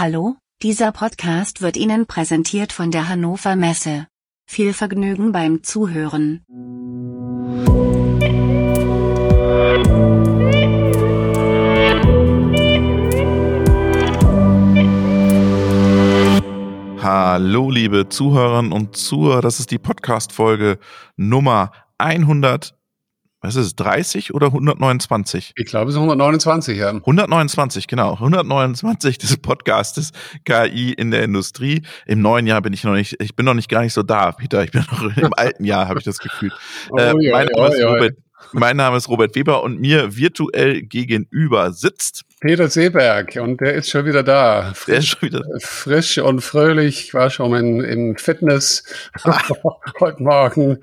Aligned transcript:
Hallo, 0.00 0.36
dieser 0.62 0.92
Podcast 0.92 1.60
wird 1.60 1.76
Ihnen 1.76 2.06
präsentiert 2.06 2.72
von 2.72 2.92
der 2.92 3.08
Hannover 3.08 3.56
Messe. 3.56 4.06
Viel 4.48 4.72
Vergnügen 4.72 5.32
beim 5.32 5.64
Zuhören. 5.64 6.44
Hallo, 17.02 17.68
liebe 17.68 18.08
Zuhörerinnen 18.08 18.70
und 18.70 18.96
Zuhörer, 18.96 19.40
das 19.40 19.58
ist 19.58 19.72
die 19.72 19.78
Podcast-Folge 19.78 20.78
Nummer 21.16 21.72
100 21.98 22.77
was 23.40 23.54
ist 23.54 23.66
es, 23.66 23.76
30 23.76 24.34
oder 24.34 24.48
129? 24.48 25.52
Ich 25.56 25.66
glaube, 25.66 25.90
es 25.90 25.94
ist 25.94 26.00
129, 26.00 26.76
ja. 26.76 26.88
129, 26.88 27.86
genau. 27.86 28.14
129 28.14 29.18
des 29.18 29.36
Podcastes 29.36 30.10
KI 30.44 30.92
in 30.92 31.12
der 31.12 31.22
Industrie. 31.22 31.82
Im 32.06 32.20
neuen 32.20 32.46
Jahr 32.46 32.60
bin 32.62 32.72
ich 32.72 32.82
noch 32.82 32.94
nicht, 32.94 33.16
ich 33.20 33.36
bin 33.36 33.46
noch 33.46 33.54
nicht 33.54 33.68
gar 33.68 33.82
nicht 33.82 33.92
so 33.92 34.02
da, 34.02 34.32
Peter. 34.32 34.64
Ich 34.64 34.72
bin 34.72 34.84
noch 34.90 35.02
im 35.16 35.32
alten 35.36 35.64
Jahr, 35.64 35.88
habe 35.88 36.00
ich 36.00 36.04
das 36.04 36.18
Gefühl. 36.18 36.52
Oh, 36.90 36.96
äh, 36.96 37.14
mein, 37.14 37.46
Name 37.46 37.68
ist 37.68 37.84
Robert, 37.84 38.16
mein 38.52 38.76
Name 38.76 38.96
ist 38.96 39.08
Robert 39.08 39.34
Weber 39.36 39.62
und 39.62 39.80
mir 39.80 40.16
virtuell 40.16 40.82
gegenüber 40.82 41.72
sitzt 41.72 42.24
Peter 42.40 42.68
Seeberg 42.68 43.36
und 43.42 43.60
der 43.60 43.74
ist 43.74 43.90
schon 43.90 44.04
wieder 44.04 44.22
da. 44.22 44.72
Frisch, 44.74 44.86
der 44.86 44.98
ist 44.98 45.08
schon 45.08 45.22
wieder 45.22 45.44
frisch 45.58 46.18
und 46.18 46.40
fröhlich. 46.40 47.06
Ich 47.06 47.14
war 47.14 47.30
schon 47.30 47.54
in, 47.54 47.80
im 47.80 48.16
Fitness 48.16 48.84
heute 50.00 50.22
Morgen. 50.22 50.78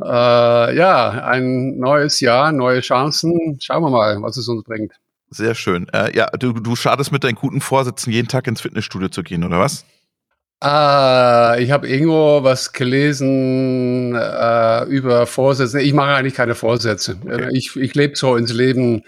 Äh, 0.00 0.76
ja, 0.76 1.10
ein 1.24 1.78
neues 1.78 2.20
Jahr, 2.20 2.52
neue 2.52 2.80
Chancen. 2.80 3.58
Schauen 3.60 3.82
wir 3.82 3.90
mal, 3.90 4.22
was 4.22 4.36
es 4.36 4.46
uns 4.46 4.62
bringt. 4.62 4.92
Sehr 5.30 5.56
schön. 5.56 5.88
Äh, 5.92 6.16
ja, 6.16 6.26
du, 6.26 6.52
du 6.52 6.76
schadest 6.76 7.10
mit 7.10 7.24
deinen 7.24 7.34
guten 7.34 7.60
Vorsätzen, 7.60 8.12
jeden 8.12 8.28
Tag 8.28 8.46
ins 8.46 8.60
Fitnessstudio 8.60 9.08
zu 9.08 9.24
gehen, 9.24 9.42
oder 9.42 9.58
was? 9.58 9.84
Ah, 10.60 11.56
ich 11.58 11.70
habe 11.70 11.86
irgendwo 11.88 12.42
was 12.42 12.72
gelesen 12.72 14.14
äh, 14.14 14.84
über 14.84 15.26
Vorsätze. 15.26 15.82
Ich 15.82 15.92
mache 15.92 16.14
eigentlich 16.14 16.34
keine 16.34 16.54
Vorsätze. 16.54 17.18
Okay. 17.22 17.50
Ich, 17.52 17.76
ich 17.76 17.94
lebe 17.94 18.16
so 18.16 18.36
ins 18.36 18.52
Leben 18.52 19.02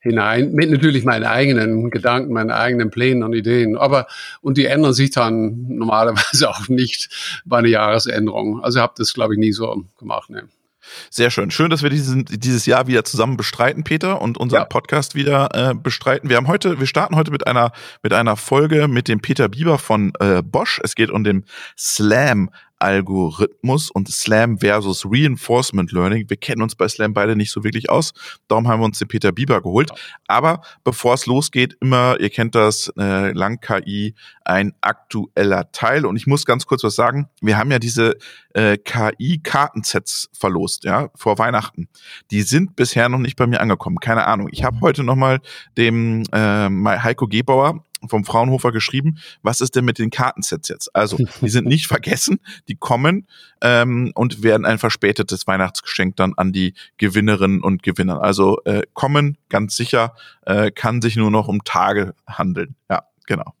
hinein, 0.00 0.52
mit 0.52 0.70
natürlich 0.70 1.04
meinen 1.04 1.24
eigenen 1.24 1.90
Gedanken, 1.90 2.32
meinen 2.32 2.50
eigenen 2.50 2.90
Plänen 2.90 3.24
und 3.24 3.34
Ideen. 3.34 3.76
Aber 3.76 4.06
und 4.40 4.56
die 4.56 4.64
ändern 4.66 4.94
sich 4.94 5.10
dann 5.10 5.66
normalerweise 5.68 6.48
auch 6.50 6.68
nicht 6.68 7.10
bei 7.44 7.58
einer 7.58 7.68
Jahresänderung. 7.68 8.62
Also 8.64 8.80
habe 8.80 8.94
das, 8.96 9.12
glaube 9.12 9.34
ich, 9.34 9.40
nie 9.40 9.52
so 9.52 9.84
gemacht. 9.98 10.30
Ne. 10.30 10.44
Sehr 11.10 11.30
schön. 11.30 11.50
Schön, 11.50 11.70
dass 11.70 11.82
wir 11.82 11.90
diesen, 11.90 12.24
dieses 12.24 12.66
Jahr 12.66 12.86
wieder 12.86 13.04
zusammen 13.04 13.36
bestreiten, 13.36 13.84
Peter, 13.84 14.20
und 14.20 14.38
unseren 14.38 14.62
ja. 14.62 14.64
Podcast 14.66 15.14
wieder 15.14 15.48
äh, 15.54 15.74
bestreiten. 15.74 16.28
Wir 16.28 16.36
haben 16.36 16.48
heute, 16.48 16.80
wir 16.80 16.86
starten 16.86 17.16
heute 17.16 17.30
mit 17.30 17.46
einer 17.46 17.72
mit 18.02 18.12
einer 18.12 18.36
Folge 18.36 18.88
mit 18.88 19.08
dem 19.08 19.20
Peter 19.20 19.48
Bieber 19.48 19.78
von 19.78 20.12
äh, 20.20 20.42
Bosch. 20.42 20.80
Es 20.82 20.94
geht 20.94 21.10
um 21.10 21.24
den 21.24 21.44
Slam 21.78 22.50
Algorithmus 22.82 23.90
und 23.90 24.08
Slam 24.08 24.58
versus 24.58 25.06
Reinforcement 25.08 25.92
Learning. 25.92 26.28
Wir 26.28 26.36
kennen 26.36 26.62
uns 26.62 26.74
bei 26.74 26.88
Slam 26.88 27.14
beide 27.14 27.36
nicht 27.36 27.52
so 27.52 27.62
wirklich 27.62 27.88
aus. 27.88 28.12
Darum 28.48 28.66
haben 28.66 28.80
wir 28.80 28.86
uns 28.86 28.98
den 28.98 29.06
Peter 29.06 29.30
Bieber 29.30 29.62
geholt. 29.62 29.90
Aber 30.26 30.62
bevor 30.82 31.14
es 31.14 31.26
losgeht, 31.26 31.76
immer, 31.80 32.18
ihr 32.18 32.28
kennt 32.28 32.56
das, 32.56 32.92
äh, 32.98 33.30
Lang 33.32 33.60
KI, 33.60 34.14
ein 34.44 34.74
aktueller 34.80 35.70
Teil. 35.70 36.04
Und 36.04 36.16
ich 36.16 36.26
muss 36.26 36.44
ganz 36.44 36.66
kurz 36.66 36.82
was 36.82 36.96
sagen. 36.96 37.28
Wir 37.40 37.56
haben 37.56 37.70
ja 37.70 37.78
diese 37.78 38.16
äh, 38.54 38.76
KI-Kartensets 38.76 40.28
verlost, 40.32 40.82
ja, 40.82 41.08
vor 41.14 41.38
Weihnachten. 41.38 41.88
Die 42.32 42.42
sind 42.42 42.74
bisher 42.74 43.08
noch 43.08 43.18
nicht 43.18 43.36
bei 43.36 43.46
mir 43.46 43.60
angekommen. 43.60 43.98
Keine 44.00 44.26
Ahnung. 44.26 44.48
Ich 44.50 44.64
habe 44.64 44.80
heute 44.80 45.04
nochmal 45.04 45.38
dem 45.76 46.24
äh, 46.32 46.68
Heiko 46.98 47.28
Gebauer 47.28 47.84
vom 48.08 48.24
Fraunhofer 48.24 48.72
geschrieben, 48.72 49.18
was 49.42 49.60
ist 49.60 49.76
denn 49.76 49.84
mit 49.84 49.98
den 49.98 50.10
Kartensets 50.10 50.68
jetzt? 50.68 50.94
Also, 50.94 51.18
die 51.40 51.48
sind 51.48 51.66
nicht 51.66 51.86
vergessen, 51.86 52.40
die 52.68 52.76
kommen 52.76 53.26
ähm, 53.60 54.12
und 54.14 54.42
werden 54.42 54.66
ein 54.66 54.78
verspätetes 54.78 55.46
Weihnachtsgeschenk 55.46 56.16
dann 56.16 56.34
an 56.36 56.52
die 56.52 56.74
Gewinnerinnen 56.98 57.62
und 57.62 57.82
Gewinner. 57.82 58.22
Also 58.22 58.58
äh, 58.64 58.82
kommen, 58.94 59.38
ganz 59.48 59.76
sicher, 59.76 60.14
äh, 60.46 60.70
kann 60.70 61.02
sich 61.02 61.16
nur 61.16 61.30
noch 61.30 61.48
um 61.48 61.64
Tage 61.64 62.14
handeln. 62.26 62.74
Ja, 62.90 63.04
genau. 63.26 63.54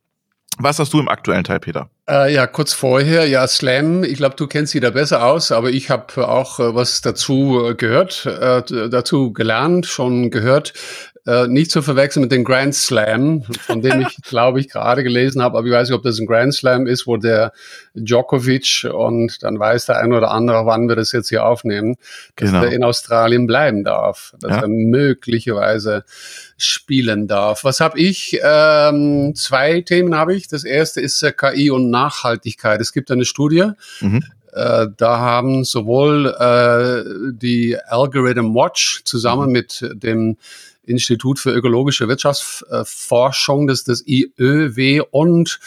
Was 0.58 0.78
hast 0.78 0.92
du 0.92 1.00
im 1.00 1.08
aktuellen 1.08 1.44
Teil, 1.44 1.60
Peter? 1.60 1.88
Äh, 2.08 2.34
ja, 2.34 2.46
kurz 2.46 2.74
vorher, 2.74 3.26
ja, 3.26 3.48
Slam, 3.48 4.04
ich 4.04 4.16
glaube, 4.16 4.36
du 4.36 4.46
kennst 4.46 4.72
sie 4.72 4.80
da 4.80 4.90
besser 4.90 5.24
aus, 5.24 5.50
aber 5.50 5.70
ich 5.70 5.88
habe 5.88 6.28
auch 6.28 6.60
äh, 6.60 6.74
was 6.74 7.00
dazu 7.00 7.70
äh, 7.70 7.74
gehört, 7.74 8.26
äh, 8.26 8.88
dazu 8.90 9.32
gelernt, 9.32 9.86
schon 9.86 10.30
gehört. 10.30 10.74
Äh, 11.24 11.46
nicht 11.46 11.70
zu 11.70 11.82
verwechseln 11.82 12.22
mit 12.22 12.32
dem 12.32 12.42
Grand 12.42 12.74
Slam, 12.74 13.44
von 13.60 13.80
dem 13.80 14.00
ich, 14.08 14.16
glaube 14.22 14.58
ich, 14.58 14.68
gerade 14.68 15.04
gelesen 15.04 15.40
habe, 15.40 15.56
aber 15.56 15.66
ich 15.68 15.72
weiß 15.72 15.88
nicht, 15.88 15.96
ob 15.96 16.02
das 16.02 16.18
ein 16.18 16.26
Grand 16.26 16.52
Slam 16.52 16.88
ist, 16.88 17.06
wo 17.06 17.16
der 17.16 17.52
Djokovic 17.94 18.88
und 18.92 19.40
dann 19.44 19.56
weiß 19.56 19.86
der 19.86 19.98
ein 19.98 20.12
oder 20.12 20.32
andere, 20.32 20.66
wann 20.66 20.88
wir 20.88 20.96
das 20.96 21.12
jetzt 21.12 21.28
hier 21.28 21.46
aufnehmen, 21.46 21.94
dass 22.34 22.50
genau. 22.50 22.64
er 22.64 22.72
in 22.72 22.82
Australien 22.82 23.46
bleiben 23.46 23.84
darf, 23.84 24.34
dass 24.40 24.50
ja. 24.50 24.62
er 24.62 24.68
möglicherweise 24.68 26.04
spielen 26.56 27.28
darf. 27.28 27.62
Was 27.62 27.78
habe 27.78 28.00
ich? 28.00 28.40
Ähm, 28.42 29.34
zwei 29.36 29.80
Themen 29.82 30.16
habe 30.16 30.34
ich. 30.34 30.48
Das 30.48 30.64
erste 30.64 31.00
ist 31.00 31.22
äh, 31.22 31.30
KI 31.30 31.70
und 31.70 31.88
Nachhaltigkeit. 31.88 32.80
Es 32.80 32.92
gibt 32.92 33.12
eine 33.12 33.24
Studie, 33.24 33.70
mhm. 34.00 34.24
Äh, 34.52 34.88
da 34.98 35.18
haben 35.18 35.64
sowohl 35.64 36.26
äh, 36.26 37.32
die 37.32 37.78
Algorithm 37.86 38.54
Watch 38.54 39.02
zusammen 39.04 39.46
mhm. 39.46 39.52
mit 39.52 39.90
dem 39.94 40.36
Institut 40.84 41.38
für 41.38 41.52
ökologische 41.52 42.08
Wirtschaftsforschung, 42.08 43.66
das 43.66 43.80
ist 43.80 43.88
das 43.88 44.04
IÖW 44.06 45.02
und 45.10 45.60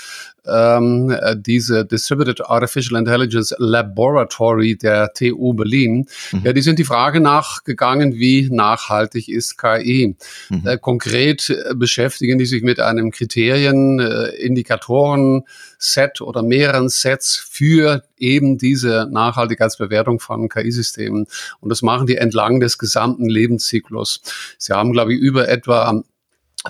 ähm, 0.47 1.09
äh, 1.09 1.35
diese 1.37 1.85
Distributed 1.85 2.41
Artificial 2.45 2.99
Intelligence 2.99 3.53
Laboratory 3.57 4.77
der 4.77 5.11
TU 5.13 5.53
Berlin. 5.53 6.07
Mhm. 6.31 6.41
Ja, 6.43 6.53
die 6.53 6.61
sind 6.61 6.79
die 6.79 6.83
Frage 6.83 7.19
nachgegangen, 7.19 8.15
wie 8.15 8.49
nachhaltig 8.51 9.29
ist 9.29 9.57
KI. 9.57 10.15
Mhm. 10.49 10.67
Äh, 10.67 10.77
konkret 10.77 11.49
äh, 11.49 11.73
beschäftigen 11.75 12.37
die 12.37 12.45
sich 12.45 12.63
mit 12.63 12.79
einem 12.79 13.11
Kriterien, 13.11 13.99
äh, 13.99 14.29
Indikatoren, 14.35 15.43
Set 15.77 16.21
oder 16.21 16.41
mehreren 16.41 16.89
Sets 16.89 17.35
für 17.35 18.03
eben 18.17 18.57
diese 18.57 19.07
Nachhaltigkeitsbewertung 19.11 20.19
von 20.19 20.49
KI-Systemen. 20.49 21.27
Und 21.59 21.69
das 21.69 21.81
machen 21.81 22.07
die 22.07 22.17
entlang 22.17 22.59
des 22.59 22.77
gesamten 22.77 23.27
Lebenszyklus. 23.27 24.21
Sie 24.57 24.73
haben, 24.73 24.93
glaube 24.93 25.13
ich, 25.13 25.19
über 25.19 25.47
etwa 25.47 26.03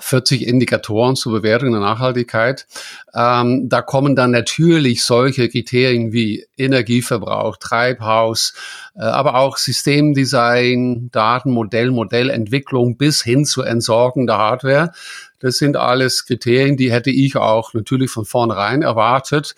40 0.00 0.46
Indikatoren 0.46 1.16
zur 1.16 1.32
Bewertung 1.32 1.72
der 1.72 1.80
Nachhaltigkeit. 1.80 2.66
Ähm, 3.14 3.68
da 3.68 3.82
kommen 3.82 4.16
dann 4.16 4.30
natürlich 4.30 5.04
solche 5.04 5.48
Kriterien 5.48 6.12
wie 6.12 6.46
Energieverbrauch, 6.56 7.56
Treibhaus, 7.56 8.54
äh, 8.94 9.02
aber 9.02 9.36
auch 9.36 9.56
Systemdesign, 9.56 11.10
Datenmodell, 11.12 11.90
Modellentwicklung 11.90 12.96
bis 12.96 13.22
hin 13.22 13.44
zur 13.44 13.66
Entsorgung 13.66 14.26
der 14.26 14.38
Hardware. 14.38 14.92
Das 15.38 15.56
sind 15.58 15.76
alles 15.76 16.26
Kriterien, 16.26 16.76
die 16.76 16.92
hätte 16.92 17.10
ich 17.10 17.36
auch 17.36 17.74
natürlich 17.74 18.10
von 18.10 18.24
vornherein 18.24 18.82
erwartet. 18.82 19.54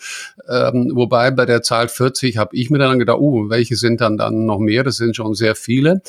Ähm, 0.49 0.91
wobei 0.95 1.31
bei 1.31 1.47
der 1.47 1.63
Zahl 1.63 1.89
40 1.89 2.37
habe 2.37 2.57
ich 2.57 2.71
mir 2.71 2.79
dann 2.79 2.99
gedacht, 2.99 3.19
uh, 3.19 3.49
welche 3.49 3.77
sind 3.77 4.01
dann 4.01 4.17
dann 4.17 4.47
noch 4.47 4.59
mehr? 4.59 4.85
Das 4.85 4.97
sind 4.97 5.15
schon 5.15 5.35
sehr 5.35 5.55
viele. 5.55 6.03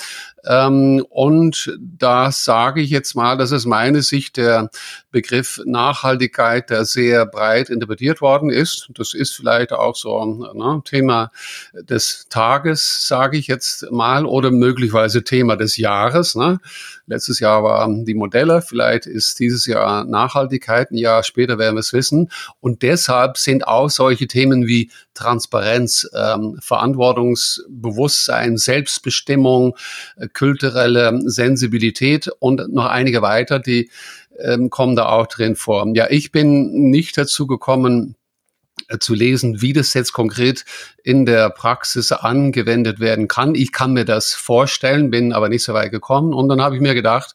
Ähm, 0.46 1.06
und 1.10 1.78
da 1.80 2.32
sage 2.32 2.82
ich 2.82 2.90
jetzt 2.90 3.16
mal, 3.16 3.38
das 3.38 3.52
ist 3.52 3.66
meine 3.66 4.02
Sicht 4.02 4.38
der 4.38 4.70
Begriff 5.12 5.62
Nachhaltigkeit, 5.66 6.70
der 6.70 6.86
sehr 6.86 7.26
breit 7.26 7.70
interpretiert 7.70 8.22
worden 8.22 8.50
ist. 8.50 8.90
Das 8.94 9.14
ist 9.14 9.36
vielleicht 9.36 9.74
auch 9.74 9.96
so 9.96 10.20
ein 10.20 10.40
ne, 10.56 10.82
Thema 10.86 11.32
des 11.74 12.28
Tages, 12.30 13.08
sage 13.08 13.38
ich 13.38 13.48
jetzt 13.48 13.92
mal, 13.92 14.26
oder 14.26 14.52
möglicherweise 14.52 15.24
Thema 15.24 15.56
des 15.56 15.78
Jahres. 15.78 16.36
Ne? 16.36 16.60
Letztes 17.10 17.40
Jahr 17.40 17.64
waren 17.64 18.06
die 18.06 18.14
Modelle, 18.14 18.62
vielleicht 18.62 19.08
ist 19.08 19.40
dieses 19.40 19.66
Jahr 19.66 20.06
Nachhaltigkeit, 20.06 20.92
ein 20.92 20.98
Jahr 20.98 21.24
später 21.24 21.58
werden 21.58 21.76
wir 21.76 21.80
es 21.80 21.92
wissen. 21.92 22.30
Und 22.60 22.84
deshalb 22.84 23.38
sind 23.38 23.68
auch 23.68 23.90
solche 23.90 24.28
Themen 24.28 24.68
wie 24.68 24.92
Transparenz, 25.16 26.08
ähm, 26.16 26.60
Verantwortungsbewusstsein, 26.62 28.58
Selbstbestimmung, 28.58 29.76
äh, 30.18 30.28
kulturelle 30.28 31.20
Sensibilität 31.26 32.30
und 32.38 32.72
noch 32.72 32.86
einige 32.86 33.24
weiter, 33.24 33.58
die 33.58 33.90
ähm, 34.40 34.70
kommen 34.70 34.96
da 34.96 35.10
auch 35.10 35.26
drin 35.26 35.56
vor. 35.56 35.88
Ja, 35.96 36.12
ich 36.12 36.32
bin 36.32 36.92
nicht 36.92 37.18
dazu 37.18 37.48
gekommen, 37.48 38.16
zu 39.00 39.14
lesen, 39.14 39.62
wie 39.62 39.74
das 39.74 39.94
jetzt 39.94 40.14
konkret 40.14 40.66
in 41.04 41.26
der 41.26 41.50
Praxis 41.50 42.12
angewendet 42.12 43.00
werden 43.00 43.28
kann. 43.28 43.56
Ich 43.56 43.72
kann 43.72 43.94
mir 43.94 44.06
das 44.06 44.34
vorstellen, 44.34 45.10
bin 45.10 45.34
aber 45.34 45.50
nicht 45.50 45.64
so 45.64 45.74
weit 45.74 45.92
gekommen. 45.92 46.34
Und 46.34 46.50
dann 46.50 46.62
habe 46.62 46.76
ich 46.76 46.82
mir 46.82 46.94
gedacht, 46.94 47.34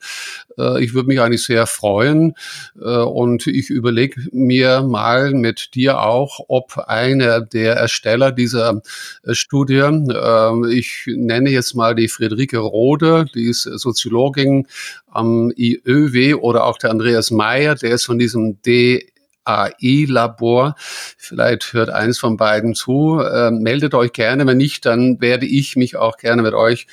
äh, 0.58 0.82
ich 0.82 0.94
würde 0.94 1.08
mich 1.08 1.20
eigentlich 1.20 1.44
sehr 1.44 1.66
freuen 1.66 2.34
äh, 2.80 2.84
und 2.84 3.46
ich 3.46 3.70
überlege 3.70 4.20
mir 4.32 4.82
mal 4.82 5.32
mit 5.32 5.74
dir 5.74 6.00
auch, 6.00 6.40
ob 6.48 6.78
einer 6.78 7.40
der 7.40 7.74
Ersteller 7.76 8.32
dieser 8.32 8.82
äh, 9.24 9.34
Studie, 9.34 9.74
äh, 9.74 10.72
ich 10.72 11.04
nenne 11.06 11.50
jetzt 11.50 11.74
mal 11.74 11.94
die 11.94 12.08
Friederike 12.08 12.58
Rode, 12.58 13.26
die 13.34 13.48
ist 13.48 13.62
Soziologin 13.62 14.66
am 15.06 15.52
IÖW 15.56 16.34
oder 16.34 16.64
auch 16.64 16.78
der 16.78 16.90
Andreas 16.90 17.30
Meyer, 17.30 17.74
der 17.74 17.92
ist 17.92 18.04
von 18.04 18.18
diesem 18.18 18.60
D 18.62 19.13
AI-Labor. 19.44 20.74
Vielleicht 20.78 21.72
hört 21.72 21.90
eines 21.90 22.18
von 22.18 22.36
beiden 22.36 22.74
zu. 22.74 23.20
Äh, 23.20 23.50
meldet 23.50 23.94
euch 23.94 24.12
gerne. 24.12 24.46
Wenn 24.46 24.58
nicht, 24.58 24.86
dann 24.86 25.20
werde 25.20 25.46
ich 25.46 25.76
mich 25.76 25.96
auch 25.96 26.16
gerne 26.16 26.42
mit 26.42 26.54
euch 26.54 26.86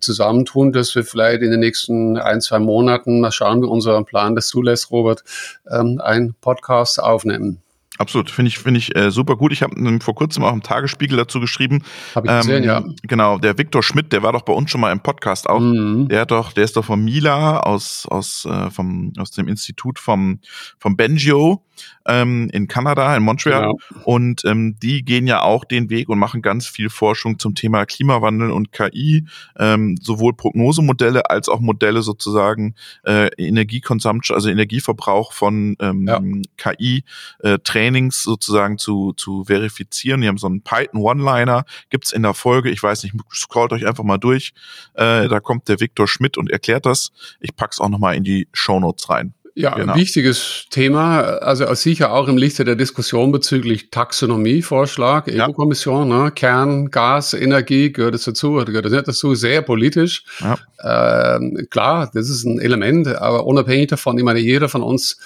zusammentun, 0.00 0.72
dass 0.72 0.94
wir 0.94 1.04
vielleicht 1.04 1.42
in 1.42 1.50
den 1.50 1.60
nächsten 1.60 2.16
ein, 2.16 2.40
zwei 2.40 2.58
Monaten, 2.58 3.20
mal 3.20 3.32
schauen, 3.32 3.62
wie 3.62 3.66
unser 3.66 4.02
Plan 4.04 4.34
das 4.34 4.48
zulässt, 4.48 4.90
Robert, 4.90 5.24
ähm, 5.70 6.00
einen 6.02 6.34
Podcast 6.40 7.00
aufnehmen. 7.00 7.62
Absolut, 7.98 8.30
finde 8.30 8.48
ich, 8.48 8.58
finde 8.58 8.78
ich 8.78 8.96
äh, 8.96 9.10
super 9.10 9.36
gut. 9.36 9.52
Ich 9.52 9.62
habe 9.62 10.00
vor 10.00 10.14
kurzem 10.14 10.42
auch 10.42 10.52
im 10.52 10.62
Tagesspiegel 10.62 11.16
dazu 11.16 11.40
geschrieben. 11.40 11.84
Habe 12.14 12.26
ich 12.26 12.36
gesehen, 12.38 12.62
ähm, 12.62 12.68
ja. 12.68 12.84
Genau, 13.02 13.38
der 13.38 13.58
Viktor 13.58 13.82
Schmidt, 13.82 14.12
der 14.12 14.22
war 14.22 14.32
doch 14.32 14.42
bei 14.42 14.52
uns 14.52 14.70
schon 14.70 14.80
mal 14.80 14.90
im 14.90 15.00
Podcast 15.00 15.48
auch. 15.48 15.60
Mhm. 15.60 16.08
Der 16.08 16.22
hat 16.22 16.30
doch, 16.30 16.52
der 16.52 16.64
ist 16.64 16.76
doch 16.76 16.84
von 16.84 17.04
Mila 17.04 17.60
aus 17.60 18.06
aus 18.10 18.46
äh, 18.46 18.70
vom 18.70 19.12
aus 19.18 19.30
dem 19.30 19.46
Institut 19.46 19.98
vom 19.98 20.40
vom 20.78 20.96
Benjo 20.96 21.64
ähm, 22.06 22.48
in 22.52 22.68
Kanada, 22.68 23.16
in 23.16 23.22
Montreal. 23.22 23.62
Genau. 23.62 23.78
Und 24.04 24.44
ähm, 24.44 24.76
die 24.80 25.04
gehen 25.04 25.26
ja 25.26 25.42
auch 25.42 25.64
den 25.64 25.90
Weg 25.90 26.08
und 26.08 26.18
machen 26.18 26.42
ganz 26.42 26.66
viel 26.66 26.90
Forschung 26.90 27.38
zum 27.38 27.54
Thema 27.54 27.86
Klimawandel 27.86 28.50
und 28.50 28.72
KI, 28.72 29.26
ähm, 29.58 29.96
sowohl 30.00 30.34
Prognosemodelle 30.34 31.30
als 31.30 31.48
auch 31.48 31.60
Modelle 31.60 32.02
sozusagen 32.02 32.74
äh, 33.04 33.28
Energiekonsumption, 33.36 34.34
also 34.34 34.48
Energieverbrauch 34.48 35.32
von 35.32 35.76
ähm, 35.80 36.06
ja. 36.06 36.20
KI-Trainings 36.56 38.18
äh, 38.18 38.22
sozusagen 38.24 38.78
zu, 38.78 39.12
zu 39.14 39.44
verifizieren. 39.44 40.20
Die 40.20 40.28
haben 40.28 40.38
so 40.38 40.46
einen 40.46 40.62
Python 40.62 41.00
One-Liner, 41.00 41.64
gibt's 41.90 42.12
in 42.12 42.22
der 42.22 42.34
Folge, 42.34 42.70
ich 42.70 42.82
weiß 42.82 43.04
nicht, 43.04 43.14
scrollt 43.32 43.72
euch 43.72 43.86
einfach 43.86 44.04
mal 44.04 44.18
durch. 44.18 44.52
Äh, 44.94 45.28
da 45.28 45.40
kommt 45.40 45.68
der 45.68 45.80
Viktor 45.80 46.08
Schmidt 46.08 46.36
und 46.36 46.50
erklärt 46.50 46.86
das. 46.86 47.12
Ich 47.40 47.54
pack's 47.56 47.80
auch 47.80 47.88
nochmal 47.88 48.16
in 48.16 48.24
die 48.24 48.48
Show 48.52 48.80
Notes 48.80 49.08
rein. 49.08 49.34
Ja, 49.54 49.74
genau. 49.74 49.94
wichtiges 49.94 50.64
Thema, 50.70 51.20
also 51.20 51.72
sicher 51.74 52.12
auch 52.12 52.26
im 52.28 52.38
Lichte 52.38 52.64
der 52.64 52.74
Diskussion 52.74 53.32
bezüglich 53.32 53.90
Taxonomie-Vorschlag, 53.90 55.26
ja. 55.26 55.46
EU-Kommission, 55.46 56.08
ne? 56.08 56.32
Kern, 56.34 56.90
Gas, 56.90 57.34
Energie, 57.34 57.92
gehört 57.92 58.14
es 58.14 58.24
dazu 58.24 58.52
oder 58.52 58.66
gehört 58.66 58.86
es 58.86 58.92
nicht 58.92 59.06
dazu, 59.06 59.34
sehr 59.34 59.60
politisch. 59.60 60.24
Ja. 60.40 61.36
Ähm, 61.36 61.66
klar, 61.70 62.10
das 62.14 62.30
ist 62.30 62.44
ein 62.44 62.60
Element, 62.60 63.08
aber 63.08 63.44
unabhängig 63.44 63.88
davon, 63.88 64.16
ich 64.16 64.24
meine, 64.24 64.40
jeder 64.40 64.70
von 64.70 64.82
uns 64.82 65.18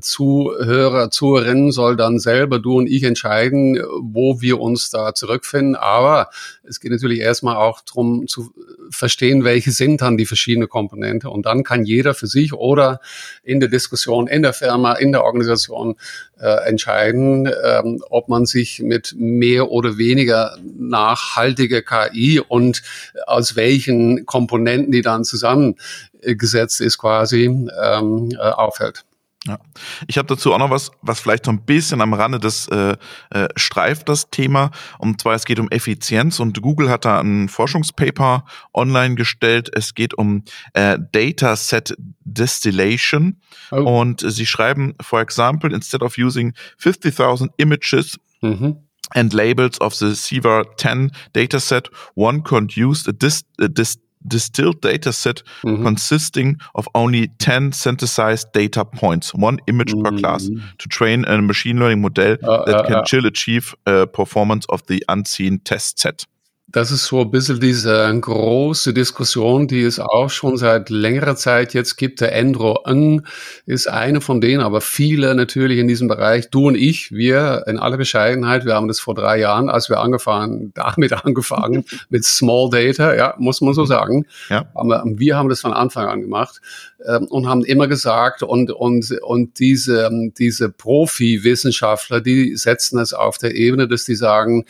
Zuhörer, 0.00 1.10
Zuhörerinnen 1.10 1.72
soll 1.72 1.96
dann 1.96 2.18
selber, 2.18 2.58
du 2.58 2.78
und 2.78 2.86
ich, 2.86 3.02
entscheiden, 3.04 3.80
wo 4.00 4.40
wir 4.40 4.60
uns 4.60 4.90
da 4.90 5.14
zurückfinden. 5.14 5.76
Aber 5.76 6.30
es 6.62 6.80
geht 6.80 6.90
natürlich 6.90 7.20
erstmal 7.20 7.56
auch 7.56 7.80
darum 7.80 8.26
zu 8.26 8.52
verstehen, 8.90 9.44
welche 9.44 9.70
sind 9.70 10.00
dann 10.00 10.16
die 10.16 10.26
verschiedenen 10.26 10.68
Komponente. 10.68 11.30
Und 11.30 11.46
dann 11.46 11.64
kann 11.64 11.84
jeder 11.84 12.14
für 12.14 12.26
sich 12.26 12.52
oder 12.52 13.00
in 13.42 13.60
der 13.60 13.68
Diskussion, 13.68 14.26
in 14.26 14.42
der 14.42 14.52
Firma, 14.52 14.94
in 14.94 15.12
der 15.12 15.24
Organisation 15.24 15.96
äh, 16.40 16.68
entscheiden, 16.68 17.50
ähm, 17.64 18.02
ob 18.10 18.28
man 18.28 18.46
sich 18.46 18.80
mit 18.80 19.14
mehr 19.16 19.70
oder 19.70 19.98
weniger 19.98 20.56
nachhaltiger 20.62 21.82
KI 21.82 22.40
und 22.40 22.82
aus 23.26 23.56
welchen 23.56 24.26
Komponenten 24.26 24.92
die 24.92 25.02
dann 25.02 25.24
zusammengesetzt 25.24 26.80
ist, 26.80 26.98
quasi 26.98 27.44
ähm, 27.44 28.30
äh, 28.32 28.36
aufhält. 28.36 29.04
Ja. 29.48 29.58
Ich 30.06 30.18
habe 30.18 30.28
dazu 30.28 30.52
auch 30.52 30.58
noch 30.58 30.70
was, 30.70 30.90
was 31.02 31.20
vielleicht 31.20 31.46
so 31.46 31.50
ein 31.50 31.64
bisschen 31.64 32.00
am 32.00 32.14
Rande 32.14 32.38
des 32.38 32.68
äh, 32.68 32.96
äh, 33.30 33.48
streift 33.56 34.08
das 34.08 34.30
Thema. 34.30 34.70
Und 34.98 35.20
zwar 35.20 35.34
es 35.34 35.44
geht 35.44 35.58
um 35.58 35.70
Effizienz 35.70 36.38
und 36.38 36.60
Google 36.60 36.90
hat 36.90 37.04
da 37.04 37.20
ein 37.20 37.48
Forschungspaper 37.48 38.44
online 38.74 39.14
gestellt. 39.14 39.70
Es 39.74 39.94
geht 39.94 40.14
um 40.14 40.44
äh, 40.74 40.98
Data 41.12 41.56
Set 41.56 41.94
Distillation 42.24 43.40
oh. 43.70 44.00
und 44.00 44.20
sie 44.20 44.46
schreiben, 44.46 44.94
for 45.00 45.20
example, 45.20 45.74
instead 45.74 46.02
of 46.02 46.18
using 46.18 46.52
50.000 46.78 47.48
images 47.56 48.18
mhm 48.40 48.76
and 49.14 49.32
labels 49.32 49.80
of 49.80 49.94
the 49.94 50.14
CIVAR 50.14 50.76
10 50.76 51.10
dataset, 51.32 51.88
one 52.14 52.42
could 52.42 52.76
use 52.76 53.08
a, 53.08 53.12
dis, 53.12 53.44
a 53.58 53.68
dis, 53.68 53.98
distilled 54.28 54.80
data 54.80 55.12
set 55.12 55.42
mm-hmm. 55.64 55.84
consisting 55.84 56.56
of 56.74 56.88
only 56.94 57.28
10 57.38 57.72
synthesized 57.72 58.52
data 58.52 58.84
points, 58.84 59.34
one 59.34 59.58
image 59.66 59.92
mm-hmm. 59.92 60.16
per 60.16 60.20
class, 60.20 60.48
to 60.78 60.88
train 60.88 61.24
a 61.26 61.40
machine 61.40 61.78
learning 61.78 62.00
model 62.00 62.36
uh, 62.42 62.64
that 62.64 62.76
uh, 62.76 62.82
can 62.84 62.96
uh, 62.96 63.04
chill 63.04 63.26
achieve 63.26 63.74
uh, 63.86 64.06
performance 64.06 64.66
of 64.68 64.86
the 64.86 65.04
unseen 65.08 65.58
test 65.60 65.98
set. 65.98 66.26
Das 66.70 66.90
ist 66.90 67.06
so 67.06 67.22
ein 67.22 67.30
bisschen 67.30 67.60
diese 67.60 68.14
große 68.20 68.92
Diskussion, 68.92 69.68
die 69.68 69.82
es 69.82 69.98
auch 69.98 70.28
schon 70.28 70.58
seit 70.58 70.90
längerer 70.90 71.34
Zeit 71.34 71.72
jetzt 71.72 71.96
gibt. 71.96 72.20
Der 72.20 72.34
Endro 72.34 72.80
Ng 72.86 73.22
ist 73.64 73.88
eine 73.88 74.20
von 74.20 74.42
denen, 74.42 74.60
aber 74.60 74.82
viele 74.82 75.34
natürlich 75.34 75.78
in 75.78 75.88
diesem 75.88 76.08
Bereich. 76.08 76.50
Du 76.50 76.66
und 76.66 76.74
ich, 76.74 77.10
wir 77.10 77.64
in 77.66 77.78
aller 77.78 77.96
Bescheidenheit, 77.96 78.66
wir 78.66 78.74
haben 78.74 78.86
das 78.86 79.00
vor 79.00 79.14
drei 79.14 79.38
Jahren, 79.38 79.70
als 79.70 79.88
wir 79.88 79.98
angefangen, 80.00 80.72
damit 80.74 81.14
angefangen, 81.24 81.86
mit 82.10 82.26
Small 82.26 82.68
Data, 82.68 83.14
ja, 83.14 83.34
muss 83.38 83.62
man 83.62 83.72
so 83.72 83.86
sagen. 83.86 84.26
Ja. 84.50 84.66
Aber 84.74 85.02
wir 85.06 85.36
haben 85.36 85.48
das 85.48 85.62
von 85.62 85.72
Anfang 85.72 86.06
an 86.06 86.20
gemacht 86.20 86.60
und 86.98 87.46
haben 87.46 87.64
immer 87.64 87.86
gesagt, 87.86 88.42
und, 88.42 88.70
und, 88.72 89.12
und 89.22 89.58
diese, 89.58 90.10
diese 90.36 90.68
Profi-Wissenschaftler, 90.68 92.20
die 92.20 92.56
setzen 92.56 92.98
es 92.98 93.12
auf 93.12 93.38
der 93.38 93.54
Ebene, 93.54 93.86
dass 93.86 94.04
die 94.04 94.16
sagen, 94.16 94.64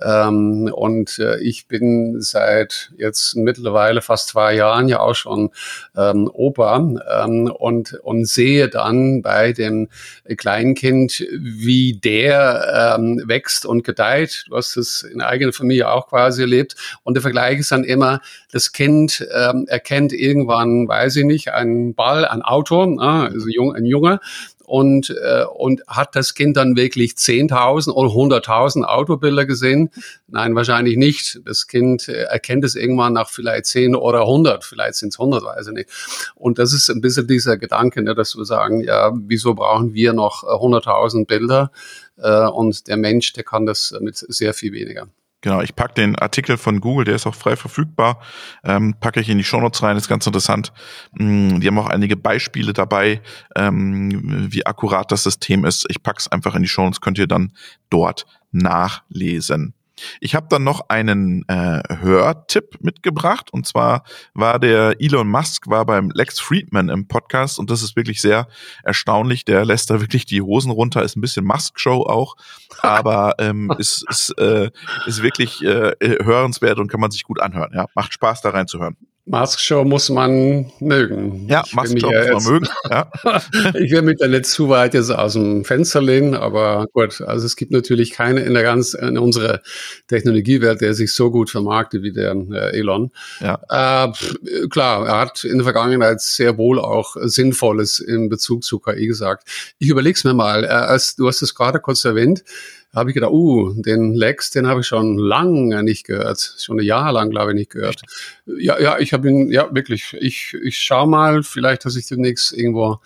ähm, 0.00 0.70
und 0.72 1.18
äh, 1.18 1.38
ich 1.40 1.68
bin 1.68 2.20
seit 2.20 2.92
jetzt 2.96 3.36
mittlerweile 3.36 4.02
fast 4.02 4.28
zwei 4.28 4.54
Jahren 4.54 4.88
ja 4.88 5.00
auch 5.00 5.14
schon 5.14 5.50
ähm, 5.96 6.28
Opa 6.32 6.76
ähm, 6.76 7.50
und, 7.50 7.94
und 7.94 8.26
sehe 8.26 8.68
dann 8.68 9.22
bei 9.22 9.52
dem 9.52 9.88
Kleinkind, 10.36 11.24
wie 11.38 11.94
der 11.94 12.96
ähm, 12.98 13.22
wächst 13.26 13.66
und 13.66 13.84
gedeiht. 13.84 14.44
Du 14.48 14.56
hast 14.56 14.76
es 14.76 15.02
in 15.02 15.20
eigener 15.20 15.52
Familie 15.52 15.90
auch 15.90 16.08
quasi 16.08 16.42
erlebt. 16.42 16.74
Und 17.02 17.14
der 17.14 17.22
Vergleich 17.22 17.58
ist 17.58 17.70
dann 17.70 17.84
immer, 17.84 18.20
das 18.54 18.70
Kind 18.70 19.26
ähm, 19.34 19.66
erkennt 19.66 20.12
irgendwann, 20.12 20.86
weiß 20.86 21.16
ich 21.16 21.24
nicht, 21.24 21.52
einen 21.52 21.94
Ball, 21.94 22.24
ein 22.24 22.40
Auto, 22.40 22.84
äh, 22.84 23.04
also 23.04 23.46
ein 23.72 23.84
Junge, 23.84 24.20
und, 24.64 25.10
äh, 25.10 25.44
und 25.44 25.82
hat 25.88 26.14
das 26.14 26.34
Kind 26.34 26.56
dann 26.56 26.76
wirklich 26.76 27.14
10.000 27.14 27.90
oder 27.90 28.10
100.000 28.10 28.84
Autobilder 28.84 29.44
gesehen? 29.44 29.90
Nein, 30.28 30.54
wahrscheinlich 30.54 30.96
nicht. 30.96 31.40
Das 31.44 31.66
Kind 31.66 32.08
äh, 32.08 32.22
erkennt 32.22 32.64
es 32.64 32.76
irgendwann 32.76 33.14
nach 33.14 33.28
vielleicht 33.28 33.66
10 33.66 33.96
oder 33.96 34.20
100, 34.20 34.64
vielleicht 34.64 34.94
sind 34.94 35.08
es 35.08 35.18
100, 35.18 35.42
weiß 35.42 35.66
ich 35.66 35.72
nicht. 35.74 35.90
Und 36.36 36.60
das 36.60 36.72
ist 36.72 36.88
ein 36.90 37.00
bisschen 37.00 37.26
dieser 37.26 37.56
Gedanke, 37.56 38.02
ne, 38.02 38.14
dass 38.14 38.36
wir 38.36 38.44
sagen, 38.44 38.80
ja, 38.82 39.12
wieso 39.14 39.54
brauchen 39.54 39.94
wir 39.94 40.12
noch 40.12 40.44
100.000 40.44 41.26
Bilder? 41.26 41.72
Äh, 42.18 42.46
und 42.46 42.86
der 42.86 42.98
Mensch, 42.98 43.32
der 43.32 43.42
kann 43.42 43.66
das 43.66 43.92
mit 44.00 44.16
sehr 44.16 44.54
viel 44.54 44.72
weniger. 44.72 45.08
Genau, 45.44 45.60
ich 45.60 45.76
packe 45.76 45.92
den 45.92 46.16
Artikel 46.16 46.56
von 46.56 46.80
Google, 46.80 47.04
der 47.04 47.16
ist 47.16 47.26
auch 47.26 47.34
frei 47.34 47.54
verfügbar, 47.54 48.18
ähm, 48.64 48.94
packe 48.98 49.20
ich 49.20 49.28
in 49.28 49.36
die 49.36 49.44
Shownotes 49.44 49.82
rein, 49.82 49.94
ist 49.94 50.08
ganz 50.08 50.26
interessant. 50.26 50.72
Mm, 51.18 51.60
die 51.60 51.66
haben 51.66 51.78
auch 51.78 51.90
einige 51.90 52.16
Beispiele 52.16 52.72
dabei, 52.72 53.20
ähm, 53.54 54.50
wie 54.50 54.64
akkurat 54.64 55.12
das 55.12 55.22
System 55.22 55.66
ist. 55.66 55.84
Ich 55.90 56.02
pack's 56.02 56.28
einfach 56.28 56.54
in 56.54 56.62
die 56.62 56.68
Shownotes, 56.68 57.02
könnt 57.02 57.18
ihr 57.18 57.26
dann 57.26 57.52
dort 57.90 58.24
nachlesen. 58.52 59.74
Ich 60.20 60.34
habe 60.34 60.46
dann 60.48 60.64
noch 60.64 60.88
einen 60.88 61.44
äh, 61.48 61.82
Hörtipp 62.00 62.78
mitgebracht 62.80 63.52
und 63.52 63.66
zwar 63.66 64.04
war 64.34 64.58
der 64.58 64.96
Elon 64.98 65.28
Musk 65.28 65.68
war 65.68 65.86
beim 65.86 66.10
Lex 66.10 66.40
Friedman 66.40 66.88
im 66.88 67.06
Podcast 67.08 67.58
und 67.58 67.70
das 67.70 67.82
ist 67.82 67.96
wirklich 67.96 68.20
sehr 68.20 68.48
erstaunlich. 68.82 69.44
Der 69.44 69.64
lässt 69.64 69.90
da 69.90 70.00
wirklich 70.00 70.26
die 70.26 70.42
Hosen 70.42 70.70
runter, 70.70 71.02
ist 71.02 71.16
ein 71.16 71.20
bisschen 71.20 71.44
Musk-Show 71.44 72.02
auch, 72.02 72.36
aber 72.80 73.34
ähm, 73.38 73.72
ist, 73.78 74.04
ist, 74.08 74.30
äh, 74.38 74.70
ist 75.06 75.22
wirklich 75.22 75.62
äh, 75.62 75.92
hörenswert 76.00 76.78
und 76.78 76.88
kann 76.88 77.00
man 77.00 77.10
sich 77.10 77.24
gut 77.24 77.40
anhören. 77.40 77.72
Ja, 77.74 77.86
macht 77.94 78.12
Spaß 78.12 78.42
da 78.42 78.50
reinzuhören. 78.50 78.96
Mask 79.26 79.58
Show 79.58 79.84
muss 79.84 80.10
man 80.10 80.70
mögen. 80.80 81.46
Ja, 81.48 81.64
Mask 81.72 81.98
Show 81.98 82.10
muss 82.10 82.44
man 82.44 82.52
mögen. 82.52 82.68
Ja. 82.90 83.10
ich 83.74 83.90
will 83.90 84.02
mich 84.02 84.18
da 84.18 84.28
nicht 84.28 84.44
zu 84.44 84.68
weit 84.68 84.92
jetzt 84.92 85.10
aus 85.10 85.32
dem 85.32 85.64
Fenster 85.64 86.02
lehnen, 86.02 86.34
aber 86.34 86.86
gut, 86.92 87.22
also 87.22 87.46
es 87.46 87.56
gibt 87.56 87.72
natürlich 87.72 88.10
keine 88.10 88.40
in 88.40 88.52
der 88.52 88.62
ganz 88.62 88.92
in 88.92 89.16
unserer 89.16 89.60
Technologiewelt, 90.08 90.82
der 90.82 90.92
sich 90.92 91.14
so 91.14 91.30
gut 91.30 91.48
vermarktet 91.48 92.02
wie 92.02 92.12
der 92.12 92.36
äh, 92.52 92.78
Elon. 92.78 93.12
Ja. 93.40 93.60
Äh, 93.70 94.68
klar, 94.68 95.06
er 95.06 95.20
hat 95.20 95.44
in 95.44 95.56
der 95.56 95.64
Vergangenheit 95.64 96.20
sehr 96.20 96.58
wohl 96.58 96.78
auch 96.78 97.16
Sinnvolles 97.22 98.00
in 98.00 98.28
Bezug 98.28 98.62
zu 98.62 98.78
KI 98.78 99.06
gesagt. 99.06 99.48
Ich 99.78 99.88
überlege 99.88 100.16
es 100.16 100.24
mir 100.24 100.34
mal, 100.34 100.64
äh, 100.64 100.68
als 100.68 101.16
du 101.16 101.26
hast 101.28 101.40
es 101.40 101.54
gerade 101.54 101.80
kurz 101.80 102.04
erwähnt, 102.04 102.44
habe 102.94 103.10
ich 103.10 103.14
gedacht, 103.14 103.32
uh, 103.32 103.72
den 103.74 104.14
Lex, 104.14 104.50
den 104.50 104.66
habe 104.66 104.80
ich 104.80 104.86
schon 104.86 105.18
lange 105.18 105.82
nicht 105.82 106.06
gehört. 106.06 106.54
Schon 106.58 106.78
ein 106.78 106.84
Jahr 106.84 107.12
lang, 107.12 107.30
glaube 107.30 107.50
ich, 107.50 107.56
nicht 107.56 107.70
gehört. 107.70 108.02
Ja, 108.46 108.80
ja, 108.80 108.98
ich 108.98 109.12
habe 109.12 109.28
ihn, 109.28 109.50
ja, 109.50 109.68
wirklich. 109.74 110.16
Ich, 110.20 110.54
ich 110.62 110.78
schau 110.78 111.06
mal, 111.06 111.42
vielleicht, 111.42 111.84
dass 111.84 111.96
ich 111.96 112.06
demnächst 112.06 112.52
irgendwo 112.52 113.00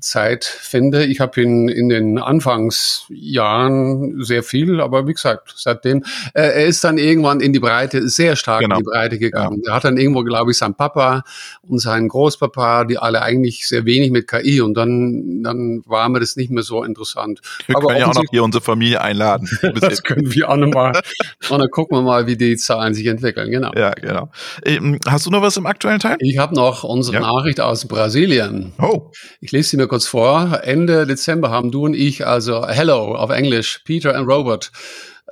Zeit 0.00 0.44
finde. 0.44 1.04
Ich 1.04 1.20
habe 1.20 1.40
ihn 1.40 1.68
in 1.68 1.88
den 1.88 2.18
Anfangsjahren 2.18 4.22
sehr 4.22 4.42
viel, 4.42 4.80
aber 4.80 5.06
wie 5.06 5.12
gesagt, 5.12 5.54
seitdem, 5.56 6.04
äh, 6.34 6.42
er 6.42 6.66
ist 6.66 6.82
dann 6.84 6.98
irgendwann 6.98 7.40
in 7.40 7.52
die 7.52 7.60
Breite, 7.60 8.08
sehr 8.08 8.36
stark 8.36 8.62
genau. 8.62 8.76
in 8.76 8.80
die 8.80 8.90
Breite 8.90 9.18
gegangen. 9.18 9.62
Ja. 9.64 9.72
Er 9.72 9.76
hat 9.76 9.84
dann 9.84 9.96
irgendwo, 9.96 10.24
glaube 10.24 10.50
ich, 10.50 10.58
sein 10.58 10.74
Papa 10.74 11.22
und 11.62 11.78
seinen 11.78 12.08
Großpapa, 12.08 12.84
die 12.84 12.98
alle 12.98 13.22
eigentlich 13.22 13.68
sehr 13.68 13.84
wenig 13.84 14.10
mit 14.10 14.28
KI 14.28 14.60
und 14.60 14.74
dann, 14.74 15.42
dann 15.42 15.82
war 15.86 16.08
mir 16.08 16.20
das 16.20 16.36
nicht 16.36 16.50
mehr 16.50 16.62
so 16.62 16.84
interessant. 16.84 17.40
Wir 17.66 17.76
aber 17.76 17.88
können 17.88 18.00
ja 18.00 18.06
auch 18.08 18.14
noch 18.14 18.24
hier 18.30 18.44
unsere 18.44 18.62
Familie 18.62 19.00
einladen. 19.00 19.48
das 19.80 20.02
können 20.02 20.32
wir 20.32 20.50
auch 20.50 20.56
nochmal. 20.56 21.00
und 21.50 21.50
dann 21.58 21.70
gucken 21.70 21.98
wir 21.98 22.02
mal, 22.02 22.26
wie 22.26 22.36
die 22.36 22.56
Zahlen 22.56 22.94
sich 22.94 23.06
entwickeln, 23.06 23.50
genau. 23.50 23.72
Ja, 23.76 23.90
genau. 23.90 24.30
Ähm, 24.64 24.98
hast 25.06 25.26
du 25.26 25.30
noch 25.30 25.42
was 25.42 25.56
im 25.56 25.66
aktuellen 25.66 26.00
Teil? 26.00 26.16
Ich 26.20 26.38
habe 26.38 26.54
noch 26.54 26.84
unsere 26.84 27.16
ja. 27.16 27.20
Nachricht 27.20 27.60
aus 27.60 27.86
Brasilien. 27.86 28.72
Oh. 28.78 29.10
Ich 29.40 29.52
lese 29.52 29.70
sie 29.70 29.76
mir 29.82 29.88
kurz 29.88 30.06
vor. 30.06 30.60
Ende 30.62 31.06
Dezember 31.06 31.50
haben 31.50 31.72
du 31.72 31.86
und 31.86 31.94
ich, 31.94 32.24
also 32.24 32.66
Hello 32.68 33.16
auf 33.16 33.30
Englisch, 33.30 33.80
Peter 33.84 34.14
and 34.14 34.28
Robert, 34.28 34.70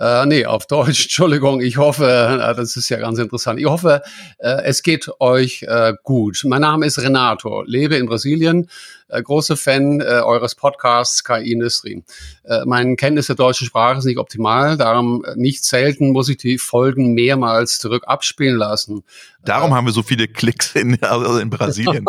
äh, 0.01 0.27
nee, 0.27 0.45
auf 0.45 0.67
Deutsch, 0.67 1.03
Entschuldigung. 1.05 1.61
Ich 1.61 1.77
hoffe, 1.77 2.05
äh, 2.07 2.55
das 2.55 2.77
ist 2.77 2.89
ja 2.89 2.99
ganz 2.99 3.19
interessant. 3.19 3.61
Ich 3.61 3.67
hoffe, 3.67 4.03
äh, 4.39 4.63
es 4.65 4.83
geht 4.83 5.09
euch 5.21 5.63
äh, 5.63 5.93
gut. 6.03 6.43
Mein 6.45 6.63
Name 6.63 6.87
ist 6.87 6.99
Renato, 6.99 7.63
lebe 7.63 7.97
in 7.97 8.07
Brasilien, 8.07 8.69
äh, 9.09 9.23
großer 9.23 9.57
Fan 9.57 10.03
eures 10.03 10.55
Podcasts 10.57 11.23
KI-Industrie. 11.23 12.03
Äh, 12.45 12.65
meine 12.65 12.97
Kenntnis 12.97 13.29
der 13.29 13.37
deutschen 13.37 13.67
Sprache 13.67 13.99
ist 13.99 14.05
nicht 14.05 14.19
optimal, 14.19 14.77
darum 14.77 15.25
nicht 15.37 15.65
selten 15.65 16.11
muss 16.11 16.29
ich 16.29 16.39
die 16.39 16.59
Folgen 16.59 17.15
mehrmals 17.15 17.79
zurück 17.79 18.05
abspielen 18.07 18.57
lassen. 18.57 19.05
Darum 19.45 19.75
haben 19.75 19.87
wir 19.87 19.93
so 19.93 20.03
viele 20.03 20.29
Klicks 20.29 20.75
in, 20.75 21.03
also 21.03 21.39
in 21.39 21.49
Brasilien. 21.49 22.05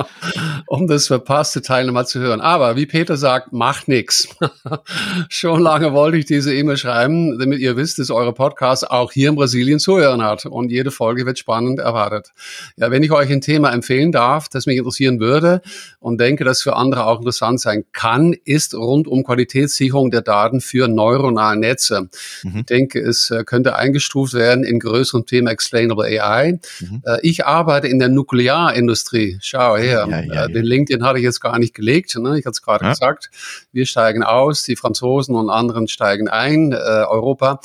um 0.66 0.86
das 0.86 1.08
verpasste 1.08 1.62
Teil 1.62 1.86
nochmal 1.86 2.06
zu 2.06 2.20
hören. 2.20 2.40
Aber 2.40 2.76
wie 2.76 2.86
Peter 2.86 3.16
sagt, 3.16 3.52
macht 3.52 3.88
nix. 3.88 4.28
Schon 5.28 5.60
lange 5.60 5.92
wollte 5.92 6.18
ich 6.18 6.26
diese 6.26 6.54
E-Mail 6.54 6.76
schreiben, 6.76 7.38
damit 7.40 7.58
ihr 7.58 7.76
wisst, 7.76 7.98
dass 7.98 8.10
eure 8.10 8.32
Podcast 8.32 8.88
auch 8.88 9.10
hier 9.10 9.30
in 9.30 9.34
Brasilien 9.34 9.80
zuhören 9.80 10.22
hat 10.22 10.46
und 10.46 10.70
jede 10.70 10.92
Folge 10.92 11.26
wird 11.26 11.38
spannend 11.38 11.80
erwartet. 11.80 12.32
Ja, 12.76 12.92
wenn 12.92 13.02
ich 13.02 13.10
euch 13.10 13.30
ein 13.30 13.40
Thema 13.40 13.72
empfehlen 13.72 14.12
darf, 14.12 14.48
das 14.48 14.66
mich 14.66 14.76
interessieren 14.76 15.18
würde 15.18 15.62
und 15.98 16.20
denke, 16.20 16.44
dass 16.44 16.62
für 16.62 16.76
andere 16.76 17.06
auch 17.06 17.18
interessant 17.18 17.60
sein 17.60 17.84
kann, 17.92 18.34
ist 18.44 18.74
rund 18.74 19.08
um 19.08 19.24
Qualitätssicherung 19.24 20.12
der 20.12 20.22
Daten 20.22 20.60
für 20.60 20.86
neuronale 20.86 21.58
Netze. 21.58 22.08
Mhm. 22.44 22.60
Ich 22.60 22.66
denke, 22.66 23.00
es 23.00 23.30
äh, 23.30 23.42
könnte 23.44 23.74
eingestuft 23.74 24.34
werden 24.34 24.62
in 24.62 24.78
größeren 24.78 25.26
Themen 25.26 25.48
Explainable 25.48 26.04
AI. 26.04 26.59
Mhm. 26.80 27.02
Äh, 27.04 27.18
ich 27.22 27.46
arbeite 27.46 27.88
in 27.88 27.98
der 27.98 28.08
Nuklearindustrie. 28.08 29.38
Schau 29.40 29.76
her, 29.76 30.06
ja, 30.10 30.20
ja, 30.20 30.44
äh, 30.44 30.52
den 30.52 30.64
Link, 30.64 30.88
den 30.88 31.04
hatte 31.04 31.18
ich 31.18 31.24
jetzt 31.24 31.40
gar 31.40 31.58
nicht 31.58 31.74
gelegt. 31.74 32.16
Ne? 32.16 32.38
Ich 32.38 32.46
hatte 32.46 32.52
es 32.52 32.62
gerade 32.62 32.88
gesagt. 32.88 33.30
Wir 33.72 33.86
steigen 33.86 34.22
aus, 34.22 34.64
die 34.64 34.76
Franzosen 34.76 35.34
und 35.34 35.50
anderen 35.50 35.88
steigen 35.88 36.28
ein, 36.28 36.72
Europa. 36.72 37.60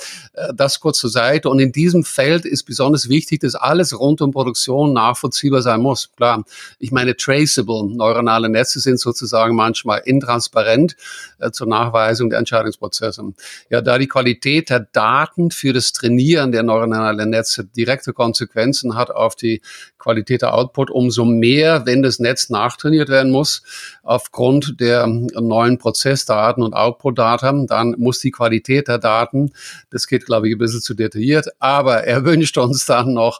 das 0.54 0.80
kurz 0.80 1.00
zur 1.00 1.10
Seite. 1.10 1.50
Und 1.50 1.60
in 1.60 1.72
diesem 1.72 2.04
Feld 2.04 2.46
ist 2.46 2.64
besonders 2.64 3.10
wichtig, 3.10 3.42
dass 3.42 3.56
alles 3.56 3.98
rund 3.98 4.22
um 4.22 4.32
Produktion 4.32 4.94
nachvollziehbar 4.94 5.62
sein 5.62 5.82
muss. 5.82 6.12
Klar, 6.16 6.44
ich 6.80 6.92
meine 6.92 7.16
traceable 7.16 7.86
neuronale 7.96 8.50
Netze 8.50 8.80
sind 8.80 9.00
sozusagen 9.00 9.56
manchmal 9.56 10.02
intransparent 10.06 10.96
äh, 11.40 11.52
zur 11.52 11.68
Nachweisung 11.68 12.30
der 12.30 12.40
Entscheidungsprozesse. 12.40 13.24
Ja, 13.70 13.82
da 13.82 13.98
die 13.98 14.08
Qualität 14.08 14.70
der 14.70 14.82
Daten 14.82 15.52
für 15.52 15.74
das 15.74 15.94
Trainieren 15.94 16.52
der 16.52 16.64
neuronalen 16.64 17.30
Netze 17.30 17.66
direkte 17.66 18.14
Konsequenzen 18.14 18.85
hat 18.94 19.10
auf 19.10 19.36
die 19.36 19.63
Qualität 19.98 20.44
der 20.44 20.54
Output, 20.54 20.92
umso 20.92 21.25
mehr, 21.25 21.88
wenn 21.88 22.04
das 22.04 22.20
Netz 22.20 22.51
nachtrainiert 22.51 23.10
werden 23.10 23.32
muss, 23.32 23.63
aufgrund 24.04 24.80
der 24.80 25.08
neuen 25.08 25.80
Prozessdaten 25.80 26.62
und 26.62 26.75
Output-Daten, 26.75 27.65
dann 27.65 27.96
muss 27.98 28.20
die 28.20 28.30
Qualität 28.30 28.88
der 28.88 29.00
Daten, 29.00 29.51
das 29.89 30.06
geht, 30.06 30.27
glaube 30.27 30.48
ich, 30.48 30.56
ein 30.56 30.60
bisschen 30.60 30.82
zu 30.82 30.94
detailliert, 30.94 31.48
aber 31.58 32.04
er 32.04 32.24
wünscht 32.25 32.60
uns 32.60 32.86
dann 32.86 33.13
noch 33.13 33.39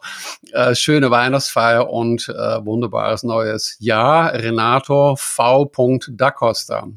äh, 0.52 0.74
schöne 0.74 1.12
Weihnachtsfeier 1.12 1.88
und 1.88 2.28
äh, 2.28 2.64
wunderbares 2.64 3.22
neues 3.22 3.76
Jahr. 3.78 4.32
Renato 4.32 5.14
V. 5.16 5.70
Da 6.08 6.30
Costa. 6.30 6.88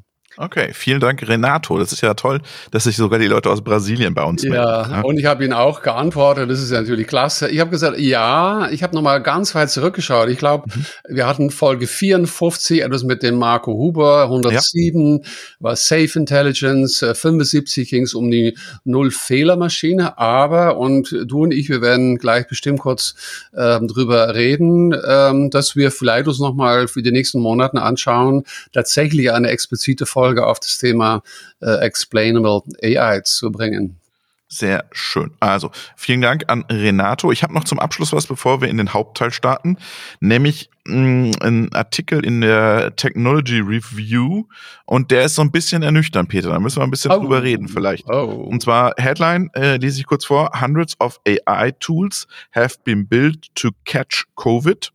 Okay, 0.41 0.69
vielen 0.71 1.01
Dank, 1.01 1.27
Renato. 1.27 1.77
Das 1.77 1.91
ist 1.91 1.99
ja 1.99 2.13
toll, 2.13 2.39
dass 2.71 2.85
sich 2.85 2.95
sogar 2.95 3.19
die 3.19 3.27
Leute 3.27 3.49
aus 3.49 3.61
Brasilien 3.61 4.13
bei 4.13 4.23
uns 4.23 4.41
melden. 4.43 4.55
Ja, 4.55 5.01
und 5.01 5.17
ich 5.17 5.25
habe 5.25 5.43
ihn 5.43 5.51
auch 5.51 5.81
geantwortet. 5.81 6.49
Das 6.49 6.61
ist 6.61 6.71
ja 6.71 6.79
natürlich 6.79 7.07
klasse. 7.07 7.49
Ich 7.49 7.59
habe 7.59 7.69
gesagt, 7.69 7.99
ja, 7.99 8.69
ich 8.71 8.81
habe 8.81 8.95
nochmal 8.95 9.21
ganz 9.21 9.53
weit 9.53 9.69
zurückgeschaut. 9.69 10.29
Ich 10.29 10.37
glaube, 10.37 10.69
mhm. 10.73 10.85
wir 11.09 11.27
hatten 11.27 11.49
Folge 11.49 11.87
54, 11.87 12.83
etwas 12.83 13.03
mit 13.03 13.21
dem 13.21 13.35
Marco 13.35 13.73
Huber, 13.73 14.23
107 14.23 15.17
ja. 15.17 15.29
war 15.59 15.75
Safe 15.75 16.17
Intelligence, 16.17 16.99
75 16.99 17.89
ging 17.89 18.03
es 18.03 18.13
um 18.13 18.31
die 18.31 18.57
Null-Fehler-Maschine. 18.85 20.17
Aber, 20.17 20.77
und 20.77 21.13
du 21.25 21.43
und 21.43 21.51
ich, 21.51 21.67
wir 21.67 21.81
werden 21.81 22.17
gleich 22.17 22.47
bestimmt 22.47 22.79
kurz 22.79 23.15
ähm, 23.57 23.89
drüber 23.89 24.33
reden, 24.35 24.95
ähm, 25.05 25.49
dass 25.49 25.75
wir 25.75 25.91
vielleicht 25.91 26.29
uns 26.29 26.39
nochmal 26.39 26.87
für 26.87 27.01
die 27.01 27.11
nächsten 27.11 27.41
Monate 27.41 27.81
anschauen, 27.81 28.45
tatsächlich 28.71 29.33
eine 29.33 29.49
explizite 29.49 30.05
Folge 30.05 30.28
Folge 30.29 30.45
auf 30.45 30.59
das 30.59 30.77
Thema 30.77 31.23
äh, 31.59 31.79
Explainable 31.79 32.61
AI 32.83 33.21
zu 33.21 33.51
bringen. 33.51 33.99
Sehr 34.47 34.85
schön. 34.91 35.31
Also, 35.39 35.71
vielen 35.95 36.21
Dank 36.21 36.45
an 36.47 36.65
Renato. 36.69 37.31
Ich 37.31 37.41
habe 37.41 37.53
noch 37.53 37.63
zum 37.63 37.79
Abschluss 37.79 38.13
was, 38.13 38.27
bevor 38.27 38.61
wir 38.61 38.67
in 38.67 38.77
den 38.77 38.93
Hauptteil 38.93 39.31
starten, 39.31 39.77
nämlich 40.19 40.69
mh, 40.85 40.97
mm, 40.97 41.31
ein 41.41 41.73
Artikel 41.73 42.23
in 42.23 42.41
der 42.41 42.95
Technology 42.95 43.59
Review 43.59 44.45
und 44.85 45.09
der 45.09 45.25
ist 45.25 45.35
so 45.35 45.41
ein 45.41 45.51
bisschen 45.51 45.81
ernüchternd, 45.81 46.29
Peter. 46.29 46.49
Da 46.49 46.59
müssen 46.59 46.77
wir 46.77 46.83
ein 46.83 46.91
bisschen 46.91 47.11
oh. 47.11 47.19
drüber 47.19 47.41
reden 47.41 47.67
vielleicht. 47.67 48.07
Oh. 48.07 48.47
Und 48.49 48.61
zwar 48.61 48.93
Headline, 48.97 49.49
äh, 49.55 49.77
lese 49.77 49.99
ich 49.99 50.05
kurz 50.05 50.25
vor, 50.25 50.51
Hundreds 50.61 50.99
of 50.99 51.19
AI 51.27 51.71
tools 51.79 52.27
have 52.53 52.75
been 52.83 53.07
built 53.07 53.47
to 53.55 53.69
catch 53.85 54.25
COVID. 54.35 54.91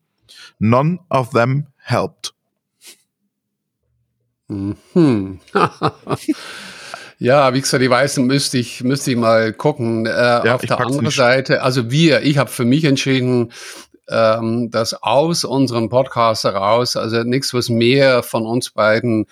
None 0.60 1.00
of 1.10 1.30
them 1.30 1.66
helped. 1.78 2.34
Mhm. 4.48 5.40
ja, 7.18 7.54
wie 7.54 7.60
gesagt, 7.60 7.82
die 7.82 7.90
Weißen 7.90 8.26
müsste 8.26 8.58
ich, 8.58 8.82
müsste 8.82 9.12
ich 9.12 9.16
mal 9.16 9.52
gucken. 9.52 10.06
Äh, 10.06 10.10
ja, 10.10 10.54
auf 10.54 10.62
der 10.62 10.80
anderen 10.80 11.10
Seite, 11.10 11.62
also 11.62 11.90
wir, 11.90 12.22
ich 12.22 12.38
habe 12.38 12.50
für 12.50 12.64
mich 12.64 12.84
entschieden, 12.84 13.52
ähm, 14.08 14.70
dass 14.70 15.02
aus 15.02 15.44
unserem 15.44 15.88
Podcast 15.88 16.44
heraus, 16.44 16.96
also 16.96 17.22
nichts, 17.22 17.54
was 17.54 17.68
mehr 17.68 18.22
von 18.22 18.46
uns 18.46 18.70
beiden 18.70 19.26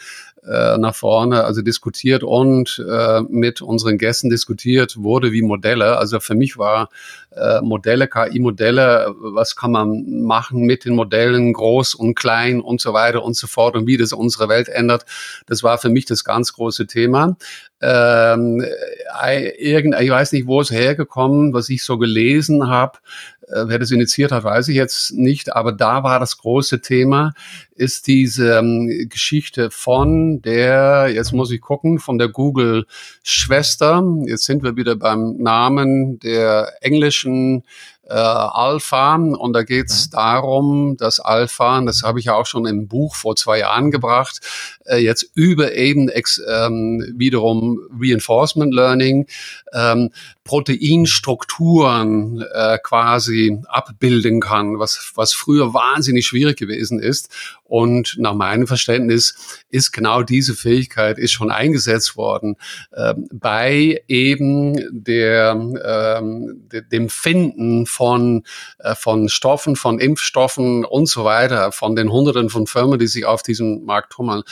äh, 0.46 0.76
nach 0.76 0.94
vorne, 0.94 1.44
also 1.44 1.62
diskutiert 1.62 2.24
und 2.24 2.84
äh, 2.88 3.20
mit 3.28 3.62
unseren 3.62 3.96
Gästen 3.96 4.28
diskutiert 4.28 4.96
wurde 4.96 5.30
wie 5.30 5.42
Modelle. 5.42 5.98
Also 5.98 6.18
für 6.18 6.34
mich 6.34 6.58
war 6.58 6.88
äh, 7.30 7.60
Modelle, 7.60 8.08
KI-Modelle, 8.08 9.14
was 9.18 9.54
kann 9.54 9.70
man 9.70 10.22
machen 10.22 10.62
mit 10.62 10.84
den 10.84 10.96
Modellen, 10.96 11.52
groß 11.52 11.94
und 11.94 12.14
klein 12.14 12.60
und 12.60 12.80
so 12.80 12.92
weiter 12.92 13.22
und 13.22 13.36
so 13.36 13.46
fort 13.46 13.76
und 13.76 13.86
wie 13.86 13.96
das 13.96 14.12
unsere 14.12 14.48
Welt 14.48 14.68
ändert. 14.68 15.06
Das 15.46 15.62
war 15.62 15.78
für 15.78 15.90
mich 15.90 16.06
das 16.06 16.24
ganz 16.24 16.52
große 16.52 16.88
Thema. 16.88 17.36
Ähm, 17.80 18.64
irgend, 19.58 19.94
ich 20.00 20.10
weiß 20.10 20.32
nicht, 20.32 20.46
wo 20.46 20.60
es 20.60 20.70
hergekommen, 20.70 21.52
was 21.52 21.68
ich 21.68 21.84
so 21.84 21.98
gelesen 21.98 22.68
habe, 22.68 22.98
äh, 23.48 23.64
wer 23.66 23.78
das 23.78 23.90
initiiert 23.90 24.32
hat, 24.32 24.44
weiß 24.44 24.68
ich 24.68 24.76
jetzt 24.76 25.12
nicht, 25.12 25.54
aber 25.54 25.72
da 25.72 26.02
war 26.02 26.18
das 26.20 26.38
große 26.38 26.80
Thema, 26.80 27.32
ist 27.74 28.06
diese 28.06 28.58
ähm, 28.58 29.08
Geschichte 29.08 29.70
von 29.70 30.42
der, 30.42 31.08
jetzt 31.12 31.32
muss 31.32 31.50
ich 31.50 31.60
gucken, 31.60 31.98
von 31.98 32.18
der 32.18 32.28
Google-Schwester. 32.28 34.04
Jetzt 34.26 34.44
sind 34.44 34.62
wir 34.62 34.76
wieder 34.76 34.96
beim 34.96 35.36
Namen 35.38 36.18
der 36.20 36.72
englischen 36.80 37.64
äh, 38.12 38.14
Alpha 38.14 39.14
und 39.14 39.54
da 39.54 39.62
geht 39.62 39.88
es 39.88 40.06
mhm. 40.06 40.10
darum, 40.10 40.96
dass 40.98 41.18
Alpha, 41.18 41.80
das 41.80 42.02
habe 42.02 42.18
ich 42.18 42.26
ja 42.26 42.34
auch 42.34 42.44
schon 42.44 42.66
im 42.66 42.86
Buch 42.86 43.14
vor 43.14 43.36
zwei 43.36 43.60
Jahren 43.60 43.90
gebracht, 43.90 44.40
äh, 44.84 44.98
jetzt 44.98 45.30
über 45.34 45.72
eben 45.72 46.10
ex, 46.10 46.40
ähm, 46.46 47.14
wiederum 47.16 47.80
Reinforcement 47.98 48.74
Learning 48.74 49.26
ähm, 49.72 50.10
Proteinstrukturen 50.44 52.44
äh, 52.52 52.78
quasi 52.82 53.58
abbilden 53.68 54.40
kann, 54.40 54.78
was, 54.78 55.12
was 55.14 55.32
früher 55.32 55.72
wahnsinnig 55.72 56.26
schwierig 56.26 56.58
gewesen 56.58 57.00
ist. 57.00 57.30
Und 57.72 58.16
nach 58.18 58.34
meinem 58.34 58.66
Verständnis 58.66 59.64
ist 59.70 59.92
genau 59.92 60.22
diese 60.22 60.52
Fähigkeit 60.52 61.16
ist 61.16 61.32
schon 61.32 61.50
eingesetzt 61.50 62.18
worden 62.18 62.56
äh, 62.90 63.14
bei 63.32 64.02
eben 64.08 64.74
der, 64.92 65.52
ähm, 65.82 66.64
de, 66.70 66.82
dem 66.82 67.08
Finden 67.08 67.86
von, 67.86 68.42
äh, 68.78 68.94
von 68.94 69.30
Stoffen, 69.30 69.74
von 69.76 70.00
Impfstoffen 70.00 70.84
und 70.84 71.08
so 71.08 71.24
weiter, 71.24 71.72
von 71.72 71.96
den 71.96 72.12
Hunderten 72.12 72.50
von 72.50 72.66
Firmen, 72.66 72.98
die 72.98 73.06
sich 73.06 73.24
auf 73.24 73.42
diesem 73.42 73.86
Markt 73.86 74.12
tummeln. 74.12 74.42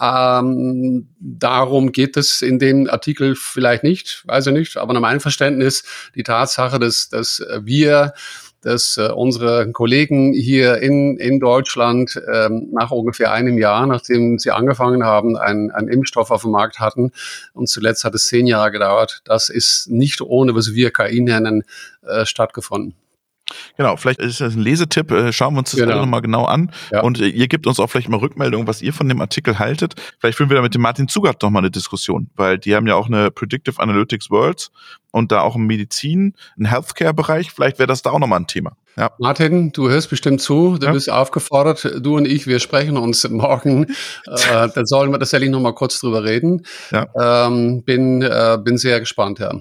Ähm, 0.00 1.10
darum 1.20 1.92
geht 1.92 2.16
es 2.16 2.40
in 2.40 2.58
dem 2.58 2.88
Artikel 2.88 3.36
vielleicht 3.36 3.82
nicht, 3.82 4.22
weiß 4.24 4.46
ich 4.46 4.54
nicht, 4.54 4.76
aber 4.78 4.94
nach 4.94 5.02
meinem 5.02 5.20
Verständnis 5.20 5.84
die 6.14 6.22
Tatsache, 6.22 6.78
dass, 6.78 7.10
dass 7.10 7.44
wir 7.60 8.14
dass 8.62 8.96
äh, 8.96 9.08
unsere 9.08 9.70
Kollegen 9.72 10.32
hier 10.32 10.78
in, 10.78 11.18
in 11.18 11.40
Deutschland 11.40 12.20
ähm, 12.32 12.68
nach 12.72 12.90
ungefähr 12.90 13.32
einem 13.32 13.58
Jahr, 13.58 13.86
nachdem 13.86 14.38
sie 14.38 14.50
angefangen 14.50 15.04
haben, 15.04 15.36
einen, 15.36 15.70
einen 15.70 15.88
Impfstoff 15.88 16.30
auf 16.30 16.42
dem 16.42 16.52
Markt 16.52 16.80
hatten 16.80 17.12
und 17.52 17.68
zuletzt 17.68 18.04
hat 18.04 18.14
es 18.14 18.24
zehn 18.24 18.46
Jahre 18.46 18.70
gedauert, 18.70 19.20
das 19.24 19.48
ist 19.48 19.90
nicht 19.90 20.20
ohne, 20.20 20.54
was 20.54 20.74
wir 20.74 20.92
KI 20.92 21.20
nennen, 21.20 21.64
äh, 22.06 22.24
stattgefunden. 22.24 22.94
Genau, 23.76 23.96
vielleicht 23.96 24.20
ist 24.20 24.40
das 24.40 24.54
ein 24.54 24.60
Lesetipp. 24.60 25.10
Äh, 25.10 25.32
schauen 25.32 25.54
wir 25.54 25.60
uns 25.60 25.70
das 25.70 25.80
genau. 25.80 25.96
nochmal 25.96 26.22
genau 26.22 26.44
an. 26.44 26.70
Ja. 26.90 27.02
Und 27.02 27.20
äh, 27.20 27.28
ihr 27.28 27.48
gebt 27.48 27.66
uns 27.66 27.80
auch 27.80 27.88
vielleicht 27.88 28.08
mal 28.08 28.18
Rückmeldung, 28.18 28.66
was 28.66 28.82
ihr 28.82 28.92
von 28.92 29.08
dem 29.08 29.20
Artikel 29.20 29.58
haltet. 29.58 29.94
Vielleicht 30.18 30.36
führen 30.36 30.50
wir 30.50 30.56
da 30.56 30.62
mit 30.62 30.74
dem 30.74 30.82
Martin 30.82 31.08
Zugart 31.08 31.42
nochmal 31.42 31.62
eine 31.62 31.70
Diskussion, 31.70 32.30
weil 32.36 32.58
die 32.58 32.74
haben 32.74 32.86
ja 32.86 32.94
auch 32.94 33.06
eine 33.06 33.30
Predictive 33.30 33.80
Analytics 33.80 34.30
Worlds 34.30 34.70
und 35.10 35.30
da 35.30 35.42
auch 35.42 35.56
im 35.56 35.66
Medizin, 35.66 36.34
ein 36.58 36.64
Healthcare-Bereich. 36.64 37.52
Vielleicht 37.52 37.78
wäre 37.78 37.86
das 37.86 38.02
da 38.02 38.10
auch 38.10 38.18
nochmal 38.18 38.40
ein 38.40 38.46
Thema. 38.46 38.76
Ja. 38.96 39.10
Martin, 39.18 39.72
du 39.72 39.88
hörst 39.88 40.10
bestimmt 40.10 40.40
zu, 40.40 40.76
du 40.78 40.86
ja. 40.86 40.92
bist 40.92 41.10
aufgefordert, 41.10 41.98
du 42.00 42.16
und 42.16 42.26
ich, 42.26 42.46
wir 42.46 42.58
sprechen 42.58 42.96
uns 42.96 43.28
morgen. 43.30 43.84
äh, 43.84 44.68
da 44.74 44.84
sollen 44.84 45.10
wir 45.12 45.18
tatsächlich 45.18 45.50
nochmal 45.50 45.74
kurz 45.74 46.00
drüber 46.00 46.24
reden. 46.24 46.66
Ja. 46.90 47.06
Ähm, 47.46 47.82
bin, 47.84 48.22
äh, 48.22 48.58
bin 48.62 48.76
sehr 48.76 49.00
gespannt, 49.00 49.38
ja. 49.38 49.52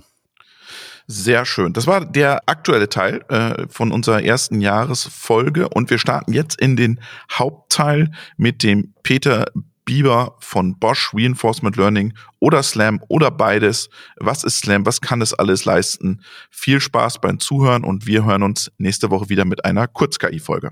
Sehr 1.08 1.46
schön. 1.46 1.74
Das 1.74 1.88
war 1.88 2.06
der 2.06 2.48
aktuelle 2.48 2.90
Teil 2.90 3.22
äh, 3.30 3.66
von 3.70 3.92
unserer 3.92 4.24
ersten 4.24 4.62
Jahresfolge 4.62 5.70
und 5.70 5.90
wir 5.90 5.98
starten 5.98 6.34
jetzt 6.34 6.60
in 6.60 6.76
den 6.76 7.00
Hauptteil 7.32 8.12
mit 8.38 8.64
dem 8.64 8.94
Peter 9.04 9.46
Bieber 9.86 10.36
von 10.40 10.78
Bosch 10.80 11.12
Reinforcement 11.14 11.76
Learning 11.76 12.14
oder 12.40 12.64
Slam 12.64 13.02
oder 13.08 13.32
beides. 13.32 13.90
Was 14.18 14.44
ist 14.44 14.60
Slam? 14.60 14.86
Was 14.86 15.02
kann 15.02 15.22
es 15.22 15.34
alles 15.34 15.66
leisten? 15.66 16.22
Viel 16.50 16.80
Spaß 16.80 17.20
beim 17.20 17.40
Zuhören 17.40 17.84
und 17.84 18.06
wir 18.06 18.26
hören 18.26 18.44
uns 18.44 18.72
nächste 18.78 19.10
Woche 19.12 19.30
wieder 19.30 19.46
mit 19.46 19.66
einer 19.66 19.88
Kurz-KI-Folge. 19.88 20.72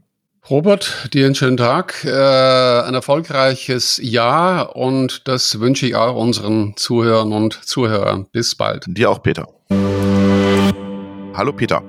Robert, 0.49 1.09
dir 1.13 1.25
einen 1.25 1.35
schönen 1.35 1.57
Tag, 1.57 2.03
äh, 2.05 2.09
ein 2.09 2.93
erfolgreiches 2.93 3.99
Jahr 4.01 4.75
und 4.75 5.27
das 5.27 5.59
wünsche 5.59 5.85
ich 5.85 5.95
auch 5.95 6.15
unseren 6.15 6.75
Zuhörern 6.75 7.33
und 7.33 7.53
Zuhörern. 7.65 8.25
Bis 8.31 8.55
bald. 8.55 8.85
Dir 8.87 9.11
auch, 9.11 9.21
Peter. 9.21 9.47
Hallo 11.39 11.53
Peter. 11.53 11.81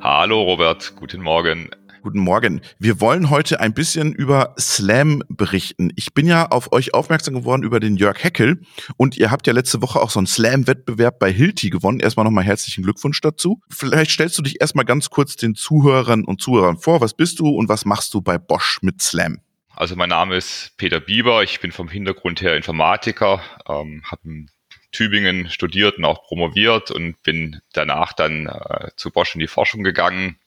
Hallo 0.00 0.40
Robert, 0.42 0.94
guten 0.94 1.22
Morgen. 1.22 1.70
Guten 2.02 2.20
Morgen. 2.20 2.60
Wir 2.78 3.00
wollen 3.00 3.30
heute 3.30 3.58
ein 3.58 3.74
bisschen 3.74 4.12
über 4.12 4.54
Slam 4.60 5.24
berichten. 5.28 5.90
Ich 5.96 6.14
bin 6.14 6.24
ja 6.28 6.46
auf 6.46 6.70
euch 6.70 6.94
aufmerksam 6.94 7.34
geworden 7.34 7.64
über 7.64 7.80
den 7.80 7.96
Jörg 7.96 8.22
Heckel 8.22 8.62
und 8.96 9.16
ihr 9.16 9.32
habt 9.32 9.48
ja 9.48 9.54
letzte 9.54 9.82
Woche 9.82 10.00
auch 10.00 10.10
so 10.10 10.20
einen 10.20 10.28
Slam-Wettbewerb 10.28 11.18
bei 11.18 11.32
Hilti 11.32 11.70
gewonnen. 11.70 11.98
Erstmal 11.98 12.22
nochmal 12.22 12.44
herzlichen 12.44 12.84
Glückwunsch 12.84 13.20
dazu. 13.20 13.60
Vielleicht 13.68 14.12
stellst 14.12 14.38
du 14.38 14.42
dich 14.42 14.60
erstmal 14.60 14.84
ganz 14.84 15.10
kurz 15.10 15.34
den 15.34 15.56
Zuhörern 15.56 16.24
und 16.24 16.40
Zuhörern 16.40 16.78
vor. 16.78 17.00
Was 17.00 17.14
bist 17.14 17.40
du 17.40 17.48
und 17.48 17.68
was 17.68 17.84
machst 17.84 18.14
du 18.14 18.22
bei 18.22 18.38
Bosch 18.38 18.78
mit 18.82 19.02
Slam? 19.02 19.40
Also 19.74 19.96
mein 19.96 20.10
Name 20.10 20.36
ist 20.36 20.74
Peter 20.76 21.00
Bieber. 21.00 21.42
Ich 21.42 21.58
bin 21.58 21.72
vom 21.72 21.88
Hintergrund 21.88 22.40
her 22.40 22.56
Informatiker, 22.56 23.40
ähm, 23.68 24.04
habe 24.08 24.22
einen 24.26 24.50
Tübingen 24.92 25.50
studiert 25.50 25.98
und 25.98 26.04
auch 26.04 26.22
promoviert 26.22 26.90
und 26.90 27.20
bin 27.22 27.60
danach 27.72 28.12
dann 28.12 28.46
äh, 28.46 28.90
zu 28.96 29.10
Bosch 29.10 29.34
in 29.34 29.40
die 29.40 29.48
Forschung 29.48 29.82
gegangen. 29.82 30.38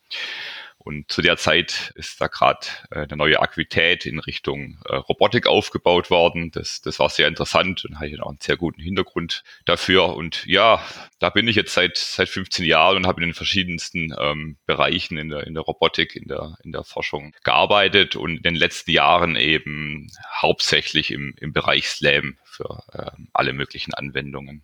Und 0.85 1.11
zu 1.11 1.23
der 1.23 1.35
Zeit 1.35 1.91
ist 1.95 2.21
da 2.21 2.27
gerade 2.27 2.67
äh, 2.91 2.99
eine 2.99 3.17
neue 3.17 3.39
Aktivität 3.39 4.05
in 4.05 4.19
Richtung 4.19 4.77
äh, 4.85 4.95
Robotik 4.95 5.47
aufgebaut 5.47 6.11
worden. 6.11 6.51
Das, 6.51 6.79
das 6.79 6.99
war 6.99 7.09
sehr 7.09 7.27
interessant 7.27 7.83
und 7.85 7.99
hatte 7.99 8.21
auch 8.21 8.29
einen 8.29 8.37
sehr 8.39 8.55
guten 8.55 8.81
Hintergrund 8.81 9.43
dafür. 9.65 10.15
Und 10.15 10.45
ja, 10.45 10.85
da 11.17 11.31
bin 11.31 11.47
ich 11.47 11.55
jetzt 11.55 11.73
seit 11.73 11.97
seit 11.97 12.29
15 12.29 12.65
Jahren 12.65 12.97
und 12.97 13.07
habe 13.07 13.19
in 13.19 13.29
den 13.29 13.33
verschiedensten 13.33 14.13
ähm, 14.19 14.57
Bereichen 14.67 15.17
in 15.17 15.29
der 15.29 15.47
in 15.47 15.55
der 15.55 15.63
Robotik, 15.63 16.15
in 16.15 16.27
der 16.27 16.55
in 16.63 16.71
der 16.71 16.83
Forschung 16.83 17.33
gearbeitet 17.43 18.15
und 18.15 18.37
in 18.37 18.43
den 18.43 18.55
letzten 18.55 18.91
Jahren 18.91 19.35
eben 19.35 20.11
hauptsächlich 20.39 21.09
im 21.09 21.33
im 21.41 21.51
Bereich 21.51 21.87
Slam 21.87 22.37
für 22.43 22.83
äh, 22.93 23.09
alle 23.33 23.53
möglichen 23.53 23.95
Anwendungen. 23.95 24.63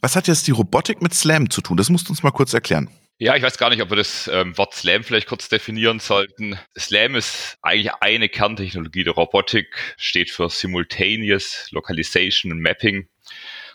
Was 0.00 0.16
hat 0.16 0.28
jetzt 0.28 0.46
die 0.46 0.52
Robotik 0.52 1.02
mit 1.02 1.12
Slam 1.12 1.50
zu 1.50 1.60
tun? 1.60 1.76
Das 1.76 1.90
musst 1.90 2.08
du 2.08 2.12
uns 2.12 2.22
mal 2.22 2.30
kurz 2.30 2.54
erklären. 2.54 2.88
Ja, 3.20 3.34
ich 3.34 3.42
weiß 3.42 3.58
gar 3.58 3.68
nicht, 3.70 3.82
ob 3.82 3.90
wir 3.90 3.96
das 3.96 4.30
ähm, 4.32 4.56
Wort 4.56 4.74
Slam 4.74 5.02
vielleicht 5.02 5.26
kurz 5.26 5.48
definieren 5.48 5.98
sollten. 5.98 6.56
Slam 6.78 7.16
ist 7.16 7.58
eigentlich 7.62 7.92
eine 7.94 8.28
Kerntechnologie 8.28 9.02
der 9.02 9.14
Robotik, 9.14 9.96
steht 9.96 10.30
für 10.30 10.48
Simultaneous 10.48 11.66
Localization 11.72 12.52
und 12.52 12.60
Mapping 12.60 13.08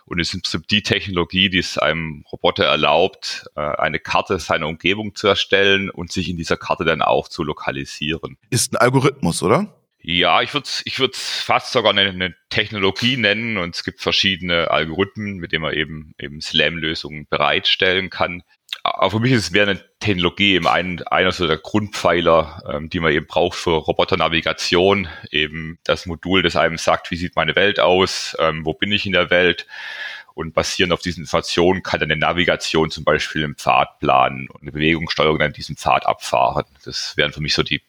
und 0.05 0.19
ist 0.19 0.33
im 0.33 0.41
Prinzip 0.41 0.69
die 0.69 0.81
Technologie, 0.81 1.49
die 1.49 1.57
es 1.57 1.77
einem 1.77 2.23
Roboter 2.31 2.63
erlaubt, 2.63 3.45
äh, 3.57 3.59
eine 3.59 3.99
Karte 3.99 4.39
seiner 4.39 4.69
Umgebung 4.69 5.13
zu 5.13 5.27
erstellen 5.27 5.89
und 5.89 6.09
sich 6.13 6.29
in 6.29 6.37
dieser 6.37 6.55
Karte 6.55 6.85
dann 6.85 7.01
auch 7.01 7.27
zu 7.27 7.43
lokalisieren. 7.43 8.37
Ist 8.49 8.71
ein 8.71 8.77
Algorithmus, 8.77 9.43
oder? 9.43 9.77
Ja, 10.05 10.41
ich 10.41 10.53
würde 10.53 10.65
es 10.65 10.81
ich 10.83 10.99
würd's 10.99 11.41
fast 11.41 11.71
sogar 11.71 11.91
eine, 11.91 12.09
eine 12.09 12.35
Technologie 12.49 13.15
nennen 13.15 13.57
und 13.57 13.73
es 13.73 13.85
gibt 13.85 14.01
verschiedene 14.01 14.69
Algorithmen, 14.69 15.37
mit 15.37 15.53
denen 15.53 15.61
man 15.61 15.73
eben, 15.73 16.13
eben 16.19 16.41
Slam-Lösungen 16.41 17.25
bereitstellen 17.29 18.09
kann. 18.09 18.43
Aber 18.83 19.11
für 19.11 19.19
mich 19.19 19.31
ist 19.31 19.43
es 19.45 19.51
mehr 19.51 19.63
eine 19.63 19.81
Technologie, 19.99 20.55
eben 20.55 20.67
ein, 20.67 21.01
einer 21.03 21.31
so 21.31 21.47
der 21.47 21.57
Grundpfeiler, 21.57 22.63
ähm, 22.69 22.89
die 22.89 22.99
man 22.99 23.13
eben 23.13 23.25
braucht 23.25 23.57
für 23.57 23.77
Roboternavigation, 23.77 25.07
eben 25.31 25.79
das 25.85 26.05
Modul, 26.05 26.41
das 26.41 26.57
einem 26.57 26.77
sagt, 26.77 27.09
wie 27.09 27.15
sieht 27.15 27.37
meine 27.37 27.55
Welt 27.55 27.79
aus, 27.79 28.35
ähm, 28.39 28.65
wo 28.65 28.73
bin 28.73 28.91
ich 28.91 29.05
in 29.05 29.13
der 29.13 29.29
Welt, 29.29 29.65
und 30.35 30.53
basierend 30.53 30.93
auf 30.93 31.01
diesen 31.01 31.21
Informationen 31.23 31.83
kann 31.83 31.99
dann 31.99 32.11
eine 32.11 32.19
Navigation 32.19 32.89
zum 32.89 33.03
Beispiel 33.03 33.43
im 33.43 33.55
Pfad 33.55 33.99
planen 33.99 34.47
und 34.49 34.61
eine 34.61 34.71
Bewegungssteuerung 34.71 35.41
an 35.41 35.53
diesem 35.53 35.77
Pfad 35.77 36.05
abfahren. 36.05 36.65
Das 36.83 37.15
wären 37.17 37.33
für 37.33 37.41
mich 37.41 37.53
so 37.53 37.63
die 37.63 37.81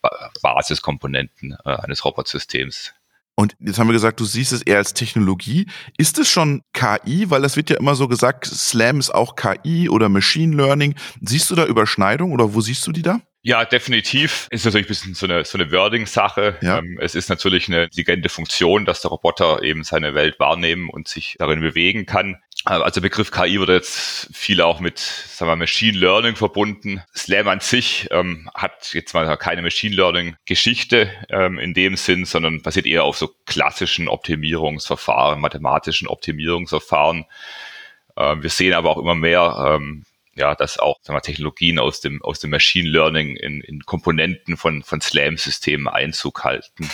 Basiskomponenten 0.42 1.57
äh, 1.64 1.70
eines 1.70 2.04
Robotsystems. 2.04 2.92
Und 3.37 3.57
jetzt 3.59 3.79
haben 3.79 3.88
wir 3.88 3.94
gesagt, 3.94 4.20
du 4.20 4.25
siehst 4.25 4.53
es 4.53 4.62
eher 4.62 4.79
als 4.79 4.94
Technologie. 4.94 5.66
Ist 5.99 6.18
es 6.18 6.29
schon 6.29 6.62
KI? 6.73 7.31
Weil 7.31 7.42
das 7.42 7.57
wird 7.57 7.70
ja 7.70 7.77
immer 7.77 7.97
so 7.97 8.07
gesagt, 8.07 8.47
Slam 8.47 9.01
ist 9.01 9.14
auch 9.14 9.35
KI 9.35 9.88
oder 9.88 10.09
Machine 10.09 10.57
Learning. 10.57 10.94
Siehst 11.20 11.51
du 11.51 11.55
da 11.55 11.66
Überschneidung 11.66 12.33
oder 12.33 12.55
wo 12.55 12.61
siehst 12.61 12.87
du 12.87 12.92
die 12.92 13.03
da? 13.03 13.20
Ja, 13.47 13.66
definitiv. 13.66 14.49
Ist 14.51 14.64
natürlich 14.64 14.87
ein 14.87 14.88
bisschen 14.88 15.14
so 15.14 15.27
eine, 15.27 15.44
so 15.44 15.59
eine 15.59 15.70
Wording-Sache. 15.70 16.57
Ja. 16.62 16.79
Ähm, 16.79 16.99
es 16.99 17.14
ist 17.14 17.29
natürlich 17.29 17.68
eine 17.68 17.85
intelligente 17.85 18.31
Funktion, 18.31 18.87
dass 18.87 19.03
der 19.03 19.11
Roboter 19.11 19.62
eben 19.62 19.85
seine 19.85 20.14
Welt 20.14 20.40
wahrnehmen 20.40 20.88
und 20.88 21.09
sich 21.09 21.37
darin 21.38 21.61
bewegen 21.61 22.07
kann. 22.07 22.38
Äh, 22.66 22.72
also 22.72 23.00
der 23.00 23.09
Begriff 23.09 23.31
KI 23.31 23.59
wird 23.59 23.70
jetzt 23.70 24.29
viel 24.35 24.61
auch 24.61 24.81
mit, 24.81 24.98
sagen 24.98 25.50
wir, 25.50 25.57
Machine 25.57 25.98
Learning 25.98 26.37
verbunden. 26.37 27.03
Slam 27.14 27.48
an 27.48 27.61
sich 27.61 28.09
ähm, 28.11 28.50
hat 28.55 28.94
jetzt 28.94 29.14
mal 29.14 29.37
keine 29.37 29.62
Machine 29.62 29.94
Learning 29.94 30.37
Geschichte 30.46 31.11
ähm, 31.29 31.59
in 31.59 31.74
dem 31.74 31.96
Sinn, 31.96 32.24
sondern 32.24 32.62
basiert 32.62 32.87
eher 32.87 33.05
auf 33.05 33.16
so 33.16 33.31
klassischen 33.46 34.09
Optimierungsverfahren, 34.09 35.40
mathematischen 35.40 36.09
Optimierungsverfahren. 36.09 37.27
Ähm, 38.16 38.42
wir 38.42 38.50
sehen 38.50 38.74
aber 38.74 38.90
auch 38.90 38.98
immer 38.98 39.14
mehr, 39.14 39.77
ähm, 39.77 40.05
ja, 40.37 40.55
dass 40.55 40.79
auch 40.79 40.98
sagen 41.03 41.16
wir, 41.16 41.22
Technologien 41.22 41.79
aus 41.79 42.00
dem, 42.00 42.22
aus 42.22 42.40
dem 42.40 42.50
Machine 42.50 42.88
Learning 42.88 43.37
in, 43.37 43.61
in 43.61 43.85
Komponenten 43.85 44.57
von, 44.57 44.83
von 44.83 45.00
SLAM-Systemen 45.00 45.87
Einzug 45.87 46.42
halten. 46.42 46.90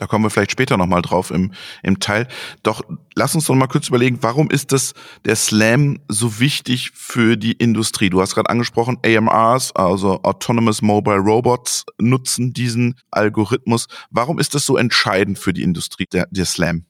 Da 0.00 0.06
kommen 0.06 0.24
wir 0.24 0.30
vielleicht 0.30 0.52
später 0.52 0.78
nochmal 0.78 1.02
drauf 1.02 1.30
im, 1.30 1.52
im 1.82 2.00
Teil. 2.00 2.26
Doch 2.62 2.80
lass 3.14 3.34
uns 3.34 3.44
doch 3.44 3.54
mal 3.54 3.66
kurz 3.66 3.88
überlegen, 3.88 4.22
warum 4.22 4.50
ist 4.50 4.72
das 4.72 4.94
der 5.26 5.36
Slam 5.36 6.00
so 6.08 6.40
wichtig 6.40 6.92
für 6.94 7.36
die 7.36 7.52
Industrie? 7.52 8.08
Du 8.08 8.22
hast 8.22 8.34
gerade 8.34 8.48
angesprochen, 8.48 8.96
AMRs, 9.04 9.76
also 9.76 10.22
Autonomous 10.22 10.80
Mobile 10.80 11.18
Robots, 11.18 11.84
nutzen 11.98 12.54
diesen 12.54 12.98
Algorithmus. 13.10 13.88
Warum 14.08 14.38
ist 14.38 14.54
das 14.54 14.64
so 14.64 14.78
entscheidend 14.78 15.38
für 15.38 15.52
die 15.52 15.62
Industrie, 15.62 16.06
der, 16.10 16.26
der 16.30 16.46
Slam? 16.46 16.86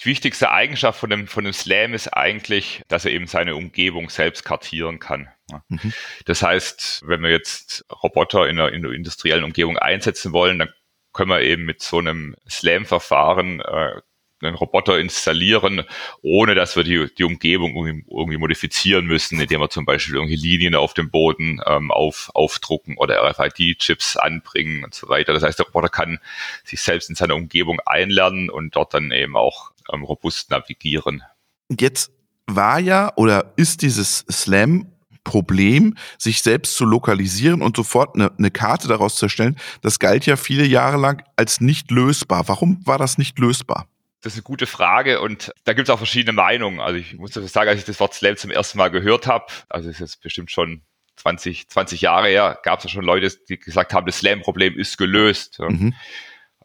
Die 0.00 0.06
wichtigste 0.06 0.50
Eigenschaft 0.50 0.98
von 0.98 1.10
dem, 1.10 1.26
von 1.26 1.44
dem 1.44 1.52
Slam 1.52 1.92
ist 1.92 2.08
eigentlich, 2.08 2.80
dass 2.88 3.04
er 3.04 3.12
eben 3.12 3.26
seine 3.26 3.56
Umgebung 3.56 4.08
selbst 4.08 4.42
kartieren 4.42 5.00
kann. 5.00 5.28
Mhm. 5.68 5.92
Das 6.24 6.42
heißt, 6.42 7.02
wenn 7.04 7.22
wir 7.22 7.30
jetzt 7.30 7.84
Roboter 8.02 8.48
in 8.48 8.58
einer, 8.58 8.72
in 8.72 8.86
einer 8.86 8.94
industriellen 8.94 9.44
Umgebung 9.44 9.76
einsetzen 9.76 10.32
wollen, 10.32 10.58
dann 10.58 10.70
können 11.14 11.30
wir 11.30 11.40
eben 11.40 11.64
mit 11.64 11.80
so 11.80 11.98
einem 11.98 12.36
Slam-Verfahren 12.48 13.60
äh, 13.60 14.00
einen 14.42 14.56
Roboter 14.56 14.98
installieren, 14.98 15.84
ohne 16.22 16.54
dass 16.54 16.76
wir 16.76 16.84
die, 16.84 17.08
die 17.16 17.24
Umgebung 17.24 17.74
irgendwie, 17.74 18.04
irgendwie 18.10 18.36
modifizieren 18.36 19.06
müssen, 19.06 19.40
indem 19.40 19.60
wir 19.60 19.70
zum 19.70 19.86
Beispiel 19.86 20.16
irgendwie 20.16 20.36
Linien 20.36 20.74
auf 20.74 20.94
dem 20.94 21.10
Boden 21.10 21.60
ähm, 21.66 21.90
auf, 21.90 22.30
aufdrucken 22.34 22.96
oder 22.98 23.22
RFID-Chips 23.22 24.16
anbringen 24.16 24.84
und 24.84 24.94
so 24.94 25.08
weiter. 25.08 25.32
Das 25.32 25.42
heißt, 25.42 25.58
der 25.58 25.66
Roboter 25.66 25.88
kann 25.88 26.18
sich 26.64 26.80
selbst 26.80 27.08
in 27.08 27.16
seiner 27.16 27.36
Umgebung 27.36 27.80
einlernen 27.86 28.50
und 28.50 28.76
dort 28.76 28.94
dann 28.94 29.10
eben 29.12 29.36
auch 29.36 29.72
ähm, 29.92 30.02
robust 30.02 30.50
navigieren. 30.50 31.22
Jetzt 31.70 32.12
war 32.46 32.78
ja 32.78 33.12
oder 33.16 33.54
ist 33.56 33.82
dieses 33.82 34.26
Slam 34.30 34.93
Problem, 35.24 35.96
sich 36.18 36.42
selbst 36.42 36.76
zu 36.76 36.84
lokalisieren 36.84 37.62
und 37.62 37.76
sofort 37.76 38.14
eine, 38.14 38.30
eine 38.38 38.50
Karte 38.50 38.88
daraus 38.88 39.16
zu 39.16 39.26
erstellen, 39.26 39.56
das 39.82 39.98
galt 39.98 40.26
ja 40.26 40.36
viele 40.36 40.64
Jahre 40.64 40.98
lang 40.98 41.22
als 41.36 41.60
nicht 41.60 41.90
lösbar. 41.90 42.48
Warum 42.48 42.86
war 42.86 42.98
das 42.98 43.18
nicht 43.18 43.38
lösbar? 43.38 43.88
Das 44.20 44.32
ist 44.32 44.38
eine 44.38 44.44
gute 44.44 44.66
Frage 44.66 45.20
und 45.20 45.52
da 45.64 45.74
gibt 45.74 45.88
es 45.88 45.92
auch 45.92 45.98
verschiedene 45.98 46.32
Meinungen. 46.32 46.80
Also 46.80 46.98
ich 46.98 47.14
muss 47.14 47.34
sagen, 47.34 47.68
als 47.68 47.80
ich 47.80 47.84
das 47.84 48.00
Wort 48.00 48.14
Slam 48.14 48.36
zum 48.36 48.50
ersten 48.50 48.78
Mal 48.78 48.90
gehört 48.90 49.26
habe, 49.26 49.46
also 49.68 49.90
ist 49.90 50.00
jetzt 50.00 50.22
bestimmt 50.22 50.50
schon 50.50 50.82
20, 51.16 51.68
20 51.68 52.00
Jahre 52.00 52.28
her 52.28 52.58
gab 52.62 52.78
es 52.78 52.84
ja 52.84 52.90
schon 52.90 53.04
Leute, 53.04 53.30
die 53.48 53.58
gesagt 53.58 53.92
haben, 53.92 54.06
das 54.06 54.18
Slam-Problem 54.18 54.78
ist 54.78 54.96
gelöst. 54.96 55.58
Mhm. 55.60 55.94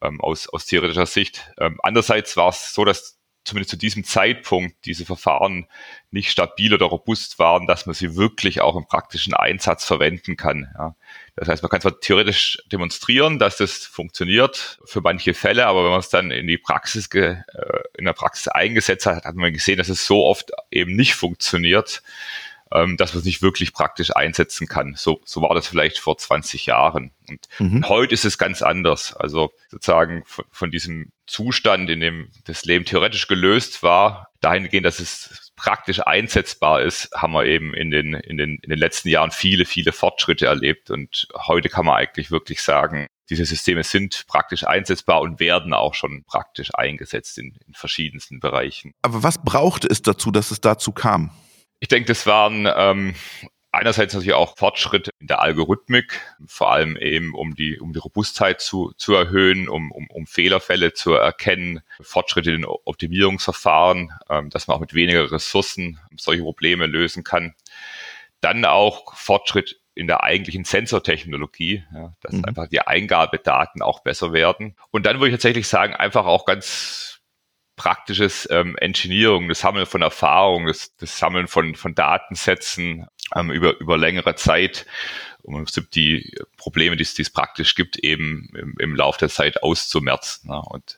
Ähm, 0.02 0.22
aus, 0.22 0.48
aus 0.48 0.66
theoretischer 0.66 1.06
Sicht. 1.06 1.52
Ähm, 1.60 1.78
andererseits 1.84 2.38
war 2.38 2.50
es 2.50 2.74
so, 2.74 2.86
dass 2.86 3.19
zumindest 3.44 3.72
zu 3.72 3.78
diesem 3.78 4.04
Zeitpunkt 4.04 4.86
diese 4.86 5.06
Verfahren 5.06 5.68
nicht 6.12 6.30
stabil 6.30 6.74
oder 6.74 6.86
robust 6.86 7.40
waren, 7.40 7.68
dass 7.68 7.86
man 7.86 7.96
sie 7.96 8.16
wirklich 8.16 8.62
auch 8.62 8.76
im 8.76 8.86
praktischen 8.86 9.34
Einsatz 9.34 9.86
verwenden 9.86 10.38
kann. 10.38 10.68
Ja. 10.78 10.96
Das 11.36 11.48
heißt, 11.48 11.64
man 11.64 11.70
kann 11.70 11.82
zwar 11.82 12.00
theoretisch 12.00 12.58
demonstrieren, 12.72 13.40
dass 13.40 13.58
das 13.58 13.86
funktioniert 13.86 14.80
für 14.86 15.02
manche 15.02 15.34
Fälle, 15.34 15.66
aber 15.68 15.84
wenn 15.84 15.92
man 15.92 16.00
es 16.00 16.10
dann 16.10 16.32
in 16.32 16.48
die 16.48 16.58
Praxis 16.58 17.10
ge, 17.10 17.38
äh, 17.54 17.80
in 17.98 18.06
der 18.06 18.14
Praxis 18.14 18.50
eingesetzt 18.50 19.06
hat, 19.06 19.24
hat 19.24 19.36
man 19.36 19.54
gesehen, 19.54 19.78
dass 19.78 19.90
es 19.90 20.06
so 20.06 20.26
oft 20.26 20.52
eben 20.72 20.96
nicht 20.96 21.16
funktioniert, 21.16 22.04
ähm, 22.72 22.98
dass 22.98 23.14
man 23.14 23.20
es 23.20 23.26
nicht 23.26 23.42
wirklich 23.42 23.74
praktisch 23.74 24.16
einsetzen 24.16 24.68
kann. 24.68 24.94
So, 24.96 25.22
so 25.26 25.42
war 25.42 25.56
das 25.56 25.68
vielleicht 25.68 26.00
vor 26.00 26.18
20 26.18 26.66
Jahren. 26.66 27.12
Und 27.28 27.48
mhm. 27.60 27.88
heute 27.88 28.14
ist 28.14 28.26
es 28.26 28.38
ganz 28.38 28.62
anders. 28.62 29.16
Also 29.16 29.52
sozusagen 29.70 30.24
von, 30.26 30.46
von 30.52 30.72
diesem 30.72 31.12
Zustand, 31.26 31.90
in 31.90 32.00
dem 32.00 32.30
das 32.46 32.66
Leben 32.66 32.86
theoretisch 32.86 33.28
gelöst 33.28 33.84
war, 33.84 34.30
dahingehend, 34.42 34.86
dass 34.86 35.00
es 35.00 35.52
praktisch 35.56 36.00
einsetzbar 36.00 36.82
ist, 36.82 37.10
haben 37.16 37.34
wir 37.34 37.46
eben 37.46 37.74
in 37.74 37.92
den, 37.92 38.14
in 38.14 38.38
den, 38.38 38.60
in 38.62 38.70
den 38.70 38.80
letzten 38.80 39.10
Jahren 39.10 39.32
viele, 39.32 39.66
viele 39.66 39.92
Fortschritte 39.92 40.46
erlebt. 40.46 40.90
Und 40.90 41.28
heute 41.48 41.70
kann 41.70 41.86
man 41.86 41.96
eigentlich 41.96 42.32
wirklich 42.32 42.62
sagen, 42.62 43.08
diese 43.30 43.46
Systeme 43.46 43.84
sind 43.84 44.26
praktisch 44.28 44.66
einsetzbar 44.66 45.22
und 45.22 45.40
werden 45.40 45.74
auch 45.74 45.94
schon 45.94 46.24
praktisch 46.24 46.70
eingesetzt 46.74 47.38
in, 47.38 47.58
in 47.68 47.74
verschiedensten 47.74 48.40
Bereichen. 48.40 48.94
Aber 49.02 49.22
was 49.22 49.44
brauchte 49.44 49.88
es 49.88 50.02
dazu, 50.02 50.32
dass 50.32 50.52
es 50.52 50.62
dazu 50.62 50.92
kam? 50.92 51.32
Ich 51.80 51.88
denke, 51.88 52.08
das 52.08 52.26
waren 52.26 52.68
ähm, 52.76 53.16
einerseits 53.72 54.14
natürlich 54.14 54.34
auch 54.34 54.58
Fortschritte 54.58 55.12
in 55.20 55.28
der 55.28 55.42
Algorithmik, 55.42 56.20
vor 56.46 56.72
allem 56.72 56.98
eben 56.98 57.34
um 57.34 57.56
die, 57.56 57.80
um 57.80 57.94
die 57.94 58.00
Robustheit 58.00 58.62
zu, 58.62 58.92
zu 58.98 59.14
erhöhen, 59.14 59.70
um, 59.70 59.92
um, 59.92 60.08
um 60.10 60.26
Fehlerfälle 60.28 60.94
zu 60.94 61.14
erkennen, 61.14 61.82
Fortschritte 62.02 62.52
in 62.52 62.62
den 62.62 62.66
Optimierungsverfahren, 62.66 64.12
ähm, 64.30 64.50
dass 64.50 64.68
man 64.68 64.78
auch 64.78 64.82
mit 64.82 64.94
weniger 64.94 65.32
Ressourcen 65.32 66.00
solche 66.18 66.44
Probleme 66.44 66.86
lösen 66.86 67.24
kann. 67.24 67.54
Dann 68.42 68.66
auch 68.66 69.16
Fortschritt 69.16 69.80
in 69.96 70.08
der 70.08 70.24
eigentlichen 70.24 70.64
Sensortechnologie, 70.64 71.84
ja, 71.94 72.14
dass 72.22 72.34
mhm. 72.34 72.46
einfach 72.46 72.68
die 72.68 72.80
Eingabedaten 72.80 73.82
auch 73.82 74.00
besser 74.00 74.32
werden. 74.32 74.76
Und 74.92 75.06
dann 75.06 75.18
würde 75.18 75.28
ich 75.28 75.34
tatsächlich 75.34 75.68
sagen, 75.68 75.94
einfach 75.94 76.26
auch 76.26 76.46
ganz 76.46 77.19
praktisches 77.80 78.46
ähm, 78.52 78.76
Engineering, 78.78 79.48
das 79.48 79.62
Sammeln 79.62 79.86
von 79.86 80.02
Erfahrungen, 80.02 80.68
das, 80.68 80.94
das 80.98 81.18
Sammeln 81.18 81.48
von, 81.48 81.76
von 81.76 81.96
Datensätzen 81.96 83.08
ähm, 83.34 83.52
über, 83.52 83.80
über 83.80 83.98
längere 83.98 84.36
Zeit, 84.36 84.86
um 85.44 85.66
die 85.94 86.36
Probleme, 86.58 86.98
die 86.98 87.04
es, 87.04 87.14
die 87.14 87.22
es 87.22 87.30
praktisch 87.30 87.76
gibt, 87.76 87.96
eben 87.98 88.50
im, 88.54 88.76
im 88.80 88.96
Laufe 88.98 89.20
der 89.20 89.30
Zeit 89.30 89.64
auszumerzen. 89.64 90.50
Ne? 90.50 90.62
Und 90.62 90.98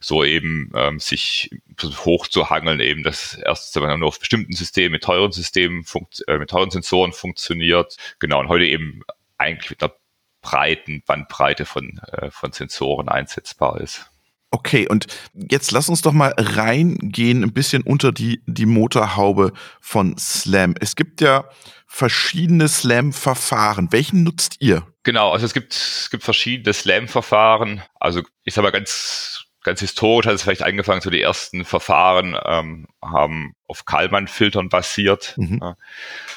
so 0.00 0.24
eben 0.24 0.72
ähm, 0.74 0.98
sich 0.98 1.50
hochzuhangeln, 1.82 2.80
eben 2.80 3.02
das 3.02 3.34
erst 3.34 3.76
nur 3.76 4.02
auf 4.02 4.18
bestimmten 4.18 4.54
Systemen, 4.54 4.92
mit 4.92 5.04
teuren 5.04 5.32
Systemen, 5.32 5.84
äh, 6.26 6.38
mit 6.38 6.48
teuren 6.48 6.70
Sensoren 6.70 7.12
funktioniert. 7.12 7.98
Genau, 8.18 8.40
und 8.40 8.48
heute 8.48 8.64
eben 8.64 9.02
eigentlich 9.36 9.70
mit 9.70 9.82
einer 9.82 9.92
breiten 10.40 11.02
Bandbreite 11.02 11.66
von, 11.66 12.00
äh, 12.12 12.30
von 12.30 12.52
Sensoren 12.52 13.10
einsetzbar 13.10 13.78
ist. 13.82 14.10
Okay, 14.50 14.88
und 14.88 15.06
jetzt 15.34 15.72
lass 15.72 15.90
uns 15.90 16.00
doch 16.00 16.12
mal 16.12 16.34
reingehen, 16.36 17.42
ein 17.42 17.52
bisschen 17.52 17.82
unter 17.82 18.12
die, 18.12 18.42
die 18.46 18.64
Motorhaube 18.64 19.52
von 19.80 20.16
Slam. 20.16 20.74
Es 20.80 20.96
gibt 20.96 21.20
ja 21.20 21.44
verschiedene 21.86 22.68
Slam-Verfahren. 22.68 23.92
Welchen 23.92 24.22
nutzt 24.22 24.56
ihr? 24.60 24.86
Genau, 25.02 25.32
also 25.32 25.44
es 25.44 25.52
gibt, 25.52 25.74
es 25.74 26.08
gibt 26.10 26.22
verschiedene 26.22 26.72
Slam-Verfahren. 26.72 27.82
Also 28.00 28.22
ich 28.44 28.54
sag 28.54 28.62
mal 28.62 28.70
ganz, 28.70 29.44
ganz 29.64 29.80
historisch 29.80 30.26
hat 30.26 30.34
es 30.34 30.42
vielleicht 30.42 30.62
angefangen, 30.62 31.02
so 31.02 31.10
die 31.10 31.20
ersten 31.20 31.64
Verfahren 31.64 32.36
ähm, 32.44 32.86
haben 33.02 33.54
auf 33.66 33.84
Kalman-Filtern 33.84 34.70
basiert. 34.70 35.34
Mhm. 35.36 35.74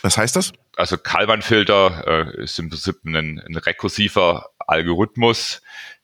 Was 0.01 0.17
heißt 0.17 0.35
das? 0.35 0.51
Also 0.75 0.97
Kalman-Filter 0.97 2.33
äh, 2.37 2.43
ist 2.43 2.59
im 2.59 2.69
Prinzip 2.69 3.03
ein, 3.05 3.39
ein 3.39 3.55
rekursiver 3.55 4.49
Algorithmus, 4.59 5.61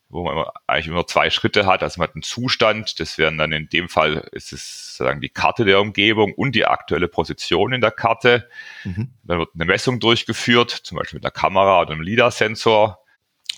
wo 0.10 0.24
man 0.24 0.46
eigentlich 0.68 0.88
immer 0.88 1.06
zwei 1.06 1.30
Schritte 1.30 1.66
hat. 1.66 1.84
Also 1.84 2.00
man 2.00 2.08
hat 2.08 2.16
einen 2.16 2.24
Zustand, 2.24 3.00
das 3.00 3.18
wären 3.18 3.38
dann 3.38 3.52
in 3.52 3.70
dem 3.70 3.90
Fall 3.90 4.28
ist 4.32 4.54
es 4.54 4.96
sozusagen 4.98 5.22
die 5.22 5.30
Karte 5.30 5.66
der 5.66 5.82
Umgebung 5.82 6.34
und 6.34 6.56
die 6.56 6.66
aktuelle 6.66 7.08
Position 7.08 7.74
in 7.74 7.82
der 7.82 7.92
Karte. 7.92 8.50
Mhm. 8.84 9.12
Dann 9.24 9.40
wird 9.40 9.50
eine 9.54 9.66
Messung 9.66 10.00
durchgeführt, 10.00 10.72
zum 10.72 10.98
Beispiel 10.98 11.18
mit 11.18 11.26
einer 11.26 11.32
Kamera 11.32 11.82
oder 11.82 11.92
einem 11.92 12.02
LIDAR-Sensor. 12.02 13.04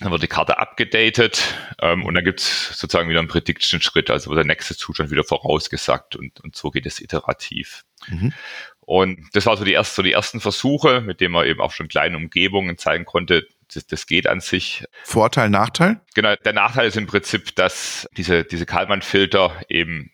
Dann 0.00 0.10
wird 0.10 0.22
die 0.22 0.28
Karte 0.28 0.58
abgedatet 0.58 1.54
ähm, 1.80 2.04
und 2.04 2.14
dann 2.14 2.24
gibt 2.24 2.40
es 2.40 2.68
sozusagen 2.78 3.10
wieder 3.10 3.18
einen 3.18 3.28
Prediction-Schritt, 3.28 4.10
also 4.10 4.30
wird 4.30 4.38
der 4.38 4.46
nächste 4.46 4.74
Zustand 4.74 5.10
wieder 5.10 5.24
vorausgesagt 5.24 6.16
und, 6.16 6.40
und 6.40 6.56
so 6.56 6.70
geht 6.70 6.86
es 6.86 7.00
iterativ. 7.00 7.84
Mhm. 8.08 8.32
Und 8.80 9.28
das 9.34 9.46
war 9.46 9.56
so 9.56 9.64
die, 9.64 9.72
erste, 9.72 9.96
so 9.96 10.02
die 10.02 10.12
ersten 10.12 10.40
Versuche, 10.40 11.02
mit 11.02 11.20
denen 11.20 11.32
man 11.32 11.46
eben 11.46 11.60
auch 11.60 11.70
schon 11.70 11.88
kleine 11.88 12.16
Umgebungen 12.16 12.78
zeigen 12.78 13.04
konnte, 13.04 13.46
das, 13.74 13.86
das 13.86 14.06
geht 14.06 14.26
an 14.26 14.40
sich. 14.40 14.84
Vorteil, 15.04 15.50
Nachteil? 15.50 16.00
Genau, 16.14 16.34
der 16.36 16.52
Nachteil 16.52 16.88
ist 16.88 16.96
im 16.96 17.06
Prinzip, 17.06 17.54
dass 17.56 18.08
diese, 18.16 18.44
diese 18.44 18.66
Kalman-Filter 18.66 19.62
eben 19.68 20.10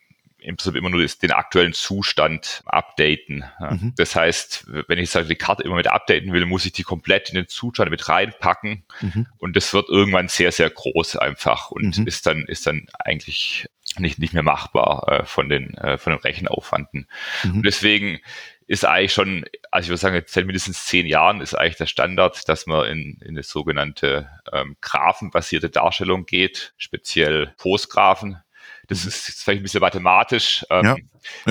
im 0.47 0.57
Prinzip 0.57 0.77
immer 0.77 0.91
nur 0.91 1.05
den 1.05 1.33
aktuellen 1.33 1.73
Zustand 1.73 2.63
updaten. 2.67 3.45
Mhm. 3.59 3.95
Das 3.97 4.15
heißt, 4.15 4.67
wenn 4.87 4.99
ich 4.99 5.11
sage, 5.11 5.27
die 5.27 5.35
Karte 5.35 5.65
immer 5.65 5.75
mit 5.75 5.89
updaten 5.89 6.33
will, 6.33 6.47
muss 6.47 6.65
ich 6.65 6.73
die 6.73 6.85
komplett 6.85 7.31
in 7.31 7.35
den 7.35 7.49
Zustand 7.49 7.91
mit 7.91 8.09
reinpacken 8.09 8.85
mhm. 9.01 9.27
und 9.39 9.57
das 9.57 9.75
wird 9.75 9.89
irgendwann 9.89 10.29
sehr, 10.29 10.53
sehr 10.53 10.71
groß 10.71 11.17
einfach 11.17 11.73
und 11.73 11.99
mhm. 11.99 12.07
ist 12.07 12.27
dann, 12.27 12.45
ist 12.45 12.65
dann 12.67 12.87
eigentlich 13.01 13.67
nicht, 13.99 14.21
nicht 14.21 14.35
mehr 14.35 14.45
machbar 14.45 15.09
äh, 15.09 15.25
von 15.25 15.49
den, 15.49 15.75
äh, 15.79 15.99
von 15.99 16.13
den 16.13 16.21
Rechenaufwanden. 16.21 17.09
Mhm. 17.43 17.57
Und 17.57 17.67
deswegen 17.67 18.21
ist 18.67 18.85
eigentlich 18.85 19.13
schon, 19.13 19.45
also 19.71 19.87
ich 19.87 19.89
würde 19.91 19.99
sagen, 19.99 20.23
seit 20.27 20.47
mindestens 20.47 20.87
zehn 20.87 21.07
Jahren 21.07 21.41
ist 21.41 21.55
eigentlich 21.55 21.77
der 21.77 21.87
Standard, 21.87 22.49
dass 22.49 22.67
man 22.67 22.87
in, 22.89 23.19
in 23.23 23.31
eine 23.31 23.43
sogenannte 23.45 24.29
ähm, 24.53 24.77
graphenbasierte 24.81 25.71
Darstellung 25.71 26.27
geht, 26.27 26.75
speziell 26.77 27.55
Postgraphen. 27.59 28.43
Das 28.89 29.03
mhm. 29.03 29.09
ist 29.09 29.43
vielleicht 29.43 29.61
ein 29.61 29.63
bisschen 29.63 29.81
mathematisch. 29.81 30.67
Ähm, 30.71 30.85
ja, 30.85 30.97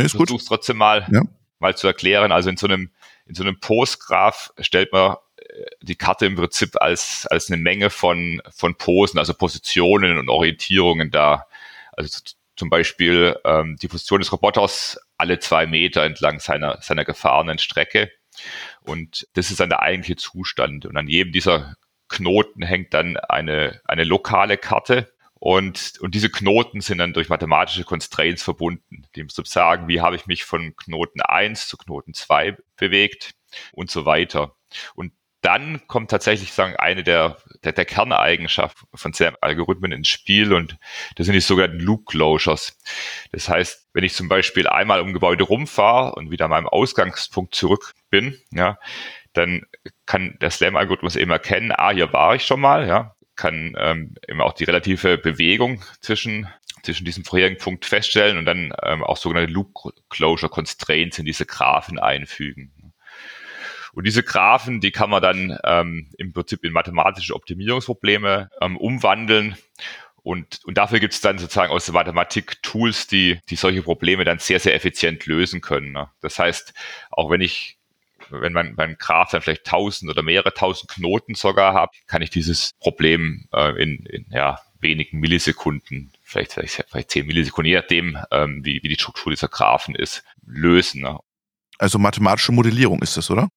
ist 0.01 0.13
ich 0.13 0.17
versuche 0.17 0.39
es 0.39 0.45
trotzdem 0.45 0.77
mal, 0.77 1.07
ja. 1.09 1.21
mal 1.59 1.77
zu 1.77 1.87
erklären. 1.87 2.33
Also 2.33 2.49
in 2.49 2.57
so 2.57 2.67
einem, 2.67 2.91
in 3.25 3.35
so 3.35 3.43
einem 3.43 3.59
Postgraph 3.61 4.51
stellt 4.59 4.91
man 4.91 5.15
äh, 5.37 5.65
die 5.81 5.95
Karte 5.95 6.25
im 6.25 6.35
Prinzip 6.35 6.81
als, 6.81 7.27
als 7.27 7.49
eine 7.49 7.61
Menge 7.61 7.89
von, 7.89 8.41
von 8.53 8.75
Posen, 8.75 9.19
also 9.19 9.33
Positionen 9.33 10.17
und 10.17 10.27
Orientierungen 10.27 11.11
da. 11.11 11.47
Also 11.93 12.19
zum 12.57 12.69
Beispiel 12.69 13.37
ähm, 13.45 13.77
die 13.81 13.87
Position 13.87 14.19
des 14.19 14.31
Roboters 14.31 14.99
alle 15.17 15.39
zwei 15.39 15.65
Meter 15.65 16.03
entlang 16.03 16.39
seiner, 16.39 16.81
seiner 16.81 17.05
gefahrenen 17.05 17.57
Strecke. 17.57 18.11
Und 18.81 19.27
das 19.33 19.51
ist 19.51 19.59
dann 19.59 19.69
der 19.69 19.81
eigentliche 19.81 20.17
Zustand. 20.17 20.85
Und 20.85 20.97
an 20.97 21.07
jedem 21.07 21.31
dieser 21.31 21.75
Knoten 22.09 22.63
hängt 22.63 22.93
dann 22.93 23.17
eine, 23.17 23.81
eine 23.85 24.03
lokale 24.03 24.57
Karte. 24.57 25.11
Und, 25.35 25.93
und 25.99 26.15
diese 26.15 26.29
Knoten 26.29 26.81
sind 26.81 26.97
dann 26.97 27.13
durch 27.13 27.29
mathematische 27.29 27.83
Constraints 27.83 28.41
verbunden, 28.41 29.05
die 29.15 29.25
sagen, 29.27 29.87
wie 29.87 30.01
habe 30.01 30.15
ich 30.15 30.25
mich 30.25 30.43
von 30.43 30.75
Knoten 30.75 31.21
1 31.21 31.67
zu 31.67 31.77
Knoten 31.77 32.13
2 32.13 32.57
bewegt 32.77 33.35
und 33.73 33.91
so 33.91 34.05
weiter. 34.05 34.55
Und 34.95 35.13
dann 35.45 35.85
kommt 35.85 36.09
tatsächlich 36.09 36.53
sagen 36.53 36.75
eine 36.75 37.03
der, 37.03 37.37
der, 37.63 37.71
der 37.71 37.85
Kerneigenschaften 37.85 38.87
von 38.95 39.13
Algorithmen 39.41 39.91
ins 39.91 40.09
Spiel 40.09 40.53
und 40.53 40.77
das 41.15 41.27
sind 41.27 41.33
die 41.33 41.39
sogenannten 41.39 41.79
Loop 41.79 42.07
Closures. 42.07 42.79
Das 43.31 43.47
heißt, 43.47 43.87
wenn 43.93 44.03
ich 44.03 44.15
zum 44.15 44.27
Beispiel 44.27 44.67
einmal 44.67 45.01
um 45.01 45.13
Gebäude 45.13 45.43
rumfahre 45.43 46.15
und 46.15 46.31
wieder 46.31 46.45
an 46.45 46.51
meinem 46.51 46.67
Ausgangspunkt 46.67 47.53
zurück 47.53 47.93
bin, 48.09 48.39
ja, 48.51 48.79
dann 49.33 49.67
kann 50.07 50.35
der 50.41 50.49
Slam-Algorithmus 50.49 51.15
eben 51.15 51.31
erkennen, 51.31 51.71
ah, 51.75 51.91
hier 51.91 52.11
war 52.11 52.33
ich 52.33 52.45
schon 52.45 52.59
mal, 52.59 52.87
ja, 52.87 53.15
kann 53.35 53.75
ähm, 53.77 54.15
eben 54.27 54.41
auch 54.41 54.53
die 54.53 54.63
relative 54.63 55.19
Bewegung 55.19 55.83
zwischen 56.01 56.47
zwischen 56.81 57.05
diesem 57.05 57.25
vorherigen 57.25 57.57
Punkt 57.57 57.85
feststellen 57.85 58.37
und 58.37 58.45
dann 58.45 58.71
ähm, 58.83 59.03
auch 59.03 59.17
sogenannte 59.17 59.51
Loop 59.51 59.73
Closure 60.09 60.51
Constraints 60.51 61.17
in 61.17 61.25
diese 61.25 61.45
Graphen 61.45 61.99
einfügen. 61.99 62.71
Und 63.95 64.05
diese 64.05 64.23
Graphen, 64.23 64.81
die 64.81 64.91
kann 64.91 65.09
man 65.09 65.21
dann 65.21 65.57
ähm, 65.63 66.09
im 66.17 66.33
Prinzip 66.33 66.63
in 66.65 66.73
mathematische 66.73 67.33
Optimierungsprobleme 67.33 68.49
ähm, 68.61 68.77
umwandeln. 68.77 69.57
Und, 70.21 70.59
und 70.65 70.77
dafür 70.77 70.99
gibt 70.99 71.13
es 71.13 71.21
dann 71.21 71.37
sozusagen 71.37 71.71
aus 71.71 71.85
der 71.85 71.93
Mathematik 71.93 72.61
Tools, 72.61 73.07
die, 73.07 73.39
die 73.49 73.55
solche 73.55 73.83
Probleme 73.83 74.25
dann 74.25 74.39
sehr, 74.39 74.59
sehr 74.59 74.75
effizient 74.75 75.25
lösen 75.27 75.61
können. 75.61 75.93
Ne? 75.93 76.09
Das 76.19 76.37
heißt, 76.37 76.73
auch 77.09 77.29
wenn 77.29 77.41
ich 77.41 77.77
wenn 78.29 78.53
mein, 78.53 78.73
mein 78.75 78.97
Graph 78.97 79.31
dann 79.31 79.41
vielleicht 79.41 79.65
tausend 79.65 80.09
oder 80.09 80.23
mehrere 80.23 80.53
tausend 80.53 80.89
Knoten 80.89 81.35
sogar 81.35 81.75
hat, 81.75 81.91
kann 82.07 82.23
ich 82.23 82.31
dieses 82.31 82.73
Problem 82.79 83.47
äh, 83.53 83.81
in, 83.81 84.03
in 84.07 84.25
ja, 84.31 84.59
wenigen 84.79 85.19
Millisekunden, 85.19 86.11
vielleicht, 86.23 86.53
vielleicht, 86.53 86.83
vielleicht 86.89 87.11
zehn 87.11 87.27
Millisekunden, 87.27 87.69
je 87.69 87.77
nachdem, 87.77 88.17
ähm, 88.31 88.65
wie, 88.65 88.81
wie 88.81 88.89
die 88.89 88.95
Struktur 88.95 89.31
dieser 89.31 89.47
Graphen 89.47 89.95
ist, 89.95 90.23
lösen. 90.45 91.01
Ne? 91.01 91.19
Also 91.77 91.99
mathematische 91.99 92.51
Modellierung 92.51 93.01
ist 93.01 93.15
das, 93.15 93.29
oder? 93.29 93.47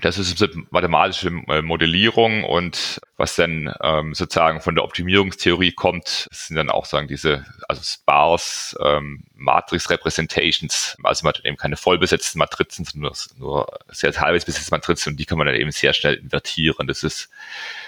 Das 0.00 0.18
ist 0.18 0.42
mathematische 0.70 1.28
äh, 1.48 1.62
Modellierung 1.62 2.44
und 2.44 3.00
was 3.16 3.36
dann 3.36 3.74
ähm, 3.82 4.14
sozusagen 4.14 4.60
von 4.60 4.74
der 4.74 4.84
Optimierungstheorie 4.84 5.72
kommt, 5.72 6.28
sind 6.30 6.56
dann 6.56 6.70
auch 6.70 6.86
sagen 6.86 7.08
diese 7.08 7.44
also 7.68 7.82
Sparse 7.82 8.76
ähm, 8.82 9.24
Matrix 9.34 9.90
Representations, 9.90 10.96
also 11.02 11.24
man 11.24 11.34
hat 11.34 11.44
eben 11.44 11.56
keine 11.56 11.76
vollbesetzten 11.76 12.38
Matrizen, 12.38 12.84
sondern 12.84 13.12
nur, 13.36 13.38
nur 13.38 13.78
sehr 13.88 14.12
teilweise 14.12 14.46
besetzte 14.46 14.70
Matrizen 14.70 15.12
und 15.12 15.16
die 15.18 15.26
kann 15.26 15.38
man 15.38 15.46
dann 15.46 15.56
eben 15.56 15.70
sehr 15.70 15.92
schnell 15.92 16.14
invertieren. 16.14 16.86
Das 16.86 17.02
ist 17.02 17.28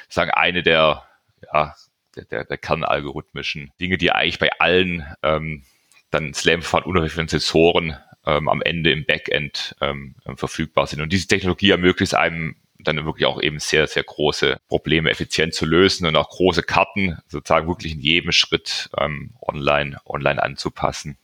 sagen 0.08 0.30
eine 0.30 0.62
der 0.62 1.04
ja, 1.52 1.74
der, 2.16 2.24
der, 2.24 2.44
der 2.44 2.58
kernalgorithmischen 2.58 3.72
Dinge, 3.80 3.98
die 3.98 4.12
eigentlich 4.12 4.38
bei 4.38 4.50
allen 4.58 5.06
ähm, 5.22 5.64
dann 6.10 6.34
Slam-Verfahren 6.34 6.84
unabhängig 6.84 7.14
von 7.14 7.28
Sensoren 7.28 7.96
ähm, 8.26 8.48
am 8.48 8.62
Ende 8.62 8.92
im 8.92 9.04
Backend 9.04 9.74
ähm, 9.80 10.14
verfügbar 10.36 10.86
sind. 10.86 11.00
Und 11.00 11.12
diese 11.12 11.26
Technologie 11.26 11.70
ermöglicht 11.70 12.14
einem 12.14 12.56
dann 12.78 13.04
wirklich 13.04 13.26
auch 13.26 13.40
eben 13.40 13.58
sehr, 13.58 13.86
sehr 13.86 14.02
große 14.02 14.58
Probleme 14.68 15.10
effizient 15.10 15.54
zu 15.54 15.66
lösen 15.66 16.06
und 16.06 16.16
auch 16.16 16.28
große 16.30 16.62
Karten 16.62 17.18
sozusagen 17.28 17.68
wirklich 17.68 17.92
in 17.92 18.00
jedem 18.00 18.32
Schritt 18.32 18.90
ähm, 18.98 19.30
online, 19.40 19.98
online 20.04 20.42
anzupassen. 20.42 21.16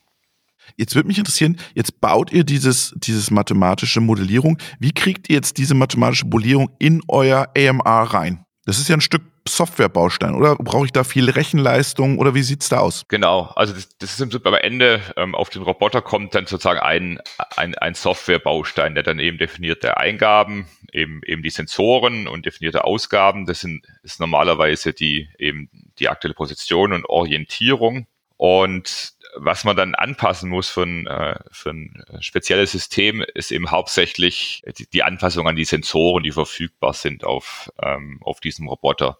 Jetzt 0.76 0.94
würde 0.94 1.08
mich 1.08 1.18
interessieren, 1.18 1.58
jetzt 1.74 2.00
baut 2.00 2.30
ihr 2.30 2.44
dieses, 2.44 2.94
dieses 2.96 3.30
mathematische 3.30 4.00
Modellierung. 4.00 4.58
Wie 4.78 4.92
kriegt 4.92 5.28
ihr 5.28 5.36
jetzt 5.36 5.56
diese 5.58 5.74
mathematische 5.74 6.26
Modellierung 6.26 6.70
in 6.78 7.02
euer 7.08 7.50
AMR 7.56 8.14
rein? 8.14 8.44
Das 8.64 8.78
ist 8.78 8.88
ja 8.88 8.96
ein 8.96 9.00
Stück 9.00 9.22
Softwarebaustein 9.48 10.34
oder 10.34 10.56
brauche 10.56 10.86
ich 10.86 10.92
da 10.92 11.04
viel 11.04 11.28
Rechenleistung 11.30 12.18
oder 12.18 12.34
wie 12.34 12.42
sieht's 12.42 12.68
da 12.68 12.78
aus? 12.78 13.04
Genau, 13.08 13.50
also 13.56 13.74
das, 13.74 13.96
das 13.98 14.12
ist 14.12 14.20
im 14.20 14.28
Prinzip 14.28 14.46
am 14.46 14.54
Ende 14.54 15.00
ähm, 15.16 15.34
auf 15.34 15.50
den 15.50 15.62
Roboter 15.62 16.02
kommt 16.02 16.34
dann 16.34 16.46
sozusagen 16.46 16.80
ein, 16.80 17.20
ein, 17.56 17.74
ein 17.76 17.94
Softwarebaustein, 17.94 18.94
der 18.94 19.02
dann 19.02 19.18
eben 19.18 19.38
definierte 19.38 19.96
Eingaben, 19.96 20.66
eben, 20.92 21.20
eben 21.24 21.42
die 21.42 21.50
Sensoren 21.50 22.28
und 22.28 22.46
definierte 22.46 22.84
Ausgaben. 22.84 23.46
Das 23.46 23.60
sind 23.60 23.86
ist 24.02 24.20
normalerweise 24.20 24.92
die 24.92 25.28
eben 25.38 25.68
die 25.98 26.08
aktuelle 26.08 26.34
Position 26.34 26.92
und 26.92 27.08
Orientierung. 27.08 28.06
Und 28.36 29.14
was 29.36 29.64
man 29.64 29.76
dann 29.76 29.94
anpassen 29.94 30.50
muss 30.50 30.68
für 30.68 30.82
ein, 30.82 31.06
äh, 31.06 31.38
für 31.50 31.70
ein 31.70 32.04
spezielles 32.20 32.72
System, 32.72 33.24
ist 33.34 33.50
eben 33.50 33.70
hauptsächlich 33.70 34.62
die, 34.78 34.86
die 34.88 35.02
Anpassung 35.02 35.48
an 35.48 35.56
die 35.56 35.64
Sensoren, 35.64 36.22
die 36.22 36.32
verfügbar 36.32 36.92
sind 36.94 37.24
auf, 37.24 37.72
ähm, 37.82 38.20
auf 38.22 38.40
diesem 38.40 38.68
Roboter. 38.68 39.18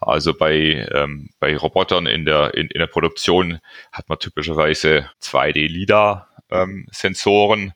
Also 0.00 0.34
bei, 0.34 0.88
ähm, 0.92 1.30
bei 1.40 1.56
Robotern 1.56 2.06
in 2.06 2.24
der, 2.24 2.54
in, 2.54 2.68
in 2.68 2.78
der 2.78 2.86
Produktion 2.86 3.58
hat 3.92 4.08
man 4.08 4.18
typischerweise 4.18 5.10
2D-LIDAR-Sensoren. 5.22 7.60
Ähm, 7.60 7.72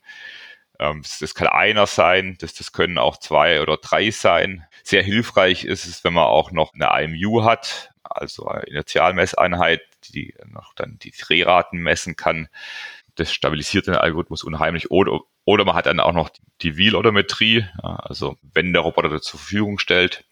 das, 1.03 1.19
das, 1.19 1.35
kann 1.35 1.49
einer 1.49 1.87
sein, 1.87 2.37
das, 2.41 2.55
das 2.55 2.73
können 2.73 2.99
auch 2.99 3.17
zwei 3.19 3.61
oder 3.61 3.77
drei 3.77 4.11
sein. 4.11 4.67
Sehr 4.83 5.03
hilfreich 5.03 5.65
ist 5.65 5.87
es, 5.87 6.05
wenn 6.05 6.13
man 6.13 6.25
auch 6.25 6.51
noch 6.51 6.75
eine 6.75 7.05
IMU 7.05 7.45
hat, 7.45 7.93
also 8.03 8.47
eine 8.47 8.65
Inertialmesseinheit, 8.65 9.83
die 10.09 10.35
noch 10.47 10.75
dann 10.75 10.99
die 10.99 11.13
Drehraten 11.13 11.79
messen 11.79 12.17
kann. 12.17 12.49
Das 13.15 13.33
stabilisiert 13.33 13.87
den 13.87 13.95
Algorithmus 13.95 14.43
unheimlich. 14.45 14.91
Oder, 14.91 15.21
oder 15.45 15.65
man 15.65 15.77
hat 15.77 15.87
dann 15.87 16.01
auch 16.01 16.13
noch 16.13 16.31
die 16.61 16.77
Wheel-Odometrie, 16.77 17.67
also 17.83 18.37
wenn 18.43 18.73
der 18.73 18.83
Roboter 18.83 19.09
das 19.09 19.23
zur 19.23 19.39
Verfügung 19.39 19.79
stellt. 19.79 20.25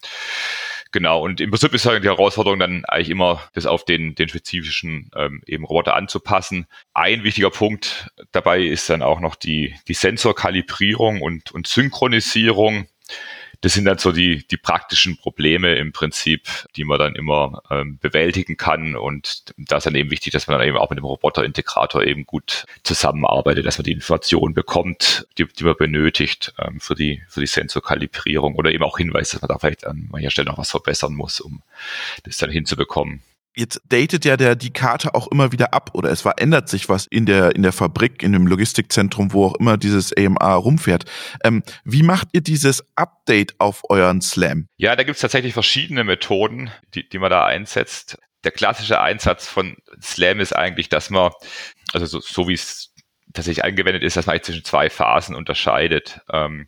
Genau, 0.93 1.23
und 1.23 1.41
im 1.41 1.49
Prinzip 1.49 1.73
ist 1.73 1.85
die 1.85 1.89
Herausforderung 1.89 2.59
dann 2.59 2.85
eigentlich 2.85 3.09
immer, 3.09 3.41
das 3.53 3.65
auf 3.65 3.83
den, 3.83 4.13
den 4.13 4.29
spezifischen 4.29 5.09
ähm, 5.15 5.41
eben 5.47 5.65
Roboter 5.65 5.95
anzupassen. 5.95 6.67
Ein 6.93 7.23
wichtiger 7.23 7.49
Punkt 7.49 8.11
dabei 8.31 8.61
ist 8.61 8.91
dann 8.91 9.01
auch 9.01 9.19
noch 9.19 9.33
die, 9.33 9.75
die 9.87 9.95
Sensorkalibrierung 9.95 11.23
und, 11.23 11.51
und 11.51 11.65
Synchronisierung 11.65 12.85
das 13.63 13.73
sind 13.73 13.85
dann 13.85 13.97
so 13.97 14.11
die, 14.11 14.45
die 14.45 14.57
praktischen 14.57 15.15
Probleme 15.15 15.75
im 15.75 15.93
Prinzip, 15.93 16.49
die 16.75 16.83
man 16.83 16.99
dann 16.99 17.15
immer 17.15 17.63
ähm, 17.71 17.97
bewältigen 17.97 18.57
kann. 18.57 18.97
Und 18.97 19.53
da 19.55 19.77
ist 19.77 19.85
dann 19.85 19.95
eben 19.95 20.11
wichtig, 20.11 20.33
dass 20.33 20.47
man 20.47 20.59
dann 20.59 20.67
eben 20.67 20.75
auch 20.75 20.89
mit 20.89 20.99
dem 20.99 21.05
Roboterintegrator 21.05 22.03
eben 22.03 22.25
gut 22.25 22.65
zusammenarbeitet, 22.83 23.65
dass 23.65 23.77
man 23.77 23.85
die 23.85 23.93
Informationen 23.93 24.53
bekommt, 24.53 25.25
die, 25.37 25.45
die 25.47 25.63
man 25.63 25.77
benötigt 25.77 26.53
ähm, 26.59 26.81
für 26.81 26.93
die, 26.93 27.21
für 27.29 27.39
die 27.39 27.47
Sensorkalibrierung 27.47 28.55
oder 28.55 28.69
eben 28.69 28.83
auch 28.83 28.97
Hinweise, 28.97 29.37
dass 29.37 29.41
man 29.41 29.47
da 29.47 29.59
vielleicht 29.59 29.87
an 29.87 30.09
mancher 30.11 30.29
Stelle 30.29 30.49
noch 30.49 30.57
was 30.57 30.71
verbessern 30.71 31.13
muss, 31.13 31.39
um 31.39 31.61
das 32.25 32.35
dann 32.35 32.51
hinzubekommen. 32.51 33.21
Jetzt 33.55 33.81
datet 33.85 34.25
ja 34.25 34.35
der 34.35 34.55
die 34.55 34.73
Karte 34.73 35.13
auch 35.13 35.27
immer 35.27 35.51
wieder 35.51 35.73
ab 35.73 35.91
oder 35.93 36.09
es 36.09 36.21
verändert 36.21 36.69
sich 36.69 36.89
was 36.89 37.05
in 37.05 37.25
der 37.25 37.55
in 37.55 37.61
der 37.61 37.71
Fabrik, 37.71 38.23
in 38.23 38.33
dem 38.33 38.47
Logistikzentrum, 38.47 39.31
wo 39.31 39.45
auch 39.45 39.55
immer 39.55 39.77
dieses 39.77 40.15
AMR 40.15 40.55
rumfährt. 40.55 41.05
Ähm, 41.43 41.63
wie 41.83 42.03
macht 42.03 42.29
ihr 42.33 42.41
dieses 42.41 42.83
Update 42.95 43.59
auf 43.59 43.83
euren 43.89 44.21
Slam? 44.21 44.67
Ja, 44.77 44.95
da 44.95 45.03
gibt's 45.03 45.21
tatsächlich 45.21 45.53
verschiedene 45.53 46.03
Methoden, 46.03 46.71
die, 46.95 47.07
die 47.07 47.19
man 47.19 47.29
da 47.29 47.45
einsetzt. 47.45 48.17
Der 48.43 48.51
klassische 48.51 48.99
Einsatz 48.99 49.47
von 49.47 49.77
Slam 50.01 50.39
ist 50.39 50.53
eigentlich, 50.53 50.89
dass 50.89 51.09
man, 51.09 51.31
also 51.93 52.05
so, 52.05 52.19
so 52.19 52.47
wie 52.47 52.53
es 52.53 52.93
tatsächlich 53.33 53.63
angewendet 53.63 54.03
ist, 54.03 54.17
dass 54.17 54.25
man 54.25 54.41
zwischen 54.41 54.63
zwei 54.63 54.89
Phasen 54.89 55.35
unterscheidet. 55.35 56.21
Ähm, 56.31 56.67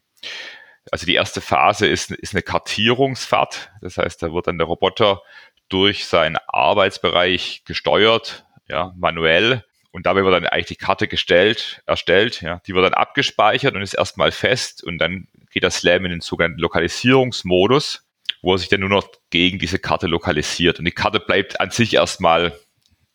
also 0.92 1.06
die 1.06 1.16
erste 1.16 1.42
Phase 1.42 1.88
ist, 1.88 2.12
ist 2.12 2.34
eine 2.34 2.44
Kartierungsfahrt. 2.44 3.72
Das 3.82 3.98
heißt, 3.98 4.22
da 4.22 4.34
wird 4.34 4.48
dann 4.48 4.58
der 4.58 4.68
Roboter 4.68 5.22
durch 5.70 6.06
seinen 6.06 6.38
Arbeitsbereich 6.48 7.64
gesteuert, 7.66 8.46
ja, 8.68 8.94
manuell. 8.98 9.64
Und 9.92 10.06
dabei 10.06 10.24
wird 10.24 10.34
dann 10.34 10.46
eigentlich 10.46 10.66
die 10.66 10.76
Karte 10.76 11.08
gestellt, 11.08 11.82
erstellt, 11.86 12.42
ja, 12.42 12.62
die 12.68 12.74
wird 12.74 12.86
dann 12.86 12.94
abgespeichert 12.94 13.76
und 13.76 13.82
ist 13.82 13.94
erstmal 13.94 14.32
fest 14.32 14.84
und 14.84 14.98
dann 14.98 15.28
geht 15.52 15.64
das 15.64 15.78
Slam 15.78 16.04
in 16.04 16.12
den 16.12 16.22
sogenannten 16.22 16.60
Lokalisierungsmodus, 16.60 18.06
wo 18.42 18.54
er 18.54 18.58
sich 18.58 18.68
dann 18.68 18.82
nur 18.82 18.90
noch 18.90 19.08
gegen 19.30 19.58
diese 19.58 19.80
Karte 19.80 20.08
lokalisiert. 20.08 20.80
Und 20.80 20.86
die 20.86 20.92
Karte 20.92 21.22
bleibt 21.22 21.62
an 21.62 21.72
sich 21.72 21.94
erstmal 21.94 22.60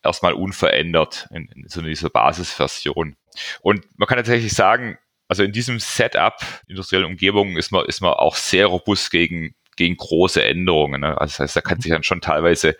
erstmal 0.03 0.33
unverändert 0.33 1.27
in, 1.31 1.47
in 1.55 1.67
so 1.67 1.81
dieser 1.81 2.09
Basisversion. 2.09 3.15
Und 3.61 3.85
man 3.97 4.07
kann 4.07 4.17
tatsächlich 4.17 4.53
sagen, 4.53 4.97
also 5.27 5.43
in 5.43 5.51
diesem 5.51 5.79
Setup, 5.79 6.35
industriellen 6.67 7.05
Umgebungen, 7.05 7.57
ist 7.57 7.71
man, 7.71 7.85
ist 7.85 8.01
man 8.01 8.13
auch 8.13 8.35
sehr 8.35 8.65
robust 8.67 9.11
gegen 9.11 9.55
gegen 9.75 9.97
große 9.97 10.43
Änderungen. 10.43 11.01
Ne? 11.01 11.19
Also 11.19 11.33
das 11.33 11.39
heißt, 11.39 11.55
da 11.55 11.61
kann 11.61 11.81
sich 11.81 11.91
dann 11.91 12.03
schon 12.03 12.21
teilweise, 12.21 12.77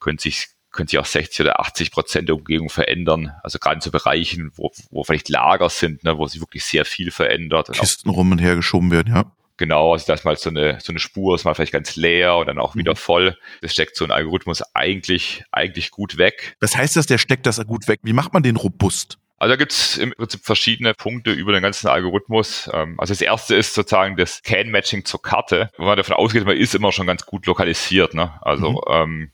können 0.00 0.18
sich 0.18 0.48
können 0.72 0.88
sich 0.88 0.98
auch 0.98 1.04
60 1.04 1.42
oder 1.42 1.60
80 1.60 1.90
Prozent 1.90 2.28
der 2.28 2.36
Umgebung 2.36 2.70
verändern. 2.70 3.32
Also 3.42 3.58
gerade 3.58 3.76
in 3.76 3.80
so 3.82 3.90
Bereichen, 3.90 4.52
wo, 4.56 4.72
wo 4.90 5.04
vielleicht 5.04 5.28
Lager 5.28 5.68
sind, 5.68 6.02
ne, 6.02 6.16
wo 6.18 6.26
sich 6.26 6.40
wirklich 6.40 6.64
sehr 6.64 6.84
viel 6.84 7.10
verändert. 7.10 7.70
Kisten 7.72 8.08
rum 8.08 8.32
und 8.32 8.38
her 8.38 8.56
geschoben 8.56 8.90
werden, 8.90 9.14
ja. 9.14 9.30
Genau, 9.58 9.92
also 9.92 10.06
da 10.06 10.14
ist 10.14 10.24
mal 10.24 10.36
so 10.36 10.50
eine, 10.50 10.78
so 10.80 10.92
eine 10.92 10.98
Spur, 10.98 11.34
ist 11.34 11.44
mal 11.44 11.54
vielleicht 11.54 11.72
ganz 11.72 11.94
leer 11.94 12.36
und 12.36 12.46
dann 12.46 12.58
auch 12.58 12.74
wieder 12.74 12.92
mhm. 12.92 12.96
voll. 12.96 13.38
Das 13.60 13.72
steckt 13.72 13.96
so 13.96 14.04
ein 14.04 14.10
Algorithmus 14.10 14.62
eigentlich, 14.74 15.44
eigentlich 15.52 15.90
gut 15.90 16.16
weg. 16.16 16.56
Was 16.60 16.76
heißt 16.76 16.96
das, 16.96 17.06
der 17.06 17.18
steckt 17.18 17.46
das 17.46 17.64
gut 17.66 17.86
weg? 17.86 18.00
Wie 18.02 18.14
macht 18.14 18.32
man 18.32 18.42
den 18.42 18.56
robust? 18.56 19.18
Also 19.42 19.54
da 19.54 19.56
gibt 19.56 19.72
es 19.72 19.98
im 19.98 20.12
Prinzip 20.12 20.44
verschiedene 20.44 20.94
Punkte 20.94 21.32
über 21.32 21.50
den 21.50 21.62
ganzen 21.64 21.88
Algorithmus. 21.88 22.70
Ähm, 22.72 22.94
also 23.00 23.12
das 23.12 23.20
erste 23.20 23.56
ist 23.56 23.74
sozusagen 23.74 24.16
das 24.16 24.40
Can-Matching 24.44 25.04
zur 25.04 25.20
Karte, 25.20 25.68
wo 25.76 25.82
man 25.82 25.96
davon 25.96 26.14
ausgeht, 26.14 26.44
man 26.44 26.56
ist 26.56 26.76
immer 26.76 26.92
schon 26.92 27.08
ganz 27.08 27.26
gut 27.26 27.46
lokalisiert. 27.46 28.14
Ne? 28.14 28.38
Also 28.42 28.70
mhm. 28.70 28.78
ähm, 28.88 29.32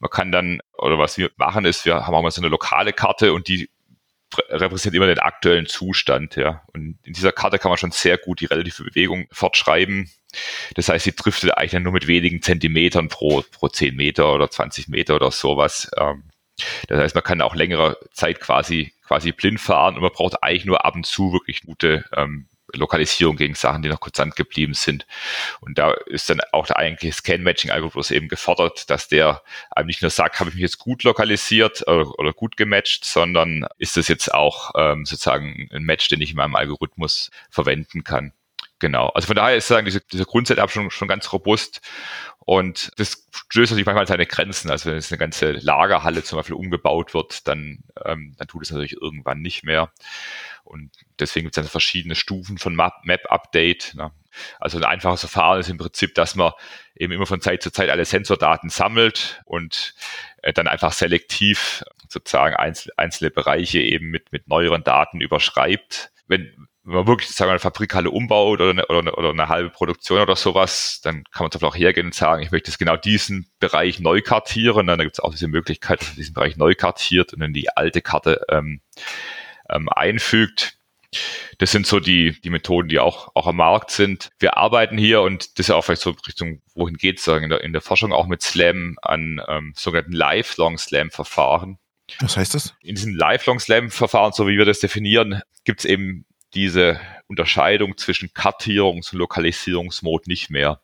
man 0.00 0.10
kann 0.10 0.32
dann, 0.32 0.60
oder 0.76 0.98
was 0.98 1.16
wir 1.16 1.30
machen 1.38 1.64
ist, 1.64 1.86
wir 1.86 2.06
haben 2.06 2.14
auch 2.14 2.20
mal 2.20 2.30
so 2.30 2.42
eine 2.42 2.50
lokale 2.50 2.92
Karte 2.92 3.32
und 3.32 3.48
die 3.48 3.70
repräsentiert 4.50 4.96
immer 4.96 5.06
den 5.06 5.18
aktuellen 5.18 5.64
Zustand, 5.64 6.36
ja. 6.36 6.62
Und 6.74 6.98
in 7.04 7.14
dieser 7.14 7.32
Karte 7.32 7.58
kann 7.58 7.70
man 7.70 7.78
schon 7.78 7.90
sehr 7.90 8.18
gut 8.18 8.40
die 8.40 8.46
relative 8.46 8.84
Bewegung 8.84 9.28
fortschreiben. 9.32 10.10
Das 10.74 10.90
heißt, 10.90 11.06
sie 11.06 11.16
driftet 11.16 11.56
eigentlich 11.56 11.82
nur 11.82 11.94
mit 11.94 12.06
wenigen 12.06 12.42
Zentimetern 12.42 13.08
pro, 13.08 13.42
pro 13.50 13.68
10 13.68 13.96
Meter 13.96 14.34
oder 14.34 14.50
20 14.50 14.88
Meter 14.88 15.16
oder 15.16 15.30
sowas. 15.30 15.90
Ähm, 15.96 16.24
das 16.88 16.98
heißt, 16.98 17.14
man 17.14 17.24
kann 17.24 17.40
auch 17.40 17.54
längere 17.54 17.98
Zeit 18.12 18.40
quasi 18.40 18.92
quasi 19.08 19.32
blind 19.32 19.60
fahren 19.60 19.96
und 19.96 20.02
man 20.02 20.12
braucht 20.12 20.42
eigentlich 20.42 20.66
nur 20.66 20.84
ab 20.84 20.94
und 20.94 21.06
zu 21.06 21.32
wirklich 21.32 21.62
gute 21.62 22.04
ähm, 22.14 22.46
Lokalisierung 22.74 23.36
gegen 23.36 23.54
Sachen, 23.54 23.82
die 23.82 23.88
noch 23.88 24.00
konstant 24.00 24.36
geblieben 24.36 24.74
sind. 24.74 25.06
Und 25.60 25.78
da 25.78 25.92
ist 25.92 26.28
dann 26.28 26.40
auch 26.52 26.66
der 26.66 26.76
eigentliche 26.76 27.14
Scan-Matching-Algorithmus 27.14 28.10
eben 28.10 28.28
gefordert, 28.28 28.90
dass 28.90 29.08
der 29.08 29.42
einem 29.70 29.86
nicht 29.86 30.02
nur 30.02 30.10
sagt, 30.10 30.38
habe 30.38 30.50
ich 30.50 30.56
mich 30.56 30.62
jetzt 30.62 30.78
gut 30.78 31.02
lokalisiert 31.02 31.86
oder, 31.88 32.18
oder 32.18 32.32
gut 32.34 32.58
gematcht, 32.58 33.06
sondern 33.06 33.66
ist 33.78 33.96
das 33.96 34.08
jetzt 34.08 34.34
auch 34.34 34.72
ähm, 34.76 35.06
sozusagen 35.06 35.70
ein 35.72 35.82
Match, 35.82 36.08
den 36.08 36.20
ich 36.20 36.30
in 36.30 36.36
meinem 36.36 36.56
Algorithmus 36.56 37.30
verwenden 37.48 38.04
kann. 38.04 38.32
Genau. 38.80 39.08
Also 39.08 39.26
von 39.26 39.36
daher 39.36 39.56
ist 39.56 39.66
sagen, 39.66 39.86
diese, 39.86 40.00
dieser 40.00 40.24
Grundsetup 40.24 40.70
schon, 40.70 40.90
schon 40.90 41.08
ganz 41.08 41.32
robust. 41.32 41.80
Und 42.38 42.90
das 42.96 43.28
stößt 43.50 43.72
natürlich 43.72 43.86
manchmal 43.86 44.06
seine 44.06 44.24
Grenzen. 44.24 44.70
Also 44.70 44.86
wenn 44.86 44.94
jetzt 44.94 45.12
eine 45.12 45.18
ganze 45.18 45.52
Lagerhalle 45.52 46.22
zum 46.22 46.38
Beispiel 46.38 46.54
umgebaut 46.54 47.12
wird, 47.12 47.46
dann, 47.48 47.80
ähm, 48.04 48.34
dann 48.38 48.48
tut 48.48 48.62
es 48.62 48.70
natürlich 48.70 49.00
irgendwann 49.00 49.40
nicht 49.40 49.64
mehr. 49.64 49.92
Und 50.64 50.92
deswegen 51.18 51.46
gibt 51.46 51.56
es 51.56 51.62
dann 51.62 51.70
verschiedene 51.70 52.14
Stufen 52.14 52.58
von 52.58 52.74
Map-Update. 52.74 53.94
Ne? 53.96 54.12
Also 54.60 54.78
ein 54.78 54.84
einfaches 54.84 55.20
Verfahren 55.20 55.60
ist 55.60 55.68
im 55.68 55.78
Prinzip, 55.78 56.14
dass 56.14 56.36
man 56.36 56.52
eben 56.94 57.12
immer 57.12 57.26
von 57.26 57.40
Zeit 57.40 57.62
zu 57.62 57.70
Zeit 57.70 57.90
alle 57.90 58.04
Sensordaten 58.04 58.70
sammelt 58.70 59.42
und 59.44 59.94
äh, 60.42 60.52
dann 60.52 60.68
einfach 60.68 60.92
selektiv 60.92 61.84
sozusagen 62.08 62.54
einzelne 62.54 63.30
Bereiche 63.30 63.80
eben 63.80 64.06
mit, 64.10 64.32
mit 64.32 64.48
neueren 64.48 64.84
Daten 64.84 65.20
überschreibt. 65.20 66.12
Wenn, 66.26 66.68
wenn 66.88 66.96
man 66.96 67.06
wirklich 67.06 67.28
sagen 67.28 67.48
wir, 67.48 67.52
eine 67.52 67.60
Fabrikhalle 67.60 68.10
umbaut 68.10 68.60
oder 68.60 68.70
eine, 68.70 68.86
oder, 68.86 68.98
eine, 69.00 69.14
oder 69.14 69.30
eine 69.30 69.48
halbe 69.48 69.68
Produktion 69.68 70.20
oder 70.20 70.36
sowas, 70.36 71.00
dann 71.02 71.22
kann 71.30 71.44
man 71.44 71.50
zum 71.50 71.60
Beispiel 71.60 71.68
auch 71.68 71.78
hergehen 71.78 72.06
und 72.06 72.14
sagen, 72.14 72.42
ich 72.42 72.50
möchte 72.50 72.70
jetzt 72.70 72.78
genau 72.78 72.96
diesen 72.96 73.50
Bereich 73.60 74.00
neu 74.00 74.22
kartieren. 74.22 74.86
Dann 74.86 74.98
gibt 75.00 75.16
es 75.16 75.20
auch 75.20 75.32
diese 75.32 75.48
Möglichkeit, 75.48 76.00
dass 76.00 76.08
man 76.08 76.16
diesen 76.16 76.32
Bereich 76.32 76.56
neu 76.56 76.74
kartiert 76.74 77.34
und 77.34 77.42
in 77.42 77.52
die 77.52 77.68
alte 77.76 78.00
Karte 78.00 78.40
ähm, 78.48 78.80
ähm, 79.68 79.90
einfügt. 79.90 80.78
Das 81.58 81.72
sind 81.72 81.86
so 81.86 82.00
die, 82.00 82.40
die 82.40 82.50
Methoden, 82.50 82.88
die 82.88 82.98
auch, 82.98 83.32
auch 83.34 83.46
am 83.46 83.56
Markt 83.56 83.90
sind. 83.90 84.30
Wir 84.38 84.56
arbeiten 84.56 84.96
hier 84.96 85.20
und 85.20 85.58
das 85.58 85.64
ist 85.64 85.68
ja 85.68 85.74
auch 85.74 85.84
vielleicht 85.84 86.02
so 86.02 86.14
Richtung, 86.26 86.62
wohin 86.74 86.96
geht 86.96 87.18
es 87.18 87.26
in 87.26 87.50
der, 87.50 87.62
in 87.62 87.72
der 87.74 87.82
Forschung 87.82 88.14
auch 88.14 88.26
mit 88.26 88.42
Slam 88.42 88.96
an 89.02 89.42
ähm, 89.46 89.74
sogenannten 89.76 90.12
Lifelong 90.12 90.78
Slam 90.78 91.10
Verfahren. 91.10 91.78
Was 92.20 92.38
heißt 92.38 92.54
das? 92.54 92.74
In 92.80 92.94
diesen 92.94 93.14
Lifelong 93.14 93.60
Slam 93.60 93.90
Verfahren, 93.90 94.32
so 94.32 94.46
wie 94.46 94.56
wir 94.56 94.64
das 94.64 94.80
definieren, 94.80 95.42
gibt 95.64 95.80
es 95.80 95.84
eben 95.84 96.24
diese 96.54 97.00
Unterscheidung 97.26 97.96
zwischen 97.96 98.30
Kartierungs- 98.30 99.12
und 99.12 99.18
Lokalisierungsmod 99.18 100.26
nicht 100.26 100.50
mehr. 100.50 100.80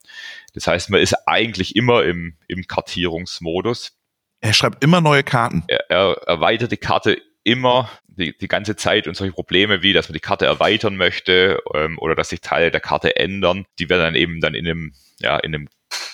Das 0.53 0.67
heißt, 0.67 0.91
man 0.91 1.01
ist 1.01 1.15
eigentlich 1.27 1.75
immer 1.77 2.05
im, 2.05 2.37
im 2.49 2.67
Kartierungsmodus. 2.67 3.97
Er 4.41 4.53
schreibt 4.53 4.85
immer 4.85 5.01
neue 5.01 5.23
Karten. 5.23 5.65
Er, 5.69 5.91
er 5.91 6.13
erweitert 6.27 6.71
die 6.71 6.77
Karte 6.77 7.21
immer 7.45 7.91
die, 8.07 8.37
die 8.37 8.49
ganze 8.49 8.77
Zeit 8.77 9.09
und 9.09 9.17
solche 9.17 9.33
Probleme 9.33 9.83
wie, 9.83 9.93
dass 9.93 10.09
man 10.09 10.15
die 10.15 10.21
Karte 10.21 10.47
erweitern 10.47 10.97
möchte 10.97 11.61
ähm, 11.75 11.99
oder 11.99 12.15
dass 12.15 12.29
sich 12.29 12.41
Teile 12.41 12.71
der 12.71 12.81
Karte 12.81 13.17
ändern, 13.17 13.67
die 13.79 13.89
werden 13.89 14.03
dann 14.03 14.15
eben 14.15 14.41
dann 14.41 14.55
in 14.55 14.67
einem, 14.67 14.93
ja, 15.21 15.39
in 15.39 15.55
einem 15.55 15.69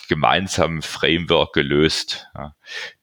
gemeinsamen 0.07 0.81
Framework 0.81 1.53
gelöst. 1.53 2.27
Ja. 2.35 2.55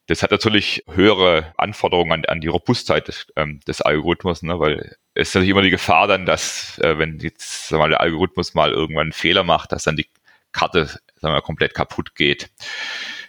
Das 0.09 0.23
hat 0.23 0.31
natürlich 0.31 0.83
höhere 0.91 1.53
Anforderungen 1.59 2.13
an, 2.13 2.25
an 2.25 2.41
die 2.41 2.49
Robustheit 2.49 3.09
des, 3.09 3.27
ähm, 3.37 3.61
des 3.69 3.83
Algorithmus, 3.83 4.43
ne, 4.43 4.59
weil 4.59 4.97
es 5.15 5.29
ist 5.29 5.35
natürlich 5.35 5.51
immer 5.51 5.63
die 5.63 5.71
Gefahr 5.71 6.07
dann, 6.07 6.27
dass 6.27 6.79
äh, 6.79 6.99
wenn 6.99 7.19
jetzt 7.19 7.69
sagen 7.69 7.81
wir 7.81 7.85
mal, 7.85 7.91
der 7.91 8.01
Algorithmus 8.01 8.55
mal 8.55 8.73
irgendwann 8.73 9.03
einen 9.03 9.13
Fehler 9.13 9.45
macht, 9.45 9.73
dass 9.73 9.85
dann 9.85 9.97
die 9.97 10.09
Karte 10.53 10.87
sagen 10.87 11.03
wir, 11.21 11.31
mal, 11.31 11.43
komplett 11.43 11.75
kaputt 11.75 12.15
geht. 12.15 12.51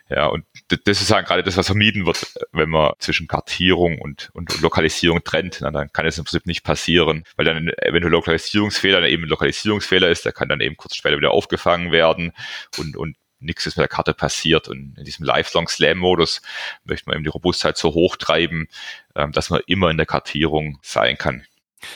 Ja, 0.09 0.25
und 0.25 0.45
das 0.85 1.01
ist 1.01 1.11
halt 1.11 1.27
gerade 1.27 1.43
das, 1.43 1.55
was 1.55 1.67
vermieden 1.67 2.07
wird, 2.07 2.33
wenn 2.51 2.69
man 2.69 2.93
zwischen 2.97 3.27
Kartierung 3.27 3.99
und, 3.99 4.31
und 4.33 4.59
Lokalisierung 4.61 5.23
trennt. 5.23 5.59
Na, 5.61 5.69
dann 5.69 5.91
kann 5.93 6.07
es 6.07 6.17
im 6.17 6.23
Prinzip 6.23 6.47
nicht 6.47 6.63
passieren, 6.63 7.25
weil 7.35 7.45
dann 7.45 7.67
eventuell 7.77 8.11
Lokalisierungsfehler 8.11 9.01
dann 9.01 9.09
eben 9.09 9.23
ein 9.23 9.29
Lokalisierungsfehler 9.29 10.09
ist, 10.09 10.25
der 10.25 10.31
kann 10.31 10.49
dann 10.49 10.61
eben 10.61 10.77
kurz 10.77 10.95
später 10.95 11.17
wieder 11.17 11.31
aufgefangen 11.31 11.91
werden 11.91 12.31
und, 12.77 12.97
und 12.97 13.17
nichts 13.39 13.65
ist 13.65 13.77
mit 13.77 13.83
der 13.83 13.87
Karte 13.87 14.13
passiert. 14.13 14.67
Und 14.67 14.97
in 14.97 15.05
diesem 15.05 15.25
Lifelong 15.25 15.67
Slam-Modus 15.67 16.41
möchte 16.83 17.09
man 17.09 17.15
eben 17.15 17.23
die 17.23 17.29
Robustheit 17.29 17.77
so 17.77 17.93
hoch 17.93 18.15
treiben, 18.15 18.67
ähm, 19.15 19.31
dass 19.31 19.49
man 19.49 19.61
immer 19.67 19.89
in 19.89 19.97
der 19.97 20.05
Kartierung 20.05 20.79
sein 20.81 21.17
kann. 21.17 21.43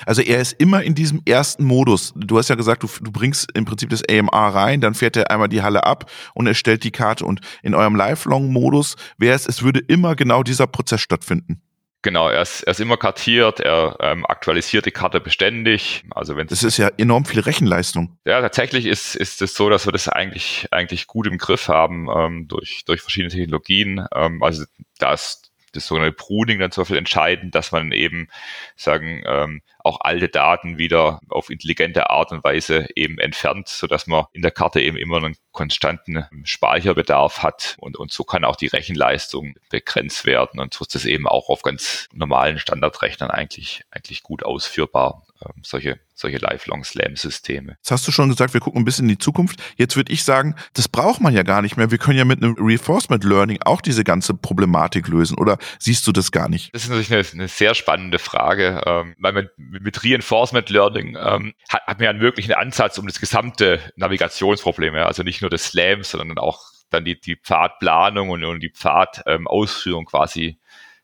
Also 0.06 0.21
er 0.21 0.39
ist 0.39 0.53
immer 0.53 0.84
in 0.84 0.95
diesem 0.95 1.21
ersten 1.25 1.65
Modus. 1.65 2.13
Du 2.15 2.38
hast 2.38 2.49
ja 2.49 2.56
gesagt, 2.56 2.84
du, 2.84 2.89
du 3.01 3.12
bringst 3.12 3.49
im 3.53 3.65
Prinzip 3.65 3.89
das 3.89 4.03
AMR 4.08 4.56
rein, 4.56 4.82
dann 4.82 4.93
fährt 4.93 5.17
er 5.17 5.29
einmal 5.29 5.49
die 5.49 5.62
Halle 5.62 5.84
ab 5.84 6.10
und 6.34 6.47
er 6.47 6.53
stellt 6.53 6.84
die 6.84 6.91
Karte. 6.91 7.25
Und 7.25 7.41
in 7.62 7.75
eurem 7.75 7.95
Lifelong-Modus 7.95 8.95
wäre 9.17 9.36
es, 9.36 9.45
es 9.45 9.62
würde 9.62 9.82
immer 9.82 10.15
genau 10.15 10.43
dieser 10.43 10.67
Prozess 10.67 11.01
stattfinden. 11.01 11.62
Genau, 12.03 12.27
er 12.27 12.41
ist, 12.41 12.63
er 12.63 12.71
ist 12.71 12.81
immer 12.81 12.97
kartiert, 12.97 13.61
er 13.61 13.95
ähm, 14.01 14.25
aktualisiert 14.25 14.85
die 14.85 14.91
Karte 14.91 15.21
beständig. 15.21 16.03
Also 16.11 16.35
wenn 16.35 16.47
das 16.47 16.61
ist 16.61 16.77
ja 16.77 16.89
enorm 16.97 17.23
viel 17.23 17.39
Rechenleistung. 17.39 18.17
Ja, 18.25 18.41
tatsächlich 18.41 18.85
ist 18.85 19.15
ist 19.15 19.41
es 19.41 19.55
so, 19.55 19.69
dass 19.69 19.87
wir 19.87 19.93
das 19.93 20.09
eigentlich 20.09 20.67
eigentlich 20.71 21.07
gut 21.07 21.27
im 21.27 21.37
Griff 21.37 21.69
haben 21.69 22.09
ähm, 22.13 22.47
durch 22.49 22.83
durch 22.85 23.01
verschiedene 23.01 23.33
Technologien. 23.33 24.05
Ähm, 24.13 24.43
also 24.43 24.65
da 24.99 25.13
ist 25.13 25.53
das 25.71 25.87
sogenannte 25.87 26.13
Pruning 26.15 26.59
dann 26.59 26.71
zum 26.71 26.81
Beispiel 26.81 26.97
entscheidend, 26.97 27.55
dass 27.55 27.71
man 27.71 27.93
eben 27.93 28.27
sagen 28.75 29.23
ähm, 29.25 29.61
auch 29.84 30.02
alte 30.02 30.30
Daten 30.30 30.78
wieder 30.78 31.19
auf 31.30 31.50
intelligente 31.50 32.10
Art 32.10 32.32
und 32.32 32.43
Weise 32.43 32.88
eben 32.96 33.19
entfernt, 33.19 33.67
so 33.67 33.88
dass 33.88 34.08
man 34.08 34.26
in 34.32 34.41
der 34.41 34.52
Karte 34.52 34.82
eben 34.82 34.98
immer 34.98 35.17
einen 35.17 35.36
konstanten 35.52 36.26
Speicherbedarf 36.43 37.43
hat 37.43 37.76
und, 37.80 37.98
und 37.98 38.12
so 38.12 38.24
kann 38.24 38.46
auch 38.46 38.56
die 38.56 38.67
Rechenleistung 38.67 39.56
begrenzt 39.69 40.26
werden 40.26 40.60
und 40.60 40.74
so 40.74 40.84
ist 40.84 40.96
das 40.96 41.06
eben 41.06 41.28
auch 41.28 41.50
auf 41.50 41.62
ganz 41.62 42.08
normalen 42.13 42.60
Standardrechnern 42.60 43.30
eigentlich, 43.30 43.84
eigentlich 43.91 44.24
gut 44.24 44.43
ausführbar, 44.43 45.26
ähm, 45.43 45.62
solche, 45.63 46.00
solche 46.13 46.38
Lifelong 46.38 46.84
Slam 46.84 47.15
Systeme. 47.15 47.74
Jetzt 47.74 47.91
hast 47.91 48.08
du 48.08 48.12
schon 48.12 48.30
gesagt, 48.30 48.54
wir 48.54 48.62
gucken 48.62 48.82
ein 48.82 48.86
bisschen 48.86 49.06
in 49.06 49.10
die 49.10 49.17
Zukunft. 49.17 49.62
Jetzt 49.78 49.96
würde 49.96 50.12
ich 50.13 50.24
sagen, 50.24 50.56
das 50.74 50.88
braucht 50.88 51.22
man 51.22 51.34
ja 51.34 51.43
gar 51.43 51.62
nicht 51.62 51.78
mehr. 51.78 51.91
Wir 51.91 51.98
können 51.98 52.17
ja 52.17 52.26
mit 52.26 52.41
einem 52.41 52.56
Reinforcement 52.58 53.24
Learning 53.24 53.60
auch 53.63 53.82
diese 53.82 54.04
ganze 54.04 54.34
Problematik 54.34 55.08
lösen 55.08 55.38
oder 55.38 55.58
siehst 55.80 56.08
du 56.08 56.12
das 56.12 56.32
gar 56.32 56.50
nicht? 56.50 56.74
Das 56.74 56.84
ist 56.84 56.89
natürlich 56.89 57.13
eine, 57.13 57.26
eine 57.43 57.48
sehr 57.48 57.76
spannende 57.76 58.19
Frage, 58.19 58.82
ähm, 58.86 59.15
weil 59.19 59.34
man 59.34 59.50
mit 59.81 60.03
Reinforcement 60.03 60.69
Learning 60.69 61.17
ähm, 61.19 61.53
hat, 61.69 61.81
hat 61.88 61.99
man 61.99 62.05
ja 62.05 62.09
einen 62.09 62.21
wirklichen 62.21 62.53
Ansatz 62.53 62.97
um 62.97 63.07
das 63.07 63.19
gesamte 63.19 63.79
Navigationsproblem, 63.95 64.95
ja? 64.95 65.05
also 65.05 65.23
nicht 65.23 65.41
nur 65.41 65.49
das 65.49 65.65
Slam, 65.65 66.03
sondern 66.03 66.38
auch 66.38 66.71
dann 66.89 67.05
die, 67.05 67.19
die 67.19 67.36
Pfadplanung 67.36 68.29
und, 68.29 68.43
und 68.43 68.59
die 68.62 68.69
Pfadausführung 68.71 70.01
ähm, 70.01 70.07
quasi 70.07 70.59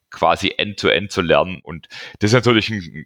quasi 0.10 0.54
end-to-end 0.58 1.10
-end 1.10 1.14
zu 1.14 1.22
lernen. 1.22 1.60
Und 1.62 1.88
das 2.20 2.32
ist 2.32 2.36
natürlich 2.36 2.70
ein, 2.70 3.06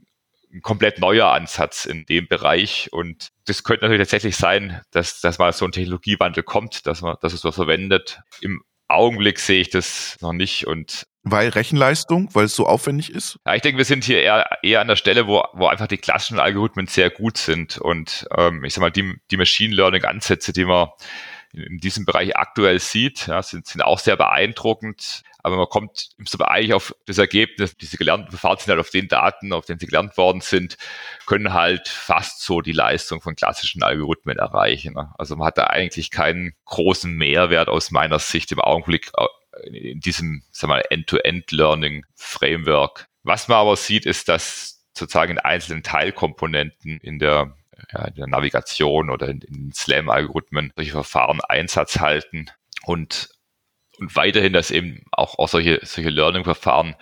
ein 0.54 0.62
komplett 0.62 0.99
neuer 0.99 1.32
Ansatz 1.32 1.86
in 1.86 2.06
dem 2.06 2.28
Bereich. 2.28 2.89
Und 2.91 3.30
das 3.45 3.63
könnte 3.63 3.86
natürlich 3.86 4.08
tatsächlich 4.08 4.38
sein, 4.38 4.82
dass, 4.91 5.19
dass 5.19 5.39
mal 5.39 5.52
so 5.54 5.65
ein 5.65 5.71
Technologiewandel 5.71 6.43
kommt, 6.43 6.86
dass 6.88 7.02
man, 7.02 7.17
dass 7.21 7.34
es 7.34 7.41
so 7.41 7.52
verwendet. 7.52 8.21
Im 8.41 8.63
Augenblick 8.88 9.39
sehe 9.39 9.62
ich 9.62 9.69
das 9.69 10.17
noch 10.21 10.34
nicht 10.34 10.67
und 10.67 11.08
weil 11.24 11.50
Rechenleistung, 11.50 12.30
weil 12.34 12.46
es 12.46 12.56
so 12.56 12.68
aufwendig 12.68 13.10
ist? 13.10 13.40
Ja, 13.46 13.56
ich 13.56 13.62
denke, 13.62 13.78
wir 13.78 13.86
sind 13.86 14.04
hier 14.04 14.22
eher, 14.22 14.60
eher 14.62 14.82
an 14.82 14.88
der 14.88 14.98
Stelle, 14.98 15.26
wo, 15.26 15.44
wo 15.54 15.68
einfach 15.68 15.88
die 15.88 15.98
klassischen 15.98 16.40
Algorithmen 16.40 16.88
sehr 16.88 17.10
gut 17.10 17.38
sind. 17.38 17.78
Und 17.78 18.28
ähm, 18.38 18.64
ich 18.66 18.74
sag 18.74 18.82
mal, 18.82 18.92
die, 18.92 19.16
die 19.32 19.38
Machine 19.38 19.74
Learning-Ansätze, 19.74 20.52
die 20.52 20.66
man 20.66 20.90
in 21.54 21.78
diesem 21.78 22.06
Bereich 22.06 22.36
aktuell 22.36 22.80
sieht, 22.80 23.28
ja, 23.28 23.42
sind, 23.42 23.68
sind 23.68 23.82
auch 23.82 24.00
sehr 24.00 24.18
beeindruckend. 24.18 25.24
Aber 25.44 25.58
man 25.58 25.68
kommt 25.68 26.10
so 26.26 26.38
eigentlich 26.40 26.74
auf 26.74 26.96
das 27.06 27.18
Ergebnis, 27.18 27.76
diese 27.76 27.98
gelernten 27.98 28.30
Verfahren 28.30 28.58
sind 28.58 28.70
halt 28.70 28.80
auf 28.80 28.90
den 28.90 29.10
Daten, 29.10 29.52
auf 29.52 29.66
denen 29.66 29.78
sie 29.78 29.88
gelernt 29.88 30.18
worden 30.18 30.40
sind, 30.40 30.78
können 31.26 31.54
halt 31.54 31.90
fast 31.90 32.42
so 32.42 32.62
die 32.62 32.72
Leistung 32.72 33.20
von 33.20 33.36
klassischen 33.36 33.84
Algorithmen 33.84 34.38
erreichen. 34.38 34.94
Ne? 34.94 35.14
Also 35.18 35.36
man 35.36 35.48
hat 35.48 35.58
da 35.58 35.66
eigentlich 35.66 36.12
keinen 36.12 36.54
großen 36.64 37.14
Mehrwert 37.14 37.68
aus 37.68 37.92
meiner 37.92 38.20
Sicht 38.20 38.54
im 38.54 38.62
Augenblick 38.62 39.12
in 39.66 40.00
diesem, 40.00 40.44
wir 40.62 40.68
mal, 40.68 40.84
End-to-End-Learning-Framework. 40.89 43.08
Was 43.24 43.48
man 43.48 43.58
aber 43.58 43.76
sieht, 43.76 44.06
ist, 44.06 44.30
dass 44.30 44.86
sozusagen 44.96 45.32
in 45.34 45.39
einzelnen 45.39 45.82
Teilkomponenten 45.84 47.00
in 47.00 47.20
der 47.20 47.56
ja, 47.92 48.06
in 48.06 48.16
der 48.16 48.28
Navigation 48.28 49.10
oder 49.10 49.28
in, 49.28 49.42
in 49.42 49.74
Slam-Algorithmen 49.74 50.72
solche 50.76 50.92
Verfahren 50.92 51.42
Einsatz 51.42 52.00
halten 52.00 52.48
und, 52.84 53.30
und 53.98 54.16
weiterhin, 54.16 54.54
dass 54.54 54.72
eben 54.72 55.04
auch, 55.12 55.38
auch 55.39 55.50
solche, 55.50 55.80
solche 55.84 56.10
Learning-Verfahren 56.10 56.96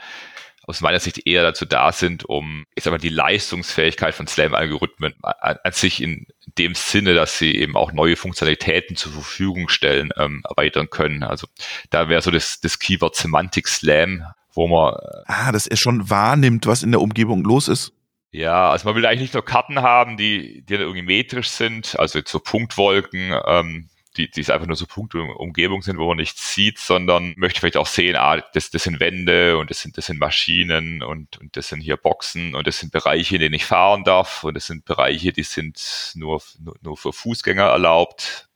aus 0.67 0.81
meiner 0.81 0.99
Sicht 0.99 1.25
eher 1.25 1.43
dazu 1.43 1.65
da 1.65 1.91
sind, 1.91 2.25
um, 2.25 2.65
ich 2.75 2.83
sag 2.83 2.91
mal, 2.91 2.97
die 2.97 3.09
Leistungsfähigkeit 3.09 4.13
von 4.13 4.27
Slam-Algorithmen 4.27 5.13
an, 5.21 5.57
an, 5.63 5.71
sich 5.71 6.01
in 6.01 6.27
dem 6.57 6.75
Sinne, 6.75 7.13
dass 7.13 7.37
sie 7.37 7.55
eben 7.55 7.75
auch 7.75 7.91
neue 7.91 8.15
Funktionalitäten 8.15 8.95
zur 8.95 9.11
Verfügung 9.11 9.69
stellen, 9.69 10.11
ähm, 10.17 10.43
erweitern 10.47 10.89
können. 10.89 11.23
Also 11.23 11.47
da 11.89 12.09
wäre 12.09 12.21
so 12.21 12.31
das, 12.31 12.61
das 12.61 12.79
Keyword 12.79 13.15
Semantic 13.15 13.67
Slam, 13.67 14.25
wo 14.53 14.67
man. 14.67 14.95
Ah, 15.25 15.51
dass 15.51 15.67
er 15.67 15.77
schon 15.77 16.09
wahrnimmt, 16.09 16.67
was 16.67 16.83
in 16.83 16.91
der 16.91 17.01
Umgebung 17.01 17.43
los 17.43 17.67
ist. 17.67 17.93
Ja, 18.31 18.71
also 18.71 18.87
man 18.87 18.95
will 18.95 19.05
eigentlich 19.05 19.21
nicht 19.21 19.33
nur 19.33 19.43
Karten 19.43 19.81
haben, 19.81 20.15
die, 20.15 20.61
die 20.61 20.75
irgendwie 20.75 21.01
metrisch 21.01 21.49
sind, 21.49 21.99
also 21.99 22.19
jetzt 22.19 22.31
so 22.31 22.39
Punktwolken, 22.39 23.33
ähm, 23.45 23.89
die, 24.17 24.29
die 24.29 24.51
einfach 24.51 24.67
nur 24.67 24.75
so 24.75 24.85
Punkte 24.85 25.19
in 25.19 25.29
Umgebung 25.29 25.81
sind, 25.81 25.97
wo 25.97 26.07
man 26.07 26.17
nichts 26.17 26.53
sieht, 26.53 26.79
sondern 26.79 27.33
möchte 27.37 27.59
vielleicht 27.59 27.77
auch 27.77 27.87
sehen, 27.87 28.15
ah, 28.15 28.41
das, 28.53 28.69
das 28.69 28.83
sind 28.83 28.99
Wände 28.99 29.57
und 29.57 29.69
das 29.69 29.81
sind, 29.81 29.97
das 29.97 30.07
sind 30.07 30.19
Maschinen 30.19 31.01
und, 31.01 31.37
und 31.39 31.55
das 31.55 31.69
sind 31.69 31.81
hier 31.81 31.97
Boxen 31.97 32.53
und 32.55 32.67
das 32.67 32.79
sind 32.79 32.91
Bereiche, 32.91 33.35
in 33.35 33.41
denen 33.41 33.55
ich 33.55 33.65
fahren 33.65 34.03
darf 34.03 34.43
und 34.43 34.55
das 34.55 34.67
sind 34.67 34.85
Bereiche, 34.85 35.31
die 35.31 35.43
sind 35.43 36.11
nur, 36.15 36.41
nur, 36.59 36.75
nur 36.81 36.97
für 36.97 37.13
Fußgänger 37.13 37.63
erlaubt. 37.63 38.49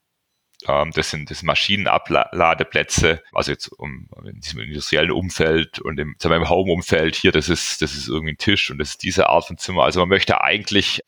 Ähm, 0.67 0.91
das 0.93 1.09
sind, 1.09 1.29
das 1.29 1.39
sind 1.39 1.47
Maschinenabladeplätze, 1.47 3.23
also 3.31 3.51
jetzt 3.51 3.67
um, 3.67 4.09
in 4.25 4.39
diesem 4.41 4.59
industriellen 4.59 5.11
Umfeld 5.11 5.79
und 5.79 5.99
im, 5.99 6.15
sagen 6.19 6.33
wir, 6.33 6.37
im 6.37 6.49
Home-Umfeld 6.49 7.15
hier, 7.15 7.31
das 7.31 7.49
ist, 7.49 7.81
das 7.81 7.93
ist 7.93 8.07
irgendwie 8.09 8.33
ein 8.33 8.37
Tisch 8.37 8.71
und 8.71 8.77
das 8.79 8.89
ist 8.91 9.03
diese 9.03 9.29
Art 9.29 9.45
von 9.45 9.57
Zimmer. 9.57 9.83
Also 9.83 9.99
man 10.01 10.09
möchte 10.09 10.41
eigentlich 10.41 11.01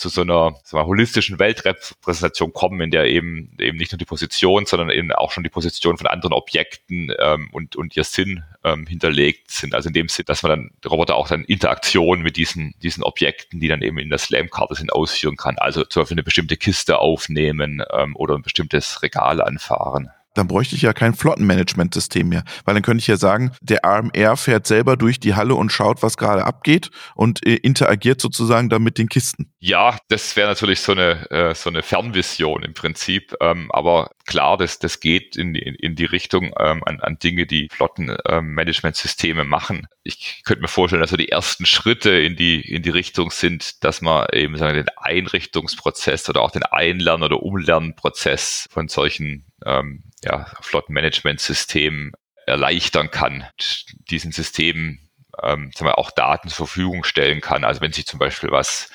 zu 0.00 0.08
so 0.08 0.22
einer 0.22 0.54
einer 0.72 0.86
holistischen 0.86 1.38
Weltrepräsentation 1.38 2.52
kommen, 2.52 2.80
in 2.80 2.90
der 2.90 3.04
eben 3.06 3.52
eben 3.58 3.76
nicht 3.76 3.92
nur 3.92 3.98
die 3.98 4.04
Position, 4.04 4.66
sondern 4.66 4.90
eben 4.90 5.12
auch 5.12 5.30
schon 5.30 5.44
die 5.44 5.50
Position 5.50 5.98
von 5.98 6.06
anderen 6.06 6.32
Objekten 6.32 7.12
ähm, 7.18 7.48
und 7.52 7.76
und 7.76 7.96
ihr 7.96 8.04
Sinn 8.04 8.42
ähm, 8.64 8.86
hinterlegt 8.86 9.50
sind. 9.50 9.74
Also 9.74 9.88
in 9.88 9.94
dem 9.94 10.08
Sinn, 10.08 10.24
dass 10.26 10.42
man 10.42 10.50
dann 10.50 10.70
Roboter 10.90 11.16
auch 11.16 11.28
dann 11.28 11.44
Interaktion 11.44 12.22
mit 12.22 12.36
diesen 12.36 12.74
diesen 12.82 13.04
Objekten, 13.04 13.60
die 13.60 13.68
dann 13.68 13.82
eben 13.82 13.98
in 13.98 14.10
der 14.10 14.18
Slam-Karte 14.18 14.74
sind, 14.74 14.92
ausführen 14.92 15.36
kann. 15.36 15.58
Also 15.58 15.84
zum 15.84 16.02
Beispiel 16.02 16.16
eine 16.16 16.22
bestimmte 16.22 16.56
Kiste 16.56 16.98
aufnehmen 16.98 17.82
ähm, 17.92 18.16
oder 18.16 18.34
ein 18.34 18.42
bestimmtes 18.42 19.02
Regal 19.02 19.40
anfahren. 19.40 20.10
Dann 20.34 20.46
bräuchte 20.46 20.76
ich 20.76 20.82
ja 20.82 20.92
kein 20.92 21.14
Flottenmanagementsystem 21.14 22.28
mehr. 22.28 22.44
Weil 22.64 22.74
dann 22.74 22.82
könnte 22.82 23.00
ich 23.00 23.06
ja 23.06 23.16
sagen, 23.16 23.52
der 23.60 23.84
AMR 23.84 24.36
fährt 24.36 24.66
selber 24.66 24.96
durch 24.96 25.18
die 25.18 25.34
Halle 25.34 25.54
und 25.54 25.72
schaut, 25.72 26.02
was 26.02 26.16
gerade 26.16 26.44
abgeht 26.44 26.90
und 27.14 27.44
äh, 27.46 27.56
interagiert 27.56 28.20
sozusagen 28.20 28.68
dann 28.68 28.82
mit 28.82 28.98
den 28.98 29.08
Kisten. 29.08 29.52
Ja, 29.58 29.98
das 30.08 30.36
wäre 30.36 30.48
natürlich 30.48 30.80
so 30.80 30.92
eine, 30.92 31.30
äh, 31.30 31.54
so 31.54 31.68
eine 31.68 31.82
Fernvision 31.82 32.62
im 32.62 32.74
Prinzip. 32.74 33.34
Ähm, 33.40 33.70
aber 33.72 34.10
klar, 34.26 34.56
das, 34.56 34.78
das 34.78 35.00
geht 35.00 35.36
in, 35.36 35.54
in, 35.54 35.74
in 35.74 35.96
die 35.96 36.04
Richtung 36.04 36.54
ähm, 36.58 36.82
an, 36.84 37.00
an 37.00 37.18
Dinge, 37.18 37.46
die 37.46 37.68
Flottenmanagementsysteme 37.70 39.42
ähm, 39.42 39.48
machen. 39.48 39.88
Ich 40.04 40.42
könnte 40.44 40.62
mir 40.62 40.68
vorstellen, 40.68 41.02
dass 41.02 41.10
so 41.10 41.16
die 41.16 41.28
ersten 41.28 41.66
Schritte 41.66 42.10
in 42.10 42.36
die, 42.36 42.60
in 42.60 42.82
die 42.82 42.90
Richtung 42.90 43.30
sind, 43.30 43.84
dass 43.84 44.00
man 44.00 44.26
eben 44.32 44.56
sagen, 44.56 44.74
den 44.74 44.88
Einrichtungsprozess 44.96 46.28
oder 46.28 46.42
auch 46.42 46.52
den 46.52 46.62
Einlern- 46.62 47.22
oder 47.22 47.42
Umlernprozess 47.42 48.68
von 48.70 48.88
solchen 48.88 49.44
ähm, 49.66 50.04
ja, 50.22 50.46
Flottenmanagementsystemen 50.60 52.12
erleichtern 52.46 53.10
kann, 53.10 53.46
diesen 54.10 54.32
Systemen 54.32 55.10
ähm, 55.42 55.70
sagen 55.74 55.88
wir, 55.90 55.98
auch 55.98 56.10
Daten 56.10 56.48
zur 56.48 56.66
Verfügung 56.66 57.04
stellen 57.04 57.40
kann. 57.40 57.64
Also 57.64 57.80
wenn 57.80 57.92
sich 57.92 58.06
zum 58.06 58.18
Beispiel 58.18 58.50
was 58.50 58.90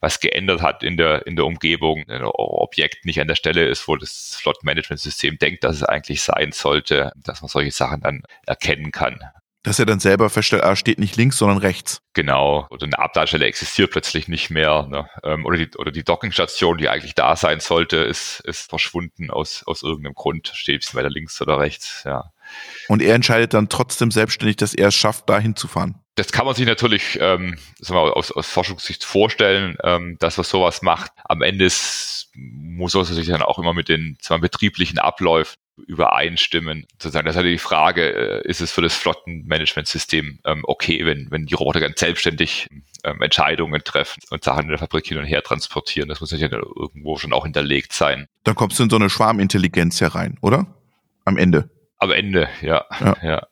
was 0.00 0.20
geändert 0.20 0.60
hat 0.60 0.82
in 0.82 0.98
der, 0.98 1.26
in 1.26 1.36
der 1.36 1.46
Umgebung, 1.46 2.04
ein 2.08 2.22
Objekt 2.22 3.06
nicht 3.06 3.18
an 3.18 3.28
der 3.28 3.34
Stelle 3.34 3.66
ist, 3.66 3.88
wo 3.88 3.96
das 3.96 4.38
Flottenmanagementsystem 4.42 5.38
denkt, 5.38 5.64
dass 5.64 5.76
es 5.76 5.82
eigentlich 5.84 6.20
sein 6.20 6.52
sollte, 6.52 7.12
dass 7.16 7.40
man 7.40 7.48
solche 7.48 7.70
Sachen 7.70 8.02
dann 8.02 8.22
erkennen 8.46 8.92
kann 8.92 9.18
dass 9.66 9.80
er 9.80 9.86
dann 9.86 9.98
selber 9.98 10.30
feststellt, 10.30 10.62
ah, 10.62 10.76
steht 10.76 11.00
nicht 11.00 11.16
links, 11.16 11.38
sondern 11.38 11.58
rechts. 11.58 12.00
Genau. 12.12 12.68
Oder 12.70 12.86
eine 12.86 13.00
Abladestelle 13.00 13.46
existiert 13.46 13.90
plötzlich 13.90 14.28
nicht 14.28 14.48
mehr. 14.48 14.86
Ne? 14.88 15.08
Ähm, 15.24 15.44
oder 15.44 15.58
die, 15.58 15.76
oder 15.76 15.90
die 15.90 16.04
Dockingstation, 16.04 16.78
die 16.78 16.88
eigentlich 16.88 17.16
da 17.16 17.34
sein 17.34 17.58
sollte, 17.58 17.96
ist, 17.96 18.38
ist 18.44 18.70
verschwunden 18.70 19.28
aus, 19.28 19.64
aus 19.66 19.82
irgendeinem 19.82 20.14
Grund. 20.14 20.52
Steht 20.54 20.76
ein 20.76 20.78
bisschen 20.78 20.98
weiter 21.00 21.10
links 21.10 21.42
oder 21.42 21.58
rechts, 21.58 22.04
ja. 22.04 22.30
Und 22.86 23.02
er 23.02 23.16
entscheidet 23.16 23.54
dann 23.54 23.68
trotzdem 23.68 24.12
selbstständig, 24.12 24.54
dass 24.54 24.72
er 24.72 24.88
es 24.88 24.94
schafft, 24.94 25.28
da 25.28 25.40
hinzufahren. 25.40 25.96
Das 26.14 26.30
kann 26.30 26.46
man 26.46 26.54
sich 26.54 26.64
natürlich 26.64 27.18
ähm, 27.20 27.58
sagen 27.80 28.00
wir, 28.00 28.16
aus, 28.16 28.30
aus 28.30 28.48
Forschungssicht 28.48 29.02
vorstellen, 29.02 29.76
ähm, 29.82 30.16
dass 30.20 30.36
man 30.36 30.44
sowas 30.44 30.80
macht. 30.82 31.10
Am 31.24 31.42
Ende 31.42 31.64
ist, 31.64 32.30
muss 32.34 32.94
man 32.94 33.04
sich 33.04 33.26
dann 33.26 33.42
auch 33.42 33.58
immer 33.58 33.74
mit 33.74 33.88
den 33.88 34.16
betrieblichen 34.40 35.00
Abläufen 35.00 35.56
übereinstimmen. 35.86 36.86
Sozusagen, 36.92 37.26
das 37.26 37.34
ist 37.34 37.42
halt 37.42 37.52
die 37.52 37.58
Frage, 37.58 38.42
äh, 38.42 38.48
ist 38.48 38.60
es 38.60 38.72
für 38.72 38.82
das 38.82 38.94
Flottenmanagementsystem 38.94 40.40
ähm, 40.44 40.64
okay, 40.66 41.04
wenn, 41.04 41.30
wenn 41.30 41.46
die 41.46 41.54
Roboter 41.54 41.80
ganz 41.80 42.00
selbstständig 42.00 42.68
ähm, 43.04 43.20
Entscheidungen 43.22 43.82
treffen 43.84 44.22
und 44.30 44.44
Sachen 44.44 44.64
in 44.64 44.68
der 44.68 44.78
Fabrik 44.78 45.06
hin 45.06 45.18
und 45.18 45.24
her 45.24 45.42
transportieren. 45.42 46.08
Das 46.08 46.20
muss 46.20 46.32
natürlich 46.32 46.52
irgendwo 46.52 47.16
schon 47.18 47.32
auch 47.32 47.44
hinterlegt 47.44 47.92
sein. 47.92 48.26
Dann 48.44 48.54
kommst 48.54 48.78
du 48.78 48.84
in 48.84 48.90
so 48.90 48.96
eine 48.96 49.10
Schwarmintelligenz 49.10 50.00
herein, 50.00 50.38
oder? 50.40 50.66
Am 51.24 51.36
Ende. 51.36 51.70
Am 51.98 52.10
Ende, 52.10 52.48
ja. 52.62 52.84
ja. 53.00 53.16
ja. 53.22 53.46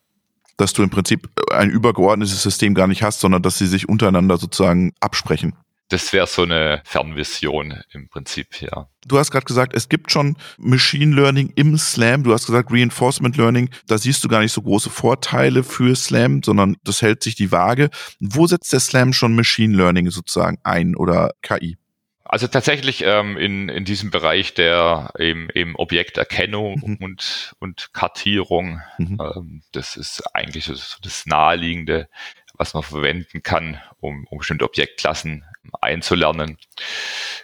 Dass 0.56 0.72
du 0.72 0.82
im 0.82 0.90
Prinzip 0.90 1.28
ein 1.52 1.70
übergeordnetes 1.70 2.42
System 2.42 2.74
gar 2.74 2.86
nicht 2.86 3.02
hast, 3.02 3.20
sondern 3.20 3.42
dass 3.42 3.58
sie 3.58 3.66
sich 3.66 3.88
untereinander 3.88 4.36
sozusagen 4.36 4.92
absprechen 5.00 5.56
das 5.94 6.12
wäre 6.12 6.26
so 6.26 6.42
eine 6.42 6.82
Fernvision 6.84 7.84
im 7.92 8.08
Prinzip, 8.08 8.60
ja. 8.60 8.88
Du 9.06 9.16
hast 9.16 9.30
gerade 9.30 9.44
gesagt, 9.44 9.76
es 9.76 9.88
gibt 9.88 10.10
schon 10.10 10.36
Machine 10.58 11.14
Learning 11.14 11.52
im 11.54 11.78
Slam. 11.78 12.24
Du 12.24 12.32
hast 12.32 12.46
gesagt 12.46 12.72
Reinforcement 12.72 13.36
Learning. 13.36 13.70
Da 13.86 13.96
siehst 13.96 14.24
du 14.24 14.28
gar 14.28 14.40
nicht 14.40 14.50
so 14.50 14.62
große 14.62 14.90
Vorteile 14.90 15.62
für 15.62 15.94
Slam, 15.94 16.42
sondern 16.42 16.76
das 16.82 17.00
hält 17.00 17.22
sich 17.22 17.36
die 17.36 17.52
Waage. 17.52 17.90
Wo 18.18 18.48
setzt 18.48 18.72
der 18.72 18.80
Slam 18.80 19.12
schon 19.12 19.36
Machine 19.36 19.76
Learning 19.76 20.10
sozusagen 20.10 20.58
ein 20.64 20.96
oder 20.96 21.30
KI? 21.42 21.76
Also 22.24 22.48
tatsächlich 22.48 23.04
ähm, 23.06 23.36
in, 23.36 23.68
in 23.68 23.84
diesem 23.84 24.10
Bereich 24.10 24.54
der 24.54 25.12
eben, 25.16 25.48
eben 25.54 25.76
Objekterkennung 25.76 26.80
mhm. 26.84 26.96
und, 26.96 27.54
und 27.60 27.90
Kartierung. 27.92 28.80
Mhm. 28.98 29.18
Ähm, 29.20 29.62
das 29.70 29.96
ist 29.96 30.24
eigentlich 30.34 30.64
so 30.64 30.74
das 31.02 31.26
Naheliegende, 31.26 32.08
was 32.54 32.74
man 32.74 32.82
verwenden 32.82 33.42
kann, 33.42 33.80
um, 34.00 34.26
um 34.30 34.38
bestimmte 34.38 34.64
Objektklassen 34.64 35.44
einzulernen. 35.80 36.58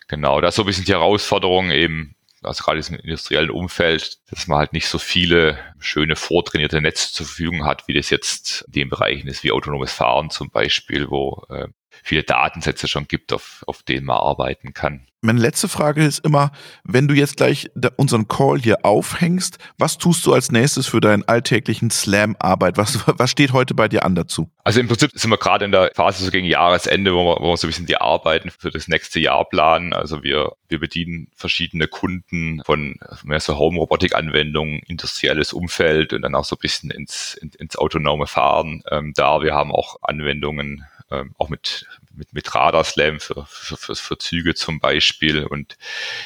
Genau, 0.08 0.40
das 0.40 0.50
ist 0.50 0.56
so 0.56 0.62
ein 0.62 0.66
bisschen 0.66 0.84
die 0.84 0.92
Herausforderung 0.92 1.70
eben, 1.70 2.14
also 2.42 2.64
gerade 2.64 2.80
im 2.80 2.94
industriellen 2.96 3.50
Umfeld, 3.50 4.18
dass 4.30 4.46
man 4.46 4.58
halt 4.58 4.72
nicht 4.72 4.86
so 4.86 4.98
viele 4.98 5.58
schöne 5.78 6.16
vortrainierte 6.16 6.80
Netze 6.80 7.12
zur 7.12 7.26
Verfügung 7.26 7.66
hat, 7.66 7.86
wie 7.86 7.94
das 7.94 8.10
jetzt 8.10 8.62
in 8.62 8.72
den 8.72 8.88
Bereichen 8.88 9.28
ist, 9.28 9.44
wie 9.44 9.52
autonomes 9.52 9.92
Fahren 9.92 10.30
zum 10.30 10.50
Beispiel, 10.50 11.10
wo 11.10 11.44
äh, 11.50 11.68
viele 12.02 12.22
Datensätze 12.22 12.88
schon 12.88 13.08
gibt, 13.08 13.32
auf, 13.32 13.62
auf 13.66 13.82
denen 13.82 14.06
man 14.06 14.18
arbeiten 14.18 14.74
kann. 14.74 15.06
Meine 15.22 15.40
letzte 15.40 15.68
Frage 15.68 16.02
ist 16.02 16.24
immer, 16.24 16.50
wenn 16.82 17.06
du 17.06 17.14
jetzt 17.14 17.36
gleich 17.36 17.70
unseren 17.96 18.26
Call 18.26 18.58
hier 18.58 18.86
aufhängst, 18.86 19.58
was 19.76 19.98
tust 19.98 20.24
du 20.24 20.32
als 20.32 20.50
nächstes 20.50 20.86
für 20.86 21.02
deinen 21.02 21.28
alltäglichen 21.28 21.90
Slam-Arbeit? 21.90 22.78
Was, 22.78 23.06
was 23.18 23.30
steht 23.30 23.52
heute 23.52 23.74
bei 23.74 23.86
dir 23.86 24.06
an 24.06 24.14
dazu? 24.14 24.50
Also 24.64 24.80
im 24.80 24.88
Prinzip 24.88 25.10
sind 25.14 25.30
wir 25.30 25.36
gerade 25.36 25.66
in 25.66 25.72
der 25.72 25.90
Phase 25.94 26.24
so 26.24 26.30
gegen 26.30 26.46
Jahresende, 26.46 27.14
wo 27.14 27.24
wir, 27.26 27.36
wo 27.38 27.50
wir 27.50 27.56
so 27.58 27.66
ein 27.66 27.70
bisschen 27.70 27.84
die 27.84 27.98
Arbeiten 27.98 28.50
für 28.50 28.70
das 28.70 28.88
nächste 28.88 29.20
Jahr 29.20 29.44
planen. 29.46 29.92
Also 29.92 30.22
wir, 30.22 30.52
wir 30.68 30.80
bedienen 30.80 31.28
verschiedene 31.36 31.86
Kunden 31.86 32.62
von 32.64 32.98
mehr 33.22 33.40
so 33.40 33.58
Home-Robotik-Anwendungen, 33.58 34.80
industrielles 34.86 35.52
Umfeld 35.52 36.14
und 36.14 36.22
dann 36.22 36.34
auch 36.34 36.46
so 36.46 36.56
ein 36.56 36.60
bisschen 36.62 36.90
ins, 36.90 37.34
ins, 37.34 37.56
ins 37.56 37.76
autonome 37.76 38.26
Fahren 38.26 38.82
ähm, 38.90 39.12
da. 39.14 39.42
Wir 39.42 39.52
haben 39.52 39.70
auch 39.70 39.96
Anwendungen 40.00 40.86
ähm, 41.10 41.34
auch 41.38 41.48
mit, 41.48 41.86
mit, 42.14 42.32
mit 42.32 42.54
Radarslam 42.54 43.20
für, 43.20 43.46
für, 43.46 43.76
für, 43.76 43.94
für 43.94 44.18
Züge 44.18 44.54
zum 44.54 44.80
Beispiel. 44.80 45.44
Und 45.44 45.76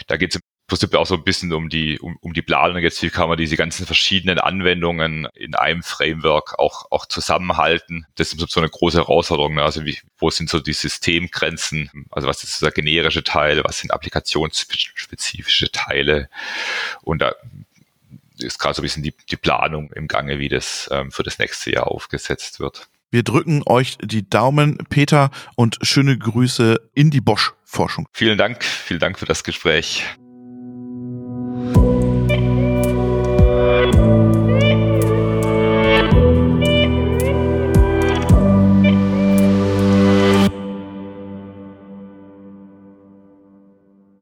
da 0.07 0.17
geht 0.17 0.31
es 0.31 0.37
im 0.37 0.43
Prinzip 0.67 0.95
auch 0.95 1.07
so 1.07 1.15
ein 1.15 1.25
bisschen 1.25 1.53
um 1.53 1.69
die, 1.69 1.99
um, 2.01 2.17
um 2.21 2.33
die 2.33 2.43
Planung 2.43 2.79
jetzt, 2.79 3.03
wie 3.03 3.11
kann 3.11 3.29
man 3.29 3.37
diese 3.37 3.57
ganzen 3.57 3.87
verschiedenen 3.87 4.39
Anwendungen 4.39 5.27
in 5.35 5.55
einem 5.55 5.83
Framework 5.83 6.59
auch, 6.59 6.91
auch 6.91 7.07
zusammenhalten. 7.07 8.07
Das 8.15 8.33
ist 8.33 8.51
so 8.51 8.61
eine 8.61 8.71
große 8.71 8.99
Herausforderung. 8.99 9.55
Ne? 9.55 9.63
Also 9.63 9.85
wie, 9.85 9.99
wo 10.19 10.31
sind 10.31 10.49
so 10.49 10.61
die 10.61 10.73
Systemgrenzen? 10.73 11.91
Also 12.11 12.29
was 12.29 12.43
ist 12.43 12.63
der 12.63 12.71
generische 12.71 13.23
Teil? 13.23 13.63
Was 13.65 13.81
sind 13.81 13.91
applikationsspezifische 13.91 15.71
Teile? 15.71 16.31
Und 17.03 17.21
da 17.21 17.35
ist 18.39 18.59
gerade 18.59 18.75
so 18.75 18.83
ein 18.83 18.85
bisschen 18.85 19.03
die, 19.03 19.15
die 19.31 19.37
Planung 19.37 19.93
im 19.93 20.09
Gange, 20.09 20.39
wie 20.39 20.49
das 20.49 20.89
ähm, 20.91 21.13
für 21.13 21.23
das 21.23 21.39
nächste 21.39 21.73
Jahr 21.73 21.89
aufgesetzt 21.89 22.59
wird. 22.59 22.89
Wir 23.11 23.23
drücken 23.23 23.63
euch 23.67 23.97
die 24.03 24.29
Daumen, 24.29 24.79
Peter, 24.89 25.31
und 25.57 25.79
schöne 25.83 26.19
Grüße 26.19 26.81
in 26.95 27.11
die 27.11 27.21
Bosch-Forschung. 27.21 28.07
Vielen 28.13 28.39
Dank, 28.39 28.65
vielen 28.65 29.01
Dank 29.01 29.19
für 29.19 29.27
das 29.27 29.45
Gespräch. 29.45 30.05